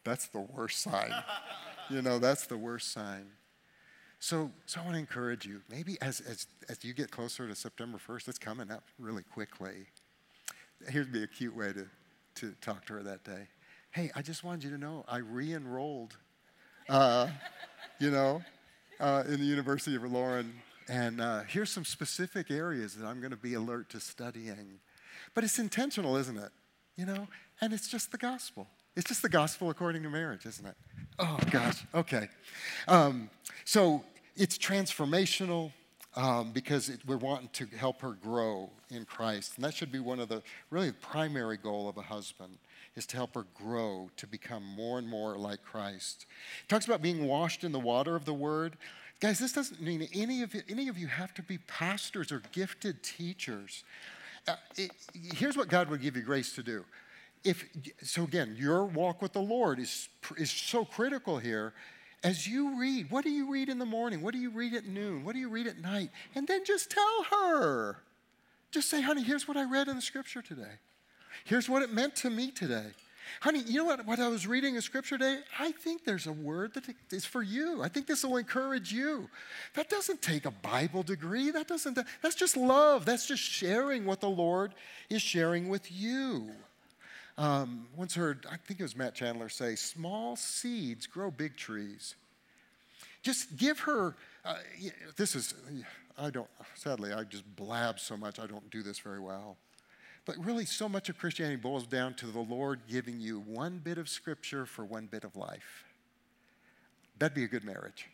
that's 0.04 0.28
the 0.28 0.40
worst 0.40 0.80
sign. 0.80 1.12
you 1.90 2.02
know, 2.02 2.18
that's 2.18 2.46
the 2.46 2.56
worst 2.56 2.92
sign. 2.92 3.26
So, 4.20 4.50
so 4.66 4.80
I 4.80 4.84
want 4.84 4.94
to 4.94 5.00
encourage 5.00 5.46
you. 5.46 5.60
Maybe 5.70 5.96
as, 6.00 6.20
as, 6.20 6.46
as 6.68 6.84
you 6.84 6.92
get 6.92 7.10
closer 7.10 7.46
to 7.46 7.54
September 7.54 7.98
1st, 7.98 8.28
it's 8.28 8.38
coming 8.38 8.70
up 8.70 8.84
really 8.98 9.22
quickly. 9.22 9.86
Here's 10.88 11.06
be 11.06 11.22
a 11.22 11.26
cute 11.26 11.54
way 11.54 11.72
to, 11.72 11.86
to 12.36 12.54
talk 12.60 12.84
to 12.86 12.94
her 12.94 13.02
that 13.02 13.22
day. 13.24 13.48
Hey, 13.90 14.10
I 14.14 14.22
just 14.22 14.44
wanted 14.44 14.64
you 14.64 14.70
to 14.70 14.78
know 14.78 15.04
I 15.08 15.18
re 15.18 15.54
enrolled, 15.54 16.16
uh, 16.88 17.28
you 18.00 18.10
know, 18.10 18.42
uh, 18.98 19.24
in 19.26 19.40
the 19.40 19.46
University 19.46 19.96
of 19.96 20.04
Lauren. 20.04 20.52
And 20.88 21.20
uh, 21.20 21.42
here's 21.46 21.70
some 21.70 21.84
specific 21.84 22.50
areas 22.50 22.94
that 22.94 23.06
I'm 23.06 23.20
going 23.20 23.30
to 23.30 23.36
be 23.36 23.54
alert 23.54 23.90
to 23.90 24.00
studying. 24.00 24.80
But 25.34 25.44
it's 25.44 25.58
intentional, 25.58 26.16
isn't 26.16 26.38
it? 26.38 26.50
You 26.96 27.06
know, 27.06 27.28
and 27.60 27.72
it's 27.72 27.88
just 27.88 28.10
the 28.10 28.18
gospel. 28.18 28.66
It's 28.96 29.08
just 29.08 29.22
the 29.22 29.28
gospel 29.28 29.70
according 29.70 30.02
to 30.02 30.10
marriage, 30.10 30.46
isn't 30.46 30.66
it? 30.66 30.74
Oh, 31.18 31.38
gosh. 31.50 31.84
Okay. 31.94 32.28
Um, 32.88 33.30
so 33.64 34.02
it's 34.34 34.58
transformational 34.58 35.72
um, 36.16 36.52
because 36.52 36.88
it, 36.88 37.00
we're 37.06 37.16
wanting 37.16 37.50
to 37.52 37.66
help 37.76 38.00
her 38.00 38.12
grow 38.12 38.70
in 38.90 39.04
Christ. 39.04 39.52
And 39.56 39.64
that 39.64 39.74
should 39.74 39.92
be 39.92 40.00
one 40.00 40.18
of 40.18 40.28
the 40.28 40.42
really 40.70 40.90
primary 40.90 41.56
goal 41.56 41.88
of 41.88 41.96
a 41.96 42.02
husband 42.02 42.58
is 42.96 43.06
to 43.06 43.16
help 43.16 43.34
her 43.34 43.46
grow 43.54 44.10
to 44.16 44.26
become 44.26 44.64
more 44.64 44.98
and 44.98 45.08
more 45.08 45.36
like 45.36 45.62
Christ. 45.62 46.26
It 46.64 46.68
talks 46.68 46.86
about 46.86 47.02
being 47.02 47.26
washed 47.26 47.62
in 47.62 47.70
the 47.70 47.78
water 47.78 48.16
of 48.16 48.24
the 48.24 48.34
word. 48.34 48.76
Guys, 49.20 49.40
this 49.40 49.52
doesn't 49.52 49.80
mean 49.80 50.08
any 50.14 50.42
of 50.42 50.54
you, 50.54 50.62
any 50.68 50.88
of 50.88 50.96
you 50.96 51.08
have 51.08 51.34
to 51.34 51.42
be 51.42 51.58
pastors 51.58 52.30
or 52.30 52.40
gifted 52.52 53.02
teachers. 53.02 53.82
Uh, 54.46 54.54
it, 54.76 54.92
here's 55.34 55.56
what 55.56 55.68
God 55.68 55.90
would 55.90 56.00
give 56.00 56.16
you 56.16 56.22
grace 56.22 56.54
to 56.54 56.62
do. 56.62 56.84
If 57.44 57.64
so 58.02 58.24
again 58.24 58.56
your 58.58 58.84
walk 58.84 59.22
with 59.22 59.32
the 59.32 59.40
lord 59.40 59.78
is 59.78 60.08
is 60.36 60.50
so 60.50 60.84
critical 60.84 61.38
here. 61.38 61.72
As 62.24 62.48
you 62.48 62.78
read 62.78 63.10
what 63.10 63.24
do 63.24 63.30
you 63.30 63.50
read 63.50 63.68
in 63.68 63.78
the 63.78 63.86
morning? 63.86 64.22
What 64.22 64.34
do 64.34 64.40
you 64.40 64.50
read 64.50 64.74
at 64.74 64.86
noon? 64.86 65.24
What 65.24 65.34
do 65.34 65.38
you 65.40 65.48
read 65.48 65.66
at 65.66 65.78
night? 65.78 66.10
And 66.34 66.46
then 66.46 66.64
just 66.64 66.90
tell 66.90 67.24
her. 67.30 67.98
Just 68.70 68.90
say 68.90 69.02
honey 69.02 69.22
here's 69.22 69.48
what 69.48 69.56
i 69.56 69.64
read 69.64 69.88
in 69.88 69.96
the 69.96 70.02
scripture 70.02 70.42
today. 70.42 70.78
Here's 71.44 71.68
what 71.68 71.82
it 71.82 71.92
meant 71.92 72.16
to 72.16 72.30
me 72.30 72.50
today 72.50 72.92
honey 73.40 73.60
you 73.66 73.78
know 73.78 73.84
what, 73.84 74.06
what 74.06 74.18
i 74.18 74.28
was 74.28 74.46
reading 74.46 74.74
in 74.74 74.80
scripture 74.80 75.18
today? 75.18 75.40
I 75.58 75.72
think 75.72 76.04
there's 76.04 76.26
a 76.26 76.32
word 76.32 76.74
that 76.74 76.84
is 77.10 77.24
for 77.24 77.42
you. 77.42 77.82
I 77.82 77.88
think 77.88 78.06
this 78.06 78.24
will 78.24 78.36
encourage 78.36 78.92
you. 78.92 79.28
That 79.74 79.88
doesn't 79.88 80.22
take 80.22 80.44
a 80.44 80.50
bible 80.50 81.02
degree. 81.02 81.50
That 81.50 81.68
doesn't 81.68 81.98
that's 82.22 82.34
just 82.34 82.56
love. 82.56 83.04
That's 83.04 83.26
just 83.26 83.42
sharing 83.42 84.04
what 84.04 84.20
the 84.20 84.28
lord 84.28 84.74
is 85.10 85.22
sharing 85.22 85.68
with 85.68 85.90
you. 85.90 86.50
Um, 87.38 87.86
once 87.96 88.16
heard, 88.16 88.46
I 88.50 88.56
think 88.56 88.80
it 88.80 88.82
was 88.82 88.96
Matt 88.96 89.14
Chandler 89.14 89.48
say, 89.48 89.76
small 89.76 90.34
seeds 90.34 91.06
grow 91.06 91.30
big 91.30 91.56
trees. 91.56 92.16
Just 93.22 93.56
give 93.56 93.78
her, 93.80 94.16
uh, 94.44 94.56
this 95.16 95.36
is, 95.36 95.54
I 96.18 96.30
don't, 96.30 96.48
sadly, 96.74 97.12
I 97.12 97.22
just 97.22 97.44
blab 97.54 98.00
so 98.00 98.16
much, 98.16 98.40
I 98.40 98.46
don't 98.46 98.68
do 98.70 98.82
this 98.82 98.98
very 98.98 99.20
well. 99.20 99.56
But 100.28 100.44
really, 100.44 100.66
so 100.66 100.90
much 100.90 101.08
of 101.08 101.16
Christianity 101.16 101.56
boils 101.56 101.86
down 101.86 102.12
to 102.16 102.26
the 102.26 102.38
Lord 102.38 102.80
giving 102.86 103.18
you 103.18 103.40
one 103.40 103.80
bit 103.82 103.96
of 103.96 104.10
scripture 104.10 104.66
for 104.66 104.84
one 104.84 105.06
bit 105.06 105.24
of 105.24 105.34
life. 105.36 105.84
That'd 107.18 107.34
be 107.34 107.44
a 107.44 107.48
good 107.48 107.64
marriage 107.64 108.08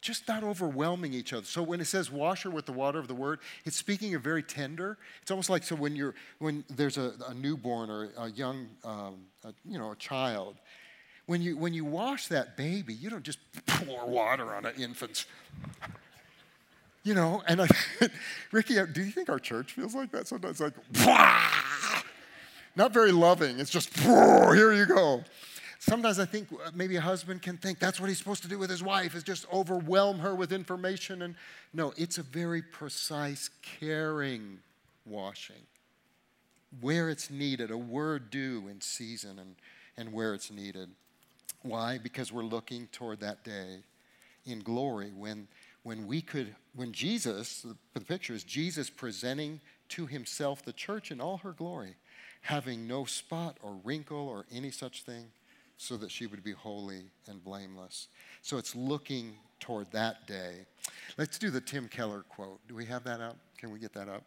just 0.00 0.26
not 0.26 0.42
overwhelming 0.42 1.14
each 1.14 1.32
other. 1.32 1.46
So 1.46 1.62
when 1.62 1.80
it 1.80 1.84
says 1.84 2.10
wash 2.10 2.42
her 2.42 2.50
with 2.50 2.66
the 2.66 2.72
water 2.72 2.98
of 2.98 3.06
the 3.06 3.14
word, 3.14 3.38
it's 3.64 3.76
speaking 3.76 4.16
of 4.16 4.22
very 4.22 4.42
tender. 4.42 4.98
It's 5.22 5.30
almost 5.30 5.48
like 5.48 5.62
so 5.62 5.76
when 5.76 5.94
you're 5.94 6.16
when 6.40 6.64
there's 6.68 6.98
a, 6.98 7.12
a 7.28 7.34
newborn 7.34 7.88
or 7.88 8.10
a 8.18 8.28
young 8.28 8.66
um, 8.84 9.26
a, 9.44 9.54
you 9.64 9.78
know 9.78 9.92
a 9.92 9.96
child, 9.96 10.56
when 11.26 11.40
you 11.40 11.56
when 11.56 11.72
you 11.72 11.84
wash 11.84 12.26
that 12.26 12.56
baby, 12.56 12.92
you 12.92 13.10
don't 13.10 13.22
just 13.22 13.38
pour 13.66 14.04
water 14.06 14.52
on 14.52 14.66
an 14.66 14.74
infant. 14.76 15.24
You 17.04 17.14
know, 17.14 17.42
and 17.48 17.62
I, 17.62 17.68
Ricky, 18.52 18.74
do 18.92 19.02
you 19.02 19.10
think 19.10 19.28
our 19.28 19.38
church 19.38 19.72
feels 19.72 19.94
like 19.94 20.12
that 20.12 20.28
sometimes? 20.28 20.60
Like, 20.60 20.74
not 22.76 22.92
very 22.92 23.12
loving. 23.12 23.58
It's 23.58 23.70
just, 23.70 23.96
here 23.98 24.72
you 24.72 24.86
go. 24.86 25.24
Sometimes 25.80 26.20
I 26.20 26.26
think 26.26 26.46
uh, 26.52 26.70
maybe 26.72 26.94
a 26.94 27.00
husband 27.00 27.42
can 27.42 27.56
think 27.56 27.80
that's 27.80 27.98
what 27.98 28.08
he's 28.08 28.18
supposed 28.18 28.42
to 28.42 28.48
do 28.48 28.56
with 28.56 28.70
his 28.70 28.84
wife 28.84 29.16
is 29.16 29.24
just 29.24 29.52
overwhelm 29.52 30.20
her 30.20 30.32
with 30.32 30.52
information. 30.52 31.22
And 31.22 31.34
no, 31.74 31.92
it's 31.96 32.18
a 32.18 32.22
very 32.22 32.62
precise, 32.62 33.50
caring 33.80 34.60
washing 35.04 35.56
where 36.80 37.10
it's 37.10 37.30
needed, 37.30 37.70
a 37.70 37.76
word 37.76 38.30
due 38.30 38.68
in 38.70 38.80
season 38.80 39.38
and, 39.38 39.56
and 39.96 40.12
where 40.12 40.34
it's 40.34 40.50
needed. 40.50 40.88
Why? 41.62 41.98
Because 41.98 42.32
we're 42.32 42.44
looking 42.44 42.86
toward 42.92 43.20
that 43.20 43.44
day 43.44 43.80
in 44.46 44.60
glory 44.60 45.10
when, 45.16 45.48
when 45.82 46.06
we 46.06 46.20
could, 46.20 46.54
when 46.74 46.92
Jesus, 46.92 47.66
the 47.94 48.00
picture 48.00 48.34
is 48.34 48.44
Jesus 48.44 48.88
presenting 48.90 49.60
to 49.90 50.06
himself 50.06 50.64
the 50.64 50.72
church 50.72 51.10
in 51.10 51.20
all 51.20 51.38
her 51.38 51.52
glory, 51.52 51.96
having 52.42 52.86
no 52.86 53.04
spot 53.04 53.56
or 53.62 53.78
wrinkle 53.84 54.28
or 54.28 54.46
any 54.52 54.70
such 54.70 55.02
thing 55.02 55.26
so 55.76 55.96
that 55.96 56.10
she 56.10 56.26
would 56.26 56.44
be 56.44 56.52
holy 56.52 57.02
and 57.28 57.42
blameless. 57.44 58.08
So 58.40 58.56
it's 58.56 58.76
looking 58.76 59.34
toward 59.58 59.90
that 59.92 60.26
day. 60.26 60.66
Let's 61.18 61.38
do 61.38 61.50
the 61.50 61.60
Tim 61.60 61.88
Keller 61.88 62.24
quote. 62.28 62.60
Do 62.68 62.74
we 62.74 62.86
have 62.86 63.04
that 63.04 63.20
up? 63.20 63.36
Can 63.58 63.70
we 63.70 63.78
get 63.78 63.92
that 63.94 64.08
up? 64.08 64.22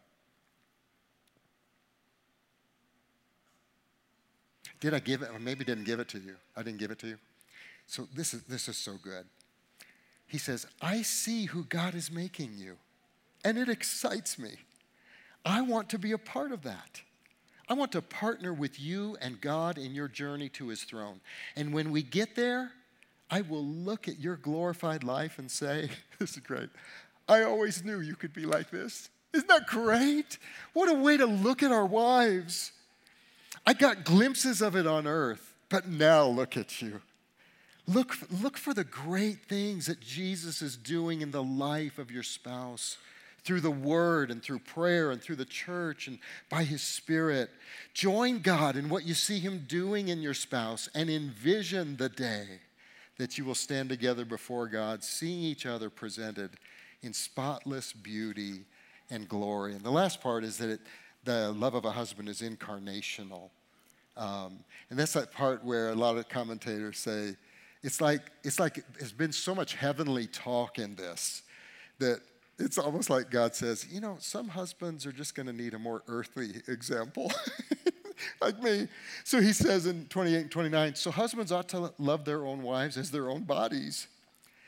Did 4.80 4.92
I 4.92 4.98
give 4.98 5.22
it? 5.22 5.30
Maybe 5.40 5.64
didn't 5.64 5.84
give 5.84 6.00
it 6.00 6.08
to 6.08 6.18
you. 6.18 6.36
I 6.54 6.62
didn't 6.62 6.78
give 6.78 6.90
it 6.90 6.98
to 7.00 7.06
you. 7.08 7.18
So 7.86 8.06
this 8.14 8.34
is, 8.34 8.42
this 8.42 8.68
is 8.68 8.76
so 8.76 8.94
good. 9.02 9.24
He 10.26 10.38
says, 10.38 10.66
I 10.80 11.02
see 11.02 11.46
who 11.46 11.64
God 11.64 11.94
is 11.94 12.10
making 12.10 12.54
you, 12.56 12.76
and 13.44 13.56
it 13.58 13.68
excites 13.68 14.38
me. 14.38 14.56
I 15.44 15.60
want 15.60 15.88
to 15.90 15.98
be 15.98 16.12
a 16.12 16.18
part 16.18 16.50
of 16.50 16.62
that. 16.62 17.02
I 17.68 17.74
want 17.74 17.92
to 17.92 18.02
partner 18.02 18.52
with 18.52 18.80
you 18.80 19.16
and 19.20 19.40
God 19.40 19.78
in 19.78 19.94
your 19.94 20.08
journey 20.08 20.48
to 20.50 20.68
his 20.68 20.84
throne. 20.84 21.20
And 21.56 21.72
when 21.72 21.90
we 21.90 22.02
get 22.02 22.36
there, 22.36 22.72
I 23.30 23.40
will 23.40 23.64
look 23.64 24.08
at 24.08 24.20
your 24.20 24.36
glorified 24.36 25.02
life 25.02 25.38
and 25.38 25.50
say, 25.50 25.90
This 26.18 26.32
is 26.32 26.38
great. 26.38 26.70
I 27.28 27.42
always 27.42 27.84
knew 27.84 28.00
you 28.00 28.14
could 28.14 28.32
be 28.32 28.46
like 28.46 28.70
this. 28.70 29.10
Isn't 29.32 29.48
that 29.48 29.66
great? 29.66 30.38
What 30.72 30.88
a 30.88 30.94
way 30.94 31.16
to 31.16 31.26
look 31.26 31.62
at 31.62 31.72
our 31.72 31.84
wives. 31.84 32.72
I 33.66 33.74
got 33.74 34.04
glimpses 34.04 34.62
of 34.62 34.76
it 34.76 34.86
on 34.86 35.06
earth, 35.06 35.54
but 35.68 35.88
now 35.88 36.24
look 36.26 36.56
at 36.56 36.80
you. 36.80 37.02
Look, 37.88 38.16
look 38.42 38.56
for 38.56 38.74
the 38.74 38.84
great 38.84 39.44
things 39.46 39.86
that 39.86 40.00
Jesus 40.00 40.60
is 40.60 40.76
doing 40.76 41.20
in 41.20 41.30
the 41.30 41.42
life 41.42 41.98
of 41.98 42.10
your 42.10 42.24
spouse 42.24 42.98
through 43.44 43.60
the 43.60 43.70
word 43.70 44.32
and 44.32 44.42
through 44.42 44.58
prayer 44.58 45.12
and 45.12 45.22
through 45.22 45.36
the 45.36 45.44
church 45.44 46.08
and 46.08 46.18
by 46.50 46.64
his 46.64 46.82
spirit. 46.82 47.48
Join 47.94 48.40
God 48.40 48.74
in 48.74 48.88
what 48.88 49.06
you 49.06 49.14
see 49.14 49.38
him 49.38 49.66
doing 49.68 50.08
in 50.08 50.20
your 50.20 50.34
spouse 50.34 50.88
and 50.96 51.08
envision 51.08 51.96
the 51.96 52.08
day 52.08 52.60
that 53.18 53.38
you 53.38 53.44
will 53.44 53.54
stand 53.54 53.88
together 53.88 54.24
before 54.24 54.66
God, 54.66 55.04
seeing 55.04 55.40
each 55.40 55.64
other 55.64 55.88
presented 55.88 56.50
in 57.02 57.12
spotless 57.12 57.92
beauty 57.92 58.64
and 59.10 59.28
glory. 59.28 59.74
And 59.74 59.84
the 59.84 59.90
last 59.90 60.20
part 60.20 60.42
is 60.42 60.58
that 60.58 60.70
it, 60.70 60.80
the 61.24 61.52
love 61.52 61.74
of 61.74 61.84
a 61.84 61.92
husband 61.92 62.28
is 62.28 62.42
incarnational. 62.42 63.50
Um, 64.16 64.58
and 64.90 64.98
that's 64.98 65.12
that 65.12 65.32
part 65.32 65.64
where 65.64 65.90
a 65.90 65.94
lot 65.94 66.16
of 66.16 66.28
commentators 66.28 66.98
say 66.98 67.36
it's 67.82 68.00
like, 68.00 68.30
it's 68.42 68.58
like 68.58 68.84
there's 68.98 69.12
been 69.12 69.32
so 69.32 69.54
much 69.54 69.74
heavenly 69.74 70.26
talk 70.26 70.78
in 70.78 70.94
this 70.96 71.42
that 71.98 72.20
it's 72.58 72.78
almost 72.78 73.10
like 73.10 73.30
God 73.30 73.54
says, 73.54 73.86
you 73.90 74.00
know, 74.00 74.16
some 74.18 74.48
husbands 74.48 75.04
are 75.06 75.12
just 75.12 75.34
going 75.34 75.46
to 75.46 75.52
need 75.52 75.74
a 75.74 75.78
more 75.78 76.02
earthly 76.08 76.62
example, 76.68 77.30
like 78.40 78.62
me. 78.62 78.88
So 79.24 79.40
he 79.40 79.52
says 79.52 79.86
in 79.86 80.06
28 80.06 80.36
and 80.36 80.50
29 80.50 80.94
so 80.94 81.10
husbands 81.10 81.52
ought 81.52 81.68
to 81.70 81.92
love 81.98 82.24
their 82.24 82.46
own 82.46 82.62
wives 82.62 82.96
as 82.96 83.10
their 83.10 83.28
own 83.28 83.42
bodies. 83.42 84.08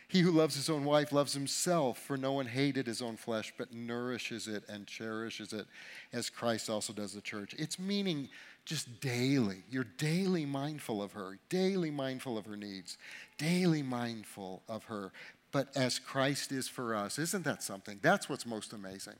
He 0.08 0.20
who 0.20 0.30
loves 0.30 0.54
his 0.54 0.70
own 0.70 0.84
wife 0.84 1.12
loves 1.12 1.34
himself, 1.34 1.98
for 1.98 2.16
no 2.16 2.32
one 2.32 2.46
hated 2.46 2.86
his 2.86 3.02
own 3.02 3.16
flesh, 3.16 3.52
but 3.58 3.74
nourishes 3.74 4.48
it 4.48 4.64
and 4.66 4.86
cherishes 4.86 5.52
it, 5.52 5.66
as 6.14 6.30
Christ 6.30 6.70
also 6.70 6.94
does 6.94 7.12
the 7.12 7.20
church. 7.20 7.54
It's 7.58 7.78
meaning 7.78 8.30
just 8.68 9.00
daily. 9.00 9.62
You're 9.70 9.86
daily 9.96 10.44
mindful 10.44 11.02
of 11.02 11.12
her, 11.12 11.38
daily 11.48 11.90
mindful 11.90 12.36
of 12.36 12.44
her 12.44 12.56
needs, 12.56 12.98
daily 13.38 13.82
mindful 13.82 14.62
of 14.68 14.84
her. 14.84 15.10
But 15.52 15.74
as 15.74 15.98
Christ 15.98 16.52
is 16.52 16.68
for 16.68 16.94
us, 16.94 17.18
isn't 17.18 17.44
that 17.44 17.62
something? 17.62 17.98
That's 18.02 18.28
what's 18.28 18.44
most 18.44 18.74
amazing. 18.74 19.16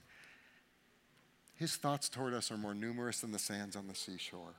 His 1.57 1.77
thoughts 1.77 2.11
toward 2.11 2.35
us 2.35 2.51
are 2.51 2.59
more 2.59 2.75
numerous 2.75 3.23
than 3.23 3.33
the 3.33 3.39
sands 3.39 3.75
on 3.75 3.89
the 3.89 3.95
seashore. 3.95 4.53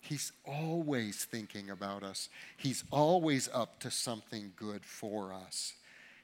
He's 0.00 0.32
always 0.44 1.24
thinking 1.24 1.70
about 1.70 2.02
us. 2.02 2.28
He's 2.56 2.82
always 2.90 3.48
up 3.54 3.78
to 3.80 3.92
something 3.92 4.52
good 4.56 4.84
for 4.84 5.32
us. 5.32 5.74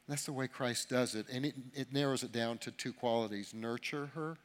That's 0.08 0.24
the 0.24 0.32
way 0.32 0.48
Christ 0.48 0.88
does 0.88 1.14
it. 1.14 1.26
And 1.32 1.46
it, 1.46 1.54
it 1.72 1.92
narrows 1.92 2.24
it 2.24 2.32
down 2.32 2.58
to 2.58 2.72
two 2.72 2.92
qualities 2.92 3.54
nurture 3.54 4.10
her 4.14 4.38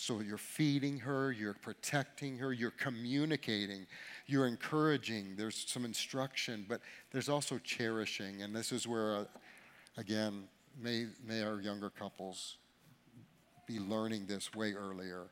so 0.00 0.20
you're 0.20 0.38
feeding 0.38 0.96
her, 1.00 1.32
you're 1.32 1.54
protecting 1.54 2.38
her, 2.38 2.52
you're 2.52 2.70
communicating, 2.70 3.84
you're 4.28 4.46
encouraging. 4.46 5.34
There's 5.36 5.64
some 5.66 5.84
instruction, 5.84 6.64
but 6.68 6.80
there's 7.10 7.28
also 7.28 7.58
cherishing. 7.58 8.42
And 8.42 8.54
this 8.54 8.70
is 8.70 8.86
where, 8.86 9.16
uh, 9.16 9.24
again, 9.96 10.44
may, 10.80 11.06
may 11.26 11.42
our 11.42 11.60
younger 11.60 11.90
couples 11.90 12.58
be 13.66 13.80
learning 13.80 14.26
this 14.26 14.54
way 14.54 14.72
earlier. 14.74 15.24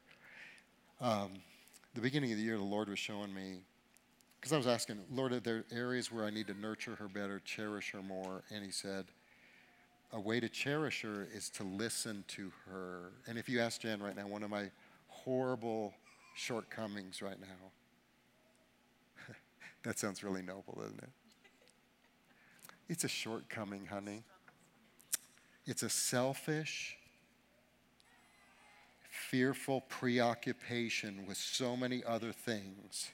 Um, 1.01 1.35
the 1.95 2.01
beginning 2.01 2.33
of 2.33 2.39
the 2.39 2.43
year, 2.43 2.57
the 2.57 2.65
Lord 2.65 2.89
was 2.89 2.99
showing 2.99 3.33
me, 3.33 3.59
because 4.41 4.53
I 4.53 4.57
was 4.57 4.67
asking, 4.67 4.99
Lord, 5.13 5.33
are 5.33 5.39
there 5.39 5.65
areas 5.71 6.11
where 6.11 6.25
I 6.25 6.31
need 6.31 6.49
to 6.49 6.55
nurture 6.55 6.97
her 6.97 7.07
better, 7.07 7.41
cherish 7.45 7.93
her 7.93 8.03
more? 8.03 8.43
And 8.53 8.65
He 8.65 8.73
said, 8.73 9.05
a 10.13 10.21
way 10.21 10.41
to 10.41 10.49
cherish 10.49 11.03
her 11.03 11.27
is 11.33 11.51
to 11.51 11.65
listen 11.65 12.25
to 12.29 12.53
her. 12.69 13.13
And 13.27 13.39
if 13.39 13.49
you 13.49 13.61
ask 13.61 13.81
Jan 13.81 14.03
right 14.03 14.17
now, 14.17 14.27
one 14.27 14.43
of 14.43 14.51
my 14.51 14.71
horrible 15.09 15.95
shortcomings 16.35 17.23
right 17.23 17.41
now, 17.41 17.73
that 19.83 19.99
sounds 19.99 20.23
really 20.23 20.43
noble, 20.43 20.79
doesn't 20.81 21.03
it? 21.03 21.11
It's 22.89 23.05
a 23.05 23.09
shortcoming, 23.09 23.87
honey. 23.87 24.23
It's 25.67 25.83
a 25.83 25.89
selfish, 25.89 26.97
fearful 29.11 29.81
preoccupation 29.89 31.27
with 31.27 31.37
so 31.37 31.77
many 31.77 32.05
other 32.05 32.31
things 32.33 33.11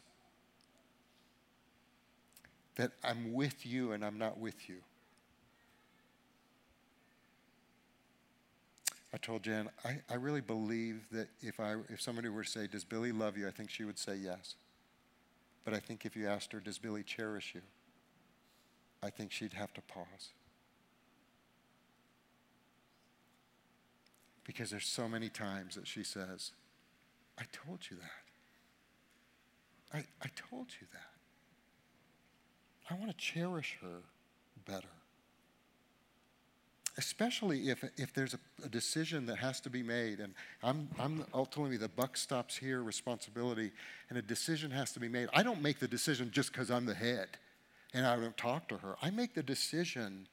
that 2.76 2.93
I'm 3.03 3.32
with 3.32 3.64
you 3.64 3.93
and 3.93 4.05
I'm 4.05 4.18
not 4.18 4.38
with 4.38 4.68
you. 4.68 4.76
I 9.15 9.19
told 9.19 9.43
Jan, 9.43 9.69
I, 9.85 10.01
I 10.09 10.15
really 10.15 10.41
believe 10.41 11.07
that 11.13 11.29
if, 11.43 11.61
I, 11.61 11.77
if 11.91 12.01
somebody 12.01 12.29
were 12.31 12.45
to 12.45 12.51
say, 12.51 12.67
Does 12.67 12.85
Billy 12.85 13.13
love 13.13 13.37
you? 13.37 13.47
I 13.47 13.51
think 13.51 13.69
she 13.69 13.85
would 13.85 13.99
say 13.99 14.17
yes. 14.17 14.55
But 15.65 15.75
I 15.75 15.81
think 15.81 16.07
if 16.07 16.17
you 16.17 16.27
asked 16.27 16.53
her, 16.53 16.61
Does 16.61 16.79
Billy 16.79 17.03
cherish 17.03 17.53
you? 17.55 17.61
I 19.03 19.11
think 19.11 19.33
she'd 19.33 19.53
have 19.53 19.75
to 19.75 19.83
pause. 19.83 20.31
Because 24.45 24.71
there's 24.71 24.87
so 24.87 25.09
many 25.09 25.29
times 25.29 25.75
that 25.75 25.87
she 25.87 26.03
says, 26.03 26.53
I 27.39 27.45
told 27.53 27.81
you 27.91 27.97
that. 27.99 28.23
I, 29.99 29.99
I 30.23 30.29
told 30.51 30.69
you 30.81 30.87
that. 30.93 31.13
I 32.91 32.95
want 32.99 33.11
to 33.11 33.17
cherish 33.17 33.79
her 33.83 34.01
better 34.67 34.89
especially 36.99 37.70
if, 37.70 37.84
if 37.97 38.12
there's 38.12 38.34
a, 38.34 38.38
a, 38.64 38.68
decision 38.68 39.26
that 39.26 39.38
has 39.38 39.61
to 39.61 39.70
be 39.70 39.82
made, 39.82 40.20
and 40.20 40.34
I'm, 40.62 40.88
I'm 40.99 41.24
ultimately 41.32 41.76
the 41.76 41.88
buck 41.88 42.16
stops 42.16 42.57
here 42.57 42.82
responsibility, 42.82 43.72
and 44.11 44.18
a 44.18 44.22
decision 44.22 44.70
has 44.72 44.93
to 44.93 45.01
be 45.01 45.09
made. 45.09 45.28
I 45.32 45.43
don't 45.43 45.62
make 45.62 45.78
the 45.78 45.88
decision 45.88 46.30
just 46.30 46.53
because 46.53 46.70
I'm 46.70 46.86
the 46.86 46.95
head 46.95 47.28
and 47.95 48.07
I 48.07 48.16
don't 48.16 48.36
talk 48.36 48.68
to 48.68 48.78
her. 48.78 48.97
I 49.03 49.11
make 49.11 49.34
the 49.34 49.43
decision 49.43 50.26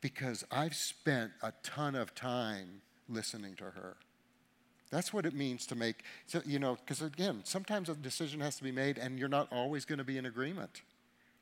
because 0.00 0.44
I've 0.50 0.74
spent 0.74 1.32
a 1.42 1.52
ton 1.62 1.94
of 1.94 2.14
time 2.14 2.82
listening 3.08 3.54
to 3.56 3.64
her. 3.64 3.96
That's 4.90 5.12
what 5.12 5.26
it 5.26 5.34
means 5.34 5.66
to 5.66 5.74
make, 5.74 6.04
so, 6.26 6.40
you 6.46 6.58
know, 6.58 6.76
because 6.76 7.02
again, 7.02 7.40
sometimes 7.44 7.88
a 7.88 7.94
decision 7.94 8.40
has 8.40 8.56
to 8.56 8.64
be 8.64 8.70
made 8.70 8.98
and 8.98 9.18
you're 9.18 9.28
not 9.28 9.48
always 9.50 9.84
going 9.84 9.98
to 9.98 10.04
be 10.04 10.18
in 10.18 10.26
agreement. 10.26 10.82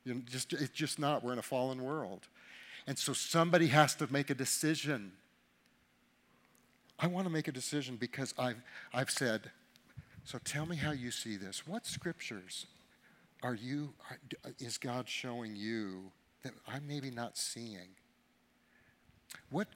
You 0.03 0.15
know, 0.15 0.21
just, 0.25 0.53
it's 0.53 0.69
just 0.69 0.99
not. 0.99 1.23
We're 1.23 1.33
in 1.33 1.39
a 1.39 1.43
fallen 1.43 1.83
world. 1.83 2.27
And 2.87 2.97
so 2.97 3.13
somebody 3.13 3.67
has 3.67 3.95
to 3.95 4.11
make 4.11 4.29
a 4.29 4.35
decision. 4.35 5.11
I 6.99 7.07
want 7.07 7.25
to 7.25 7.33
make 7.33 7.47
a 7.47 7.51
decision 7.51 7.95
because 7.95 8.33
I've, 8.37 8.61
I've 8.93 9.09
said, 9.09 9.51
so 10.23 10.37
tell 10.43 10.65
me 10.65 10.75
how 10.75 10.91
you 10.91 11.11
see 11.11 11.37
this. 11.37 11.67
What 11.67 11.85
scriptures 11.85 12.67
are 13.43 13.55
you, 13.55 13.93
uh, 14.43 14.49
is 14.59 14.77
God 14.77 15.09
showing 15.09 15.55
you 15.55 16.11
that 16.43 16.53
I'm 16.67 16.87
maybe 16.87 17.11
not 17.11 17.37
seeing? 17.37 17.89
What, 19.49 19.67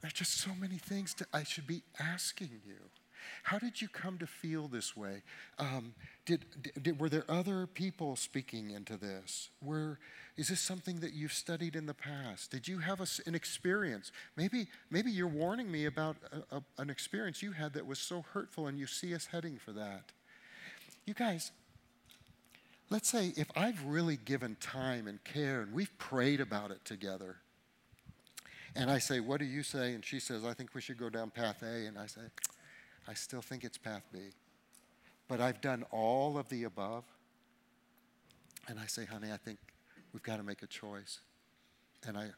there's 0.00 0.12
just 0.12 0.38
so 0.38 0.50
many 0.58 0.76
things 0.76 1.14
that 1.14 1.28
I 1.32 1.44
should 1.44 1.66
be 1.66 1.82
asking 2.00 2.50
you. 2.66 2.76
How 3.44 3.58
did 3.58 3.80
you 3.80 3.88
come 3.88 4.18
to 4.18 4.26
feel 4.26 4.68
this 4.68 4.96
way? 4.96 5.22
Um, 5.58 5.94
did, 6.24 6.44
did, 6.82 7.00
were 7.00 7.08
there 7.08 7.24
other 7.28 7.66
people 7.66 8.16
speaking 8.16 8.70
into 8.70 8.96
this? 8.96 9.50
Were, 9.60 9.98
is 10.36 10.48
this 10.48 10.60
something 10.60 11.00
that 11.00 11.12
you've 11.12 11.32
studied 11.32 11.76
in 11.76 11.86
the 11.86 11.94
past? 11.94 12.50
Did 12.50 12.68
you 12.68 12.78
have 12.78 13.00
a, 13.00 13.06
an 13.26 13.34
experience? 13.34 14.12
Maybe, 14.36 14.66
maybe 14.90 15.10
you're 15.10 15.26
warning 15.26 15.70
me 15.70 15.86
about 15.86 16.16
a, 16.32 16.56
a, 16.56 16.62
an 16.78 16.90
experience 16.90 17.42
you 17.42 17.52
had 17.52 17.72
that 17.74 17.86
was 17.86 17.98
so 17.98 18.24
hurtful 18.32 18.66
and 18.66 18.78
you 18.78 18.86
see 18.86 19.14
us 19.14 19.26
heading 19.26 19.58
for 19.58 19.72
that. 19.72 20.12
You 21.04 21.14
guys, 21.14 21.50
let's 22.90 23.08
say 23.08 23.32
if 23.36 23.50
I've 23.56 23.84
really 23.84 24.16
given 24.16 24.56
time 24.60 25.08
and 25.08 25.22
care 25.24 25.62
and 25.62 25.72
we've 25.72 25.96
prayed 25.98 26.40
about 26.40 26.70
it 26.70 26.84
together, 26.84 27.36
and 28.74 28.90
I 28.90 28.98
say, 28.98 29.20
What 29.20 29.40
do 29.40 29.44
you 29.44 29.62
say? 29.62 29.92
And 29.92 30.04
she 30.04 30.18
says, 30.18 30.44
I 30.44 30.54
think 30.54 30.74
we 30.74 30.80
should 30.80 30.98
go 30.98 31.10
down 31.10 31.30
path 31.30 31.62
A. 31.62 31.86
And 31.86 31.98
I 31.98 32.06
say, 32.06 32.22
I 33.08 33.14
still 33.14 33.42
think 33.42 33.64
it's 33.64 33.78
path 33.78 34.04
B. 34.12 34.18
But 35.28 35.40
I've 35.40 35.60
done 35.60 35.84
all 35.90 36.38
of 36.38 36.48
the 36.48 36.64
above. 36.64 37.04
And 38.68 38.78
I 38.78 38.86
say, 38.86 39.04
honey, 39.04 39.32
I 39.32 39.36
think 39.36 39.58
we've 40.12 40.22
got 40.22 40.36
to 40.36 40.42
make 40.42 40.62
a 40.62 40.66
choice. 40.66 41.20
And 42.06 42.16
I, 42.16 42.30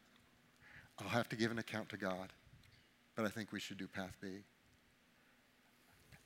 I'll 0.99 1.09
have 1.09 1.29
to 1.31 1.37
give 1.37 1.51
an 1.51 1.59
account 1.59 1.89
to 1.91 1.97
God, 1.97 2.33
but 3.17 3.25
I 3.25 3.29
think 3.29 3.53
we 3.53 3.61
should 3.61 3.79
do 3.79 3.87
path 3.87 4.17
B. 4.21 4.29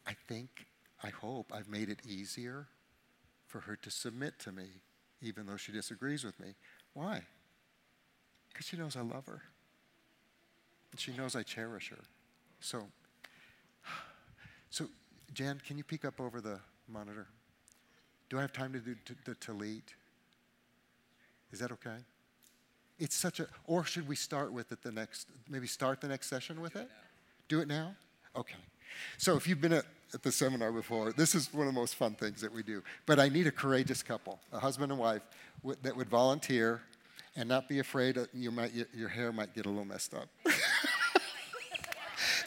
I 0.06 0.12
think, 0.28 0.66
I 1.02 1.08
hope 1.08 1.52
I've 1.54 1.68
made 1.68 1.88
it 1.88 2.00
easier 2.06 2.66
for 3.46 3.60
her 3.60 3.76
to 3.76 3.90
submit 3.90 4.38
to 4.40 4.52
me, 4.52 4.66
even 5.22 5.46
though 5.46 5.56
she 5.56 5.72
disagrees 5.72 6.24
with 6.24 6.38
me. 6.38 6.54
Why? 6.94 7.22
Because 8.48 8.66
she 8.66 8.76
knows 8.76 8.96
I 8.96 9.00
love 9.00 9.26
her. 9.26 9.42
And 10.90 11.00
she 11.00 11.12
knows 11.12 11.36
I 11.36 11.42
cherish 11.42 11.90
her. 11.90 12.04
So 12.60 12.88
so, 14.70 14.86
Jan, 15.32 15.60
can 15.66 15.78
you 15.78 15.84
peek 15.84 16.04
up 16.04 16.20
over 16.20 16.40
the 16.40 16.58
monitor? 16.88 17.26
Do 18.28 18.38
I 18.38 18.42
have 18.42 18.52
time 18.52 18.72
to 18.72 18.78
do 18.78 18.94
the 19.24 19.34
Talit? 19.34 19.82
Is 21.52 21.60
that 21.60 21.72
okay? 21.72 21.96
It's 22.98 23.16
such 23.16 23.40
a, 23.40 23.46
or 23.66 23.84
should 23.84 24.08
we 24.08 24.16
start 24.16 24.52
with 24.52 24.72
it 24.72 24.82
the 24.82 24.92
next, 24.92 25.28
maybe 25.48 25.66
start 25.66 26.00
the 26.00 26.08
next 26.08 26.28
session 26.28 26.60
with 26.60 26.76
it? 26.76 26.88
Do 27.48 27.60
it 27.60 27.68
now? 27.68 27.94
Okay. 28.36 28.58
So 29.16 29.36
if 29.36 29.46
you've 29.46 29.60
been 29.60 29.72
at, 29.72 29.86
at 30.12 30.22
the 30.22 30.32
seminar 30.32 30.72
before, 30.72 31.12
this 31.12 31.34
is 31.34 31.52
one 31.52 31.66
of 31.66 31.72
the 31.72 31.78
most 31.78 31.94
fun 31.94 32.14
things 32.14 32.40
that 32.40 32.52
we 32.52 32.62
do. 32.62 32.82
But 33.06 33.18
I 33.20 33.28
need 33.28 33.46
a 33.46 33.52
courageous 33.52 34.02
couple, 34.02 34.40
a 34.52 34.58
husband 34.58 34.92
and 34.92 35.00
wife, 35.00 35.22
w- 35.62 35.78
that 35.82 35.96
would 35.96 36.08
volunteer 36.08 36.82
and 37.36 37.48
not 37.48 37.68
be 37.68 37.78
afraid 37.78 38.18
you 38.34 38.50
might, 38.50 38.72
your 38.94 39.08
hair 39.08 39.32
might 39.32 39.54
get 39.54 39.66
a 39.66 39.68
little 39.68 39.84
messed 39.84 40.12
up. 40.12 40.28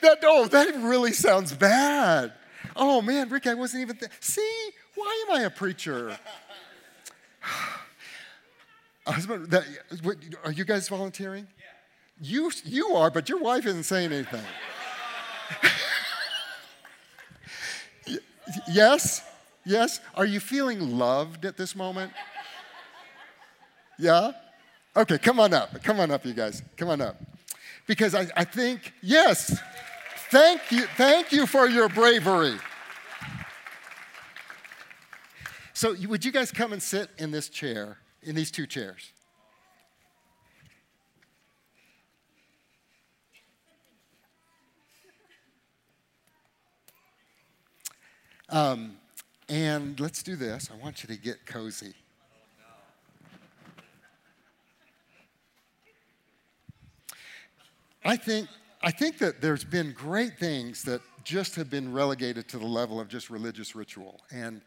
That, 0.02 0.20
oh, 0.24 0.48
that 0.48 0.76
really 0.76 1.14
sounds 1.14 1.54
bad. 1.54 2.34
Oh 2.76 3.02
man, 3.02 3.30
Rick, 3.30 3.48
I 3.48 3.54
wasn't 3.54 3.82
even. 3.84 3.98
Th- 3.98 4.12
See, 4.20 4.70
why 4.96 5.26
am 5.28 5.36
I 5.38 5.42
a 5.44 5.50
preacher? 5.50 6.18
Husband, 9.08 9.50
that, 9.50 9.64
what, 10.04 10.18
are 10.46 10.52
you 10.52 10.64
guys 10.64 10.88
volunteering? 10.88 11.48
Yeah. 11.58 11.66
You, 12.22 12.52
you 12.64 12.88
are, 12.90 13.10
but 13.10 13.28
your 13.30 13.40
wife 13.40 13.66
isn't 13.66 13.84
saying 13.84 14.12
anything. 14.14 14.44
yes? 18.72 19.24
Yes? 19.66 20.00
Are 20.16 20.26
you 20.26 20.40
feeling 20.40 20.98
loved 20.98 21.46
at 21.46 21.58
this 21.58 21.76
moment? 21.76 22.14
Yeah? 23.98 24.32
Okay, 24.96 25.18
come 25.18 25.40
on 25.40 25.54
up. 25.54 25.82
Come 25.84 26.00
on 26.00 26.12
up, 26.12 26.26
you 26.26 26.34
guys. 26.34 26.62
Come 26.78 26.90
on 26.90 27.02
up. 27.02 27.16
Because 27.88 28.14
I, 28.16 28.28
I 28.36 28.44
think, 28.44 28.94
yes. 29.02 29.60
Thank 30.32 30.72
you, 30.72 30.86
thank 30.96 31.34
you 31.34 31.46
for 31.46 31.68
your 31.68 31.90
bravery. 31.90 32.56
So, 35.74 35.94
would 36.08 36.24
you 36.24 36.32
guys 36.32 36.54
come 36.54 36.72
and 36.72 36.82
sit 36.82 37.10
in 37.18 37.32
this 37.32 37.50
chair, 37.50 37.98
in 38.24 38.34
these 38.34 38.50
two 38.50 38.66
chairs? 38.66 39.12
Um, 48.48 48.96
and 49.50 50.00
let's 50.00 50.24
do 50.24 50.38
this. 50.38 50.70
I 50.72 50.82
want 50.82 51.04
you 51.04 51.14
to 51.14 51.22
get 51.22 51.46
cozy. 51.46 51.94
I 58.06 58.16
think, 58.16 58.48
I 58.84 58.90
think 58.90 59.20
that 59.20 59.42
there's 59.42 59.64
been 59.64 59.94
great 59.94 60.40
things 60.40 60.82
that 60.84 61.02
just 61.24 61.56
have 61.56 61.70
been 61.70 61.94
relegated 61.94 62.48
to 62.50 62.58
the 62.58 62.66
level 62.66 63.00
of 63.00 63.08
just 63.08 63.30
religious 63.30 63.76
ritual. 63.76 64.20
And 64.32 64.62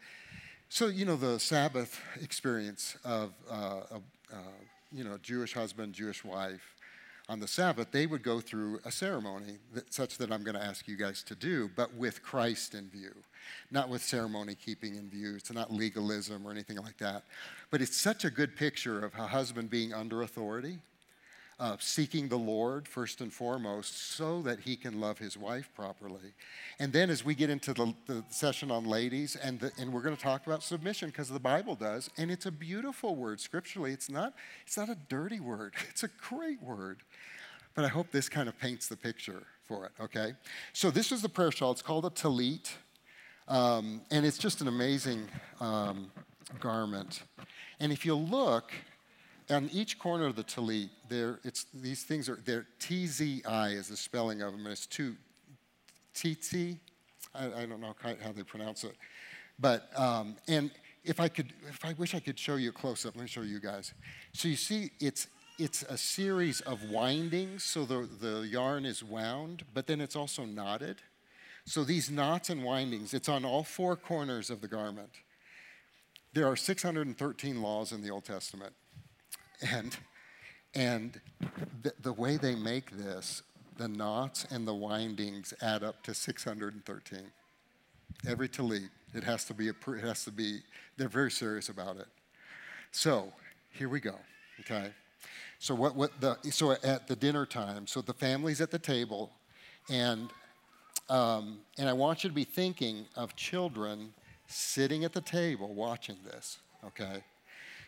so, 0.69 0.87
you 0.87 1.03
know, 1.03 1.17
the 1.17 1.37
Sabbath 1.37 1.99
experience 2.21 2.95
of, 3.03 3.33
uh, 3.51 3.81
a, 3.91 3.95
uh, 4.33 4.37
you 4.91 5.03
know, 5.03 5.17
Jewish 5.21 5.53
husband, 5.53 5.93
Jewish 5.93 6.23
wife, 6.23 6.75
on 7.27 7.39
the 7.39 7.47
Sabbath, 7.47 7.91
they 7.91 8.05
would 8.05 8.23
go 8.23 8.39
through 8.39 8.79
a 8.85 8.91
ceremony 8.91 9.57
that, 9.73 9.93
such 9.93 10.17
that 10.19 10.31
I'm 10.31 10.43
going 10.43 10.55
to 10.55 10.63
ask 10.63 10.87
you 10.87 10.95
guys 10.95 11.21
to 11.23 11.35
do, 11.35 11.69
but 11.75 11.93
with 11.95 12.21
Christ 12.23 12.73
in 12.73 12.87
view, 12.87 13.11
not 13.69 13.89
with 13.89 14.01
ceremony 14.01 14.55
keeping 14.55 14.95
in 14.95 15.09
view. 15.09 15.35
It's 15.35 15.51
not 15.51 15.73
legalism 15.73 16.47
or 16.47 16.51
anything 16.51 16.77
like 16.77 16.97
that. 16.99 17.23
But 17.69 17.81
it's 17.81 17.97
such 17.97 18.23
a 18.23 18.29
good 18.29 18.55
picture 18.55 19.03
of 19.03 19.13
a 19.15 19.27
husband 19.27 19.69
being 19.69 19.93
under 19.93 20.21
authority 20.21 20.79
uh, 21.59 21.77
seeking 21.79 22.27
the 22.27 22.37
Lord 22.37 22.87
first 22.87 23.21
and 23.21 23.31
foremost 23.31 24.11
so 24.15 24.41
that 24.41 24.61
he 24.61 24.75
can 24.75 24.99
love 24.99 25.19
his 25.19 25.37
wife 25.37 25.69
properly. 25.73 26.33
And 26.79 26.91
then 26.91 27.09
as 27.09 27.23
we 27.23 27.33
get 27.33 27.49
into 27.49 27.73
the, 27.73 27.93
the 28.07 28.23
session 28.29 28.71
on 28.71 28.83
ladies, 28.83 29.37
and, 29.37 29.59
the, 29.59 29.71
and 29.79 29.93
we're 29.93 30.01
going 30.01 30.15
to 30.15 30.21
talk 30.21 30.45
about 30.45 30.63
submission 30.63 31.09
because 31.09 31.29
the 31.29 31.39
Bible 31.39 31.75
does, 31.75 32.09
and 32.17 32.29
it's 32.29 32.45
a 32.45 32.51
beautiful 32.51 33.15
word 33.15 33.39
scripturally. 33.39 33.91
It's 33.91 34.09
not, 34.09 34.33
it's 34.65 34.77
not 34.77 34.89
a 34.89 34.97
dirty 35.07 35.39
word, 35.39 35.73
it's 35.89 36.03
a 36.03 36.09
great 36.29 36.61
word. 36.61 37.03
But 37.73 37.85
I 37.85 37.89
hope 37.89 38.11
this 38.11 38.29
kind 38.29 38.47
of 38.47 38.57
paints 38.57 38.87
the 38.87 38.97
picture 38.97 39.43
for 39.63 39.85
it, 39.85 39.91
okay? 39.99 40.33
So 40.73 40.91
this 40.91 41.11
is 41.11 41.21
the 41.21 41.29
prayer 41.29 41.51
shawl. 41.51 41.71
It's 41.71 41.81
called 41.81 42.05
a 42.05 42.09
talit. 42.09 42.71
Um, 43.47 44.01
and 44.11 44.25
it's 44.25 44.37
just 44.37 44.61
an 44.61 44.67
amazing 44.67 45.27
um, 45.59 46.11
garment. 46.59 47.23
And 47.79 47.91
if 47.91 48.05
you 48.05 48.15
look, 48.15 48.71
on 49.49 49.69
each 49.71 49.99
corner 49.99 50.25
of 50.25 50.35
the 50.35 50.43
talit, 50.43 50.89
there 51.09 51.39
it's 51.43 51.65
these 51.73 52.03
things 52.03 52.29
are 52.29 52.39
there. 52.45 52.65
TZI 52.79 53.73
is 53.73 53.89
the 53.89 53.97
spelling 53.97 54.41
of 54.41 54.51
them, 54.51 54.61
and 54.61 54.71
it's 54.71 54.87
two 54.87 55.15
TT. 56.13 56.77
I, 57.33 57.65
don't 57.65 57.81
know 57.81 57.93
how 58.01 58.31
they 58.31 58.43
pronounce 58.43 58.85
it, 58.85 58.95
but 59.59 59.89
um, 59.99 60.37
and 60.47 60.71
if 61.03 61.19
I 61.19 61.27
could, 61.27 61.51
if 61.69 61.83
I 61.83 61.93
wish 61.93 62.15
I 62.15 62.19
could 62.19 62.39
show 62.39 62.55
you 62.55 62.69
a 62.69 62.71
close 62.71 63.05
up. 63.05 63.15
Let 63.15 63.23
me 63.23 63.27
show 63.27 63.41
you 63.41 63.59
guys. 63.59 63.93
So 64.33 64.47
you 64.47 64.55
see, 64.55 64.91
it's 64.99 65.27
it's 65.59 65.83
a 65.83 65.97
series 65.97 66.61
of 66.61 66.89
windings. 66.89 67.63
So 67.63 67.85
the 67.85 68.07
the 68.19 68.47
yarn 68.47 68.85
is 68.85 69.03
wound, 69.03 69.63
but 69.73 69.87
then 69.87 70.01
it's 70.01 70.15
also 70.15 70.45
knotted. 70.45 71.01
So 71.65 71.83
these 71.83 72.11
knots 72.11 72.49
and 72.49 72.63
windings, 72.63 73.13
it's 73.13 73.27
on 73.27 73.43
all 73.43 73.63
four 73.63 73.95
corners 73.95 74.49
of 74.49 74.61
the 74.61 74.67
garment. 74.67 75.09
There 76.33 76.45
are 76.47 76.55
613 76.55 77.61
laws 77.61 77.91
in 77.91 78.01
the 78.01 78.11
Old 78.11 78.25
Testament. 78.25 78.73
And, 79.61 79.97
and 80.73 81.19
the, 81.81 81.93
the 82.01 82.13
way 82.13 82.37
they 82.37 82.55
make 82.55 82.91
this, 82.91 83.41
the 83.77 83.87
knots 83.87 84.45
and 84.49 84.67
the 84.67 84.73
windings 84.73 85.53
add 85.61 85.83
up 85.83 86.03
to 86.03 86.13
613. 86.13 87.19
Every 88.27 88.49
talit, 88.49 88.89
it 89.13 89.23
has 89.23 89.45
to 89.45 89.53
be, 89.53 89.69
a, 89.69 89.73
it 89.91 90.03
has 90.03 90.23
to 90.25 90.31
be, 90.31 90.59
they're 90.97 91.07
very 91.07 91.31
serious 91.31 91.69
about 91.69 91.97
it. 91.97 92.07
So 92.91 93.31
here 93.71 93.89
we 93.89 93.99
go, 93.99 94.15
okay? 94.61 94.91
So 95.59 95.75
what, 95.75 95.95
what 95.95 96.11
the, 96.21 96.37
so 96.51 96.71
at 96.71 97.07
the 97.07 97.15
dinner 97.15 97.45
time, 97.45 97.87
so 97.87 98.01
the 98.01 98.13
family's 98.13 98.61
at 98.61 98.71
the 98.71 98.79
table, 98.79 99.31
and, 99.89 100.29
um, 101.09 101.59
and 101.77 101.89
I 101.89 101.93
want 101.93 102.23
you 102.23 102.29
to 102.29 102.35
be 102.35 102.43
thinking 102.43 103.05
of 103.15 103.35
children 103.35 104.13
sitting 104.47 105.03
at 105.03 105.13
the 105.13 105.21
table 105.21 105.73
watching 105.73 106.17
this, 106.25 106.59
okay? 106.85 107.23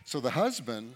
So 0.06 0.20
the 0.20 0.32
husband 0.32 0.94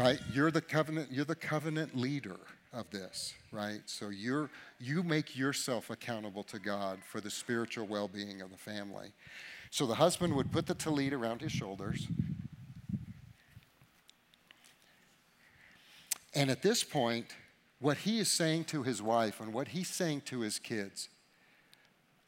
right? 0.00 0.18
You're 0.32 0.50
the 0.50 0.62
covenant, 0.62 1.08
you're 1.12 1.26
the 1.26 1.34
covenant 1.34 1.94
leader 1.94 2.38
of 2.72 2.88
this, 2.90 3.34
right? 3.52 3.82
So 3.84 4.08
you're 4.08 4.48
you 4.78 5.02
make 5.02 5.36
yourself 5.36 5.90
accountable 5.90 6.42
to 6.44 6.58
God 6.58 7.00
for 7.04 7.20
the 7.20 7.30
spiritual 7.30 7.86
well-being 7.86 8.40
of 8.40 8.50
the 8.50 8.56
family. 8.56 9.12
So 9.70 9.86
the 9.86 9.96
husband 9.96 10.34
would 10.36 10.50
put 10.50 10.66
the 10.66 10.74
tallit 10.74 11.12
around 11.12 11.42
his 11.42 11.52
shoulders. 11.52 12.06
And 16.34 16.50
at 16.50 16.62
this 16.62 16.82
point, 16.82 17.26
what 17.78 17.98
he 17.98 18.20
is 18.20 18.30
saying 18.30 18.64
to 18.66 18.82
his 18.82 19.02
wife 19.02 19.40
and 19.40 19.52
what 19.52 19.68
he's 19.68 19.88
saying 19.88 20.22
to 20.26 20.40
his 20.40 20.58
kids, 20.58 21.08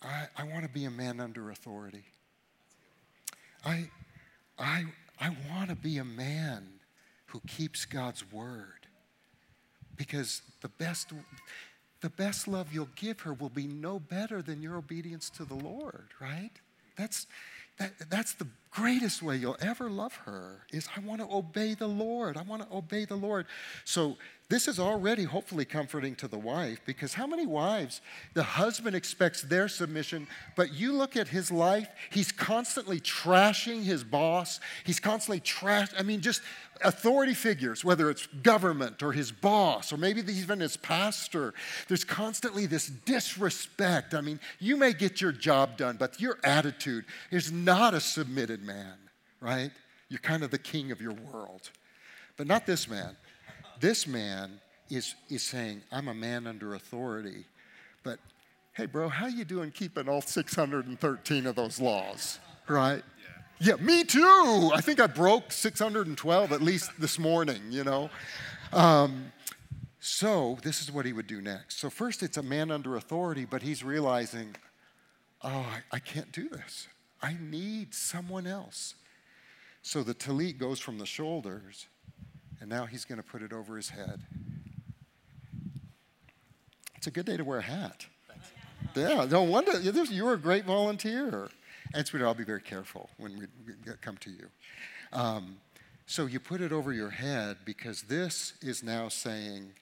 I, 0.02 0.26
I 0.36 0.44
want 0.44 0.64
to 0.64 0.68
be 0.68 0.84
a 0.84 0.90
man 0.90 1.20
under 1.20 1.50
authority. 1.50 2.04
I, 3.64 3.88
I, 4.58 4.84
I 5.20 5.30
want 5.50 5.70
to 5.70 5.76
be 5.76 5.98
a 5.98 6.04
man 6.04 6.80
who 7.32 7.40
keeps 7.46 7.84
God's 7.84 8.30
word. 8.30 8.86
Because 9.96 10.42
the 10.60 10.68
best, 10.68 11.12
the 12.00 12.10
best 12.10 12.46
love 12.46 12.72
you'll 12.72 12.88
give 12.94 13.20
her 13.20 13.32
will 13.32 13.48
be 13.48 13.66
no 13.66 13.98
better 13.98 14.42
than 14.42 14.62
your 14.62 14.76
obedience 14.76 15.30
to 15.30 15.44
the 15.44 15.54
Lord, 15.54 16.08
right? 16.20 16.50
That's, 16.96 17.26
that, 17.78 17.92
that's 18.10 18.34
the 18.34 18.46
greatest 18.70 19.22
way 19.22 19.36
you'll 19.36 19.56
ever 19.60 19.88
love 19.88 20.14
her 20.24 20.66
is 20.72 20.88
I 20.94 21.00
want 21.00 21.20
to 21.20 21.28
obey 21.34 21.74
the 21.74 21.86
Lord. 21.86 22.36
I 22.36 22.42
want 22.42 22.62
to 22.62 22.76
obey 22.76 23.06
the 23.06 23.16
Lord. 23.16 23.46
So 23.84 24.16
this 24.52 24.68
is 24.68 24.78
already 24.78 25.24
hopefully 25.24 25.64
comforting 25.64 26.14
to 26.14 26.28
the 26.28 26.36
wife 26.36 26.78
because 26.84 27.14
how 27.14 27.26
many 27.26 27.46
wives 27.46 28.02
the 28.34 28.42
husband 28.42 28.94
expects 28.94 29.40
their 29.40 29.66
submission, 29.66 30.26
but 30.56 30.74
you 30.74 30.92
look 30.92 31.16
at 31.16 31.26
his 31.26 31.50
life, 31.50 31.88
he's 32.10 32.30
constantly 32.30 33.00
trashing 33.00 33.82
his 33.82 34.04
boss. 34.04 34.60
He's 34.84 35.00
constantly 35.00 35.40
trash. 35.40 35.88
I 35.98 36.02
mean, 36.02 36.20
just 36.20 36.42
authority 36.82 37.32
figures, 37.32 37.82
whether 37.82 38.10
it's 38.10 38.26
government 38.42 39.02
or 39.02 39.12
his 39.12 39.32
boss 39.32 39.90
or 39.90 39.96
maybe 39.96 40.20
even 40.30 40.60
his 40.60 40.76
pastor. 40.76 41.54
There's 41.88 42.04
constantly 42.04 42.66
this 42.66 42.88
disrespect. 42.88 44.12
I 44.12 44.20
mean, 44.20 44.38
you 44.58 44.76
may 44.76 44.92
get 44.92 45.18
your 45.18 45.32
job 45.32 45.78
done, 45.78 45.96
but 45.96 46.20
your 46.20 46.36
attitude 46.44 47.06
is 47.30 47.50
not 47.50 47.94
a 47.94 48.00
submitted 48.00 48.62
man, 48.62 48.98
right? 49.40 49.70
You're 50.10 50.18
kind 50.18 50.42
of 50.42 50.50
the 50.50 50.58
king 50.58 50.92
of 50.92 51.00
your 51.00 51.14
world. 51.14 51.70
But 52.36 52.46
not 52.46 52.66
this 52.66 52.86
man. 52.86 53.16
This 53.80 54.06
man 54.06 54.60
is, 54.90 55.14
is 55.28 55.42
saying, 55.42 55.82
I'm 55.90 56.08
a 56.08 56.14
man 56.14 56.46
under 56.46 56.74
authority, 56.74 57.44
but 58.02 58.18
hey, 58.72 58.86
bro, 58.86 59.08
how 59.08 59.26
you 59.26 59.44
doing 59.44 59.70
keeping 59.70 60.08
all 60.08 60.20
613 60.20 61.46
of 61.46 61.54
those 61.54 61.80
laws, 61.80 62.38
right? 62.68 63.02
Yeah. 63.60 63.76
yeah, 63.76 63.84
me 63.84 64.04
too. 64.04 64.70
I 64.74 64.80
think 64.80 65.00
I 65.00 65.06
broke 65.06 65.52
612 65.52 66.52
at 66.52 66.62
least 66.62 66.90
this 66.98 67.18
morning, 67.18 67.60
you 67.70 67.84
know. 67.84 68.10
Um, 68.72 69.32
so 70.00 70.58
this 70.62 70.82
is 70.82 70.90
what 70.90 71.06
he 71.06 71.12
would 71.12 71.26
do 71.26 71.40
next. 71.40 71.78
So 71.78 71.88
first, 71.88 72.22
it's 72.22 72.36
a 72.36 72.42
man 72.42 72.70
under 72.70 72.96
authority, 72.96 73.44
but 73.44 73.62
he's 73.62 73.84
realizing, 73.84 74.56
oh, 75.42 75.48
I, 75.48 75.80
I 75.92 75.98
can't 75.98 76.32
do 76.32 76.48
this. 76.48 76.88
I 77.22 77.36
need 77.40 77.94
someone 77.94 78.46
else. 78.46 78.96
So 79.82 80.02
the 80.02 80.14
talit 80.14 80.58
goes 80.58 80.80
from 80.80 80.98
the 80.98 81.06
shoulders 81.06 81.86
and 82.62 82.70
now 82.70 82.86
he's 82.86 83.04
going 83.04 83.20
to 83.20 83.24
put 83.24 83.42
it 83.42 83.52
over 83.52 83.76
his 83.76 83.90
head. 83.90 84.22
It's 86.94 87.08
a 87.08 87.10
good 87.10 87.26
day 87.26 87.36
to 87.36 87.42
wear 87.42 87.58
a 87.58 87.62
hat. 87.62 88.06
Yeah, 88.94 89.26
no 89.28 89.42
wonder. 89.42 89.80
You 89.80 90.24
were 90.24 90.34
a 90.34 90.38
great 90.38 90.64
volunteer. 90.64 91.48
And 91.92 92.06
sweetheart, 92.06 92.28
I'll 92.28 92.34
be 92.34 92.44
very 92.44 92.60
careful 92.60 93.10
when 93.16 93.36
we 93.36 93.46
come 94.00 94.16
to 94.18 94.30
you. 94.30 94.46
Um, 95.12 95.56
so 96.06 96.26
you 96.26 96.38
put 96.38 96.60
it 96.60 96.70
over 96.70 96.92
your 96.92 97.10
head 97.10 97.56
because 97.64 98.02
this 98.02 98.52
is 98.62 98.84
now 98.84 99.08
saying, 99.08 99.72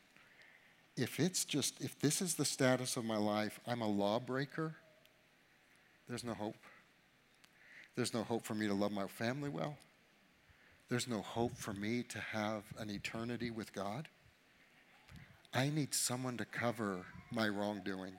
if 0.97 1.21
it's 1.21 1.45
just, 1.45 1.83
if 1.83 1.99
this 2.01 2.23
is 2.23 2.37
the 2.37 2.47
status 2.47 2.97
of 2.97 3.05
my 3.05 3.19
life, 3.19 3.61
I'm 3.67 3.83
a 3.83 3.89
lawbreaker, 3.89 4.75
there's 6.09 6.25
no 6.25 6.33
hope. 6.33 6.57
There's 7.95 8.15
no 8.15 8.23
hope 8.23 8.47
for 8.47 8.55
me 8.55 8.69
to 8.69 8.75
love 8.75 8.91
my 8.91 9.07
family 9.07 9.51
well. 9.51 9.77
There's 10.91 11.07
no 11.09 11.23
hope 11.23 11.57
for 11.57 11.73
me 11.73 12.03
to 12.03 12.19
have 12.19 12.65
an 12.77 12.91
eternity 12.91 13.51
with 13.51 13.73
God. 13.73 14.09
I 15.55 15.71
need 15.71 15.95
someone 15.95 16.37
to 16.39 16.45
cover 16.45 17.07
my 17.31 17.49
wrongdoing. 17.49 18.15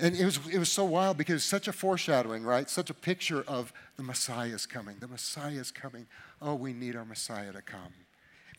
And 0.00 0.16
it 0.16 0.24
was, 0.24 0.40
it 0.52 0.58
was 0.58 0.70
so 0.70 0.84
wild 0.84 1.16
because 1.16 1.44
such 1.44 1.68
a 1.68 1.72
foreshadowing, 1.72 2.42
right? 2.42 2.68
Such 2.68 2.90
a 2.90 2.94
picture 2.94 3.44
of 3.46 3.72
the 3.96 4.02
Messiah 4.02 4.48
is 4.48 4.66
coming. 4.66 4.96
The 4.98 5.08
Messiah 5.08 5.52
is 5.52 5.70
coming. 5.70 6.06
Oh, 6.40 6.56
we 6.56 6.72
need 6.72 6.96
our 6.96 7.04
Messiah 7.04 7.52
to 7.52 7.62
come. 7.62 7.92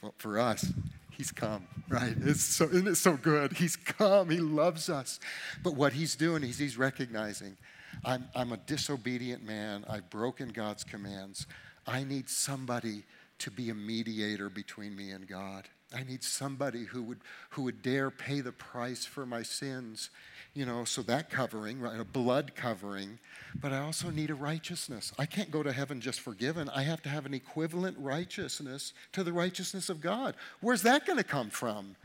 Well, 0.02 0.14
for 0.18 0.40
us, 0.40 0.72
he's 1.12 1.32
come, 1.32 1.68
right? 1.90 2.16
It's 2.22 2.44
so, 2.44 2.66
isn't 2.66 2.88
it 2.88 2.96
so 2.96 3.18
good? 3.18 3.54
He's 3.54 3.76
come. 3.76 4.30
He 4.30 4.40
loves 4.40 4.90
us. 4.90 5.20
But 5.62 5.76
what 5.76 5.94
he's 5.94 6.16
doing 6.16 6.44
is 6.44 6.58
he's 6.58 6.78
recognizing 6.78 7.58
I'm, 8.06 8.26
I'm 8.34 8.52
a 8.52 8.58
disobedient 8.58 9.46
man. 9.46 9.86
I've 9.90 10.10
broken 10.10 10.50
God's 10.50 10.84
commands. 10.84 11.48
I 11.86 12.04
need 12.04 12.30
somebody 12.30 13.04
to 13.40 13.52
be 13.52 13.70
a 13.70 13.76
mediator 13.76 14.50
between 14.50 14.96
me 14.96 15.12
and 15.12 15.28
God. 15.28 15.68
I 15.96 16.04
need 16.04 16.24
somebody 16.24 16.86
who 16.86 17.04
would, 17.04 17.20
who 17.52 17.64
would 17.64 17.82
dare 17.82 18.10
pay 18.10 18.42
the 18.42 18.52
price 18.52 19.06
for 19.06 19.26
my 19.26 19.44
sins. 19.44 20.10
You 20.54 20.66
know, 20.66 20.86
so 20.86 21.02
that 21.04 21.30
covering, 21.30 21.80
right, 21.80 22.00
a 22.00 22.06
blood 22.06 22.54
covering, 22.56 23.20
but 23.60 23.72
I 23.72 23.80
also 23.80 24.10
need 24.10 24.30
a 24.30 24.36
righteousness. 24.36 25.12
I 25.18 25.26
can't 25.26 25.52
go 25.52 25.64
to 25.64 25.72
heaven 25.72 26.00
just 26.00 26.20
forgiven. 26.20 26.70
I 26.70 26.84
have 26.84 27.02
to 27.04 27.10
have 27.10 27.26
an 27.26 27.34
equivalent 27.34 27.98
righteousness 28.00 28.94
to 29.14 29.24
the 29.24 29.34
righteousness 29.34 29.90
of 29.90 30.00
God. 30.00 30.36
Where's 30.62 30.84
that 30.84 31.06
going 31.06 31.18
to 31.18 31.24
come 31.24 31.50
from? 31.50 31.96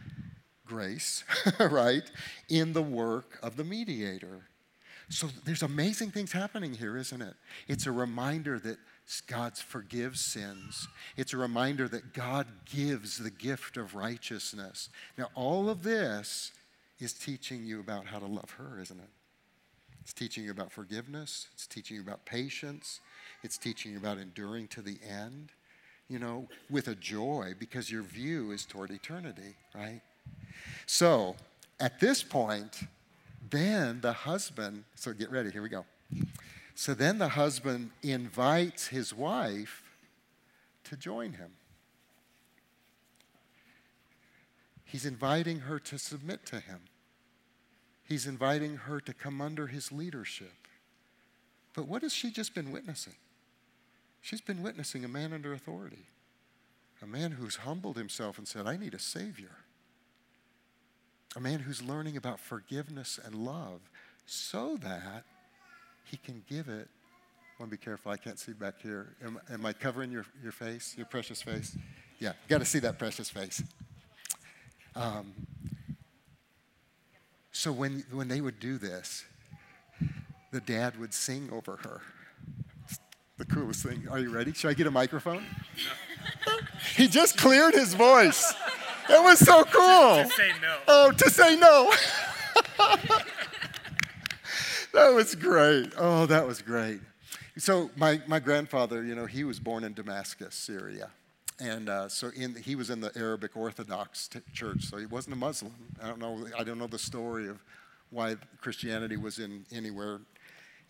Grace, 0.66 1.24
right? 1.60 2.10
In 2.48 2.72
the 2.72 2.82
work 2.82 3.38
of 3.42 3.56
the 3.56 3.64
mediator. 3.64 4.48
So 5.10 5.28
there's 5.44 5.62
amazing 5.62 6.10
things 6.10 6.32
happening 6.32 6.74
here, 6.74 6.96
isn't 6.96 7.22
it? 7.22 7.34
It's 7.66 7.86
a 7.86 7.92
reminder 7.92 8.58
that 8.60 8.78
God 9.26 9.56
forgives 9.56 10.20
sins. 10.20 10.86
It's 11.16 11.32
a 11.32 11.38
reminder 11.38 11.88
that 11.88 12.12
God 12.12 12.46
gives 12.66 13.18
the 13.18 13.30
gift 13.30 13.76
of 13.76 13.94
righteousness. 13.94 14.90
Now, 15.16 15.28
all 15.34 15.70
of 15.70 15.82
this 15.82 16.52
is 17.00 17.12
teaching 17.12 17.64
you 17.64 17.80
about 17.80 18.06
how 18.06 18.18
to 18.18 18.26
love 18.26 18.50
her, 18.58 18.78
isn't 18.80 18.98
it? 18.98 19.10
It's 20.02 20.12
teaching 20.12 20.44
you 20.44 20.50
about 20.50 20.72
forgiveness, 20.72 21.48
it's 21.52 21.66
teaching 21.66 21.96
you 21.96 22.02
about 22.02 22.24
patience, 22.24 23.00
it's 23.42 23.58
teaching 23.58 23.92
you 23.92 23.98
about 23.98 24.18
enduring 24.18 24.68
to 24.68 24.82
the 24.82 24.98
end, 25.06 25.52
you 26.08 26.18
know, 26.18 26.48
with 26.70 26.88
a 26.88 26.94
joy 26.94 27.54
because 27.58 27.90
your 27.90 28.02
view 28.02 28.50
is 28.50 28.64
toward 28.64 28.90
eternity, 28.90 29.54
right? 29.74 30.00
So, 30.86 31.36
at 31.78 32.00
this 32.00 32.22
point, 32.22 32.80
then 33.50 34.00
the 34.00 34.12
husband, 34.12 34.84
so 34.94 35.12
get 35.12 35.30
ready, 35.30 35.50
here 35.50 35.62
we 35.62 35.68
go. 35.68 35.84
So 36.78 36.94
then 36.94 37.18
the 37.18 37.30
husband 37.30 37.90
invites 38.04 38.86
his 38.86 39.12
wife 39.12 39.82
to 40.84 40.96
join 40.96 41.32
him. 41.32 41.50
He's 44.84 45.04
inviting 45.04 45.58
her 45.58 45.80
to 45.80 45.98
submit 45.98 46.46
to 46.46 46.60
him. 46.60 46.82
He's 48.04 48.28
inviting 48.28 48.76
her 48.76 49.00
to 49.00 49.12
come 49.12 49.40
under 49.40 49.66
his 49.66 49.90
leadership. 49.90 50.68
But 51.74 51.88
what 51.88 52.02
has 52.02 52.12
she 52.12 52.30
just 52.30 52.54
been 52.54 52.70
witnessing? 52.70 53.16
She's 54.20 54.40
been 54.40 54.62
witnessing 54.62 55.04
a 55.04 55.08
man 55.08 55.32
under 55.32 55.52
authority, 55.52 56.06
a 57.02 57.08
man 57.08 57.32
who's 57.32 57.56
humbled 57.56 57.96
himself 57.96 58.38
and 58.38 58.46
said, 58.46 58.68
I 58.68 58.76
need 58.76 58.94
a 58.94 59.00
Savior 59.00 59.56
a 61.36 61.40
man 61.40 61.60
who's 61.60 61.82
learning 61.82 62.16
about 62.16 62.40
forgiveness 62.40 63.18
and 63.22 63.34
love 63.34 63.80
so 64.24 64.78
that 64.78 65.24
he 66.10 66.16
can 66.16 66.42
give 66.48 66.68
it. 66.68 66.88
I 67.58 67.62
want 67.62 67.70
to 67.72 67.76
be 67.76 67.82
careful, 67.82 68.12
I 68.12 68.16
can't 68.16 68.38
see 68.38 68.52
back 68.52 68.80
here. 68.80 69.16
Am, 69.24 69.40
am 69.50 69.66
I 69.66 69.72
covering 69.72 70.12
your, 70.12 70.24
your 70.42 70.52
face, 70.52 70.94
your 70.96 71.06
precious 71.06 71.42
face? 71.42 71.76
Yeah, 72.20 72.30
you 72.30 72.48
got 72.48 72.58
to 72.58 72.64
see 72.64 72.78
that 72.80 72.98
precious 72.98 73.28
face. 73.28 73.62
Um, 74.94 75.32
so 77.52 77.72
when, 77.72 78.04
when 78.12 78.28
they 78.28 78.40
would 78.40 78.60
do 78.60 78.78
this, 78.78 79.24
the 80.52 80.60
dad 80.60 80.98
would 80.98 81.12
sing 81.12 81.50
over 81.52 81.76
her. 81.82 82.00
The 83.36 83.44
coolest 83.44 83.84
thing. 83.84 84.06
Are 84.10 84.18
you 84.18 84.30
ready? 84.30 84.52
Should 84.52 84.70
I 84.70 84.74
get 84.74 84.86
a 84.86 84.90
microphone? 84.90 85.44
No. 86.46 86.52
he 86.96 87.06
just 87.06 87.38
cleared 87.38 87.74
his 87.74 87.94
voice. 87.94 88.52
It 89.08 89.22
was 89.22 89.38
so 89.38 89.64
cool. 89.64 90.24
To 90.24 90.30
say 90.36 90.50
no. 90.60 90.76
Oh, 90.88 91.12
to 91.12 91.30
say 91.30 91.56
no. 91.56 91.92
that 94.92 95.14
was 95.14 95.34
great. 95.34 95.92
Oh, 95.96 96.26
that 96.26 96.46
was 96.46 96.62
great. 96.62 97.00
So 97.56 97.90
my, 97.96 98.20
my 98.26 98.38
grandfather, 98.38 99.02
you 99.02 99.14
know, 99.14 99.26
he 99.26 99.44
was 99.44 99.58
born 99.58 99.84
in 99.84 99.92
Damascus, 99.92 100.54
Syria. 100.54 101.10
And 101.60 101.88
uh, 101.88 102.08
so 102.08 102.30
in, 102.36 102.54
he 102.54 102.76
was 102.76 102.88
in 102.88 103.00
the 103.00 103.10
Arabic 103.16 103.56
Orthodox 103.56 104.28
t- 104.28 104.40
church, 104.52 104.84
so 104.84 104.96
he 104.96 105.06
wasn't 105.06 105.34
a 105.34 105.38
Muslim. 105.38 105.74
I 106.00 106.06
don't 106.06 106.20
know, 106.20 106.46
I 106.56 106.62
don't 106.62 106.78
know 106.78 106.86
the 106.86 106.98
story 107.00 107.48
of 107.48 107.62
why 108.10 108.36
Christianity 108.60 109.16
was 109.16 109.40
in 109.40 109.66
anywhere 109.72 110.20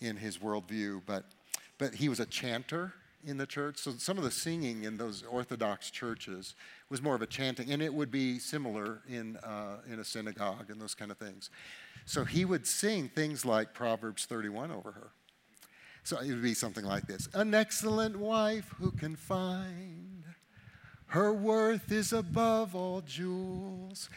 in 0.01 0.17
his 0.17 0.39
worldview, 0.39 1.03
but, 1.07 1.25
but 1.79 1.95
he 1.95 2.09
was 2.09 2.21
a 2.21 2.27
chanter 2.27 2.93
in 3.27 3.39
the 3.39 3.47
church. 3.47 3.79
So 3.79 3.93
some 3.93 4.19
of 4.19 4.25
the 4.25 4.31
singing 4.31 4.85
in 4.85 4.99
those 4.99 5.23
Orthodox 5.23 5.91
churches 5.91 6.55
was 6.91 7.01
more 7.01 7.15
of 7.15 7.23
a 7.23 7.27
chanting, 7.27 7.73
and 7.73 7.83
it 7.83 7.93
would 7.93 8.11
be 8.11 8.39
similar 8.39 9.01
in, 9.09 9.37
uh, 9.39 9.79
in 9.91 9.99
a 10.01 10.05
synagogue 10.05 10.67
and 10.69 10.81
those 10.81 10.95
kind 10.95 11.11
of 11.11 11.17
things. 11.17 11.51
So 12.09 12.25
he 12.25 12.47
would 12.47 12.67
sing 12.67 13.11
things 13.11 13.45
like 13.45 13.75
Proverbs 13.75 14.25
31 14.25 14.71
over 14.71 14.93
her. 14.93 15.11
So 16.05 16.19
it 16.19 16.31
would 16.31 16.43
be 16.43 16.55
something 16.55 16.87
like 16.87 17.07
this 17.07 17.29
An 17.35 17.55
excellent 17.55 18.17
wife 18.17 18.75
who 18.79 18.93
can 18.93 19.15
find, 19.15 20.25
her 21.09 21.35
worth 21.35 21.93
is 21.93 22.15
above 22.15 22.75
all 22.75 23.03
jewels. 23.03 24.09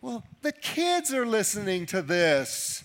Well, 0.00 0.22
the 0.42 0.52
kids 0.52 1.12
are 1.12 1.26
listening 1.26 1.86
to 1.86 2.02
this. 2.02 2.84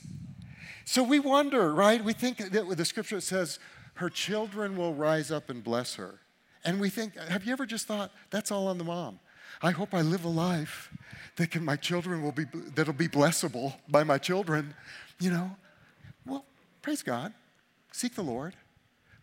So 0.83 1.03
we 1.03 1.19
wonder, 1.19 1.71
right? 1.71 2.03
We 2.03 2.13
think 2.13 2.37
that 2.37 2.75
the 2.75 2.85
scripture 2.85 3.21
says, 3.21 3.59
her 3.95 4.09
children 4.09 4.75
will 4.75 4.95
rise 4.95 5.31
up 5.31 5.51
and 5.51 5.63
bless 5.63 5.93
her. 5.95 6.21
And 6.63 6.81
we 6.81 6.89
think, 6.89 7.15
have 7.15 7.45
you 7.45 7.53
ever 7.53 7.67
just 7.67 7.85
thought, 7.85 8.11
that's 8.31 8.51
all 8.51 8.67
on 8.67 8.79
the 8.79 8.83
mom? 8.83 9.19
I 9.61 9.71
hope 9.71 9.93
I 9.93 10.01
live 10.01 10.25
a 10.25 10.29
life 10.29 10.91
that 11.35 11.61
my 11.61 11.75
children 11.75 12.21
will 12.21 12.31
be, 12.31 12.45
that'll 12.75 12.93
be 12.93 13.07
blessable 13.07 13.73
by 13.89 14.03
my 14.03 14.17
children, 14.17 14.73
you 15.19 15.31
know? 15.31 15.51
Well, 16.25 16.45
praise 16.81 17.03
God. 17.03 17.33
Seek 17.91 18.15
the 18.15 18.23
Lord. 18.23 18.55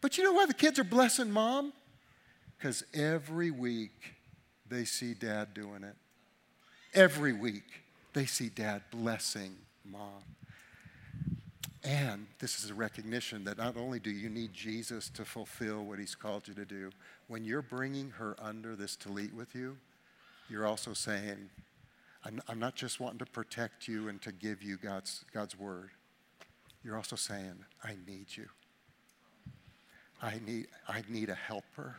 But 0.01 0.19
you 0.19 0.25
know 0.25 0.33
why 0.33 0.47
the 0.47 0.55
kids 0.55 0.79
are 0.79 0.85
blessing 0.85 1.31
mom? 1.31 1.73
Because 2.59 2.85
every 2.95 3.51
week 3.51 4.15
they 4.69 4.85
see 4.85 5.15
dad 5.15 5.55
doing 5.55 5.85
it. 5.85 5.95
Every 6.95 7.33
week 7.33 7.65
they 8.13 8.27
see 8.27 8.49
dad 8.49 8.83
blessing 8.91 9.57
mom. 9.85 10.23
And 11.85 12.27
this 12.39 12.63
is 12.63 12.71
a 12.71 12.75
recognition 12.75 13.43
that 13.45 13.59
not 13.59 13.77
only 13.77 13.99
do 13.99 14.11
you 14.11 14.29
need 14.29 14.53
Jesus 14.53 15.09
to 15.11 15.25
fulfill 15.25 15.85
what 15.85 15.99
he's 15.99 16.15
called 16.15 16.47
you 16.47 16.55
to 16.55 16.65
do, 16.65 16.91
when 17.27 17.45
you're 17.45 17.63
bringing 17.63 18.11
her 18.11 18.37
under 18.39 18.77
this 18.77 18.97
tallit 18.97 19.35
with 19.35 19.55
you, 19.55 19.77
you're 20.49 20.67
also 20.67 20.93
saying, 20.93 21.51
I'm, 22.25 22.41
I'm 22.49 22.59
not 22.59 22.75
just 22.75 23.01
wanting 23.01 23.19
to 23.19 23.27
protect 23.27 23.89
you 23.89 24.09
and 24.09 24.21
to 24.23 24.33
give 24.33 24.63
you 24.63 24.77
God's, 24.77 25.25
God's 25.33 25.59
word. 25.59 25.91
You're 26.85 26.97
also 26.97 27.17
saying, 27.17 27.65
I 27.83 27.97
need 28.07 28.27
you. 28.37 28.47
I 30.21 30.41
need, 30.47 30.69
I 30.89 31.03
need 31.09 31.29
a 31.29 31.35
helper 31.35 31.97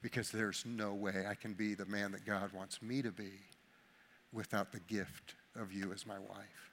because 0.00 0.30
there's 0.30 0.64
no 0.66 0.94
way 0.94 1.26
I 1.28 1.34
can 1.34 1.52
be 1.52 1.74
the 1.74 1.84
man 1.84 2.12
that 2.12 2.24
God 2.24 2.52
wants 2.54 2.80
me 2.80 3.02
to 3.02 3.10
be 3.10 3.32
without 4.32 4.72
the 4.72 4.80
gift 4.80 5.34
of 5.54 5.72
you 5.72 5.92
as 5.92 6.06
my 6.06 6.18
wife. 6.18 6.70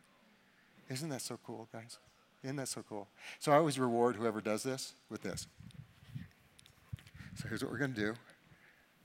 Isn't 0.90 1.10
that 1.10 1.22
so 1.22 1.38
cool, 1.46 1.68
guys? 1.74 1.98
Isn't 2.44 2.56
that 2.58 2.70
so 2.70 2.84
cool? 2.88 3.08
So 3.40 3.52
I 3.52 3.56
always 3.56 3.78
reward 3.78 4.16
whoever 4.16 4.40
does 4.40 4.64
this 4.64 4.94
with 5.10 5.22
this. 5.22 5.48
So 7.36 7.50
here's 7.50 7.62
what 7.62 7.72
we're 7.72 7.78
going 7.78 7.94
to 7.94 8.00
do 8.00 8.14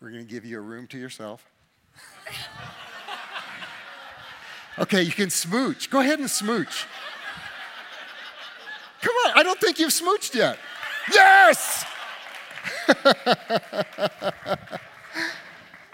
we're 0.00 0.10
going 0.10 0.26
to 0.26 0.30
give 0.30 0.44
you 0.44 0.58
a 0.58 0.60
room 0.60 0.86
to 0.88 0.98
yourself. 0.98 1.50
Okay, 4.78 5.02
you 5.02 5.12
can 5.12 5.30
smooch. 5.30 5.90
Go 5.90 6.00
ahead 6.00 6.18
and 6.18 6.30
smooch. 6.30 6.86
Come 9.00 9.14
on, 9.26 9.32
I 9.34 9.42
don't 9.42 9.60
think 9.60 9.78
you've 9.78 9.90
smooched 9.90 10.34
yet. 10.34 10.58
Yes! 11.12 11.84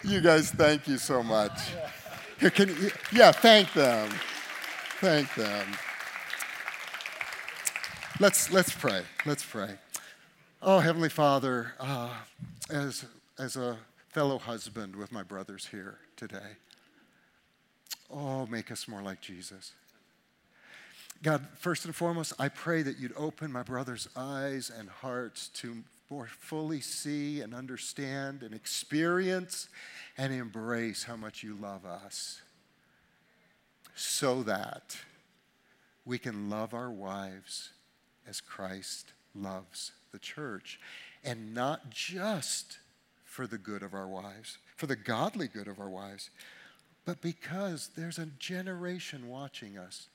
you 0.04 0.20
guys, 0.20 0.50
thank 0.50 0.86
you 0.86 0.98
so 0.98 1.22
much. 1.22 1.58
Here, 2.38 2.50
can 2.50 2.76
yeah, 3.10 3.32
thank 3.32 3.72
them. 3.72 4.10
Thank 5.00 5.34
them. 5.34 5.66
Let's, 8.20 8.52
let's 8.52 8.72
pray. 8.72 9.02
Let's 9.24 9.44
pray. 9.44 9.76
Oh, 10.60 10.80
Heavenly 10.80 11.08
Father, 11.08 11.72
uh, 11.80 12.10
as, 12.68 13.04
as 13.38 13.56
a 13.56 13.78
fellow 14.08 14.38
husband 14.38 14.96
with 14.96 15.12
my 15.12 15.22
brothers 15.22 15.68
here 15.70 15.98
today, 16.16 16.56
oh, 18.10 18.46
make 18.46 18.70
us 18.70 18.88
more 18.88 19.02
like 19.02 19.20
Jesus. 19.20 19.72
God, 21.22 21.46
first 21.58 21.84
and 21.84 21.94
foremost, 21.94 22.32
I 22.38 22.48
pray 22.48 22.82
that 22.82 22.98
you'd 22.98 23.14
open 23.16 23.50
my 23.50 23.62
brothers' 23.62 24.08
eyes 24.14 24.70
and 24.76 24.88
hearts 24.88 25.48
to 25.54 25.82
more 26.10 26.28
fully 26.38 26.80
see 26.80 27.40
and 27.40 27.54
understand 27.54 28.42
and 28.42 28.54
experience 28.54 29.68
and 30.16 30.32
embrace 30.32 31.04
how 31.04 31.16
much 31.16 31.42
you 31.42 31.56
love 31.60 31.84
us 31.84 32.40
so 33.94 34.42
that 34.44 34.96
we 36.04 36.18
can 36.18 36.48
love 36.48 36.72
our 36.72 36.90
wives 36.90 37.70
as 38.26 38.40
Christ 38.40 39.12
loves 39.34 39.92
the 40.12 40.18
church. 40.18 40.80
And 41.24 41.52
not 41.52 41.90
just 41.90 42.78
for 43.24 43.46
the 43.46 43.58
good 43.58 43.82
of 43.82 43.92
our 43.92 44.06
wives, 44.06 44.58
for 44.76 44.86
the 44.86 44.96
godly 44.96 45.48
good 45.48 45.68
of 45.68 45.80
our 45.80 45.90
wives, 45.90 46.30
but 47.08 47.22
because 47.22 47.88
there's 47.96 48.18
a 48.18 48.26
generation 48.38 49.30
watching 49.30 49.78
us. 49.78 50.08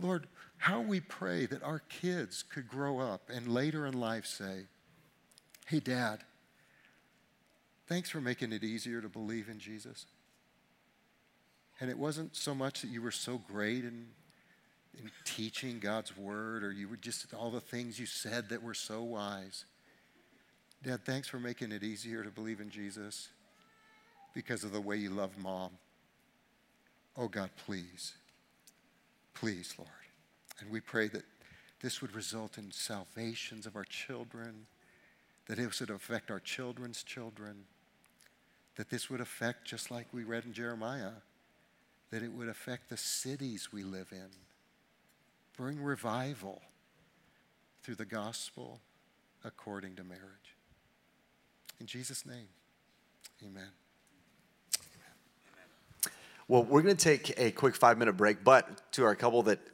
Lord, 0.00 0.26
how 0.56 0.80
we 0.80 0.98
pray 0.98 1.46
that 1.46 1.62
our 1.62 1.78
kids 1.78 2.42
could 2.42 2.66
grow 2.66 2.98
up 2.98 3.30
and 3.32 3.46
later 3.46 3.86
in 3.86 3.94
life 3.94 4.26
say, 4.26 4.66
Hey, 5.66 5.78
Dad, 5.78 6.18
thanks 7.86 8.10
for 8.10 8.20
making 8.20 8.52
it 8.52 8.64
easier 8.64 9.00
to 9.00 9.08
believe 9.08 9.48
in 9.48 9.60
Jesus. 9.60 10.06
And 11.80 11.88
it 11.88 11.96
wasn't 11.96 12.34
so 12.34 12.56
much 12.56 12.82
that 12.82 12.90
you 12.90 13.00
were 13.00 13.12
so 13.12 13.38
great 13.38 13.84
in, 13.84 14.08
in 14.98 15.12
teaching 15.24 15.78
God's 15.78 16.16
word 16.16 16.64
or 16.64 16.72
you 16.72 16.88
were 16.88 16.96
just 16.96 17.32
all 17.32 17.52
the 17.52 17.60
things 17.60 18.00
you 18.00 18.06
said 18.06 18.48
that 18.48 18.64
were 18.64 18.74
so 18.74 19.04
wise. 19.04 19.64
Dad, 20.82 21.04
thanks 21.04 21.28
for 21.28 21.38
making 21.38 21.70
it 21.70 21.84
easier 21.84 22.24
to 22.24 22.30
believe 22.30 22.58
in 22.58 22.68
Jesus 22.68 23.28
because 24.38 24.62
of 24.62 24.70
the 24.70 24.80
way 24.80 24.96
you 24.96 25.10
loved 25.10 25.36
mom. 25.36 25.72
Oh 27.16 27.26
God, 27.26 27.50
please, 27.66 28.12
please, 29.34 29.74
Lord. 29.76 29.90
And 30.60 30.70
we 30.70 30.78
pray 30.78 31.08
that 31.08 31.24
this 31.82 32.00
would 32.00 32.14
result 32.14 32.56
in 32.56 32.70
salvations 32.70 33.66
of 33.66 33.74
our 33.74 33.82
children, 33.82 34.66
that 35.48 35.58
it 35.58 35.80
would 35.80 35.90
affect 35.90 36.30
our 36.30 36.38
children's 36.38 37.02
children, 37.02 37.64
that 38.76 38.90
this 38.90 39.10
would 39.10 39.20
affect, 39.20 39.64
just 39.64 39.90
like 39.90 40.06
we 40.12 40.22
read 40.22 40.44
in 40.44 40.52
Jeremiah, 40.52 41.14
that 42.12 42.22
it 42.22 42.32
would 42.32 42.48
affect 42.48 42.90
the 42.90 42.96
cities 42.96 43.72
we 43.72 43.82
live 43.82 44.12
in. 44.12 44.28
Bring 45.56 45.82
revival 45.82 46.62
through 47.82 47.96
the 47.96 48.04
gospel 48.04 48.78
according 49.44 49.96
to 49.96 50.04
marriage. 50.04 50.54
In 51.80 51.86
Jesus' 51.86 52.24
name, 52.24 52.46
amen. 53.44 53.72
Well, 56.50 56.64
we're 56.64 56.80
going 56.80 56.96
to 56.96 57.04
take 57.04 57.34
a 57.38 57.50
quick 57.50 57.76
five 57.76 57.98
minute 57.98 58.14
break, 58.14 58.42
but 58.42 58.90
to 58.92 59.04
our 59.04 59.14
couple 59.14 59.42
that 59.42 59.60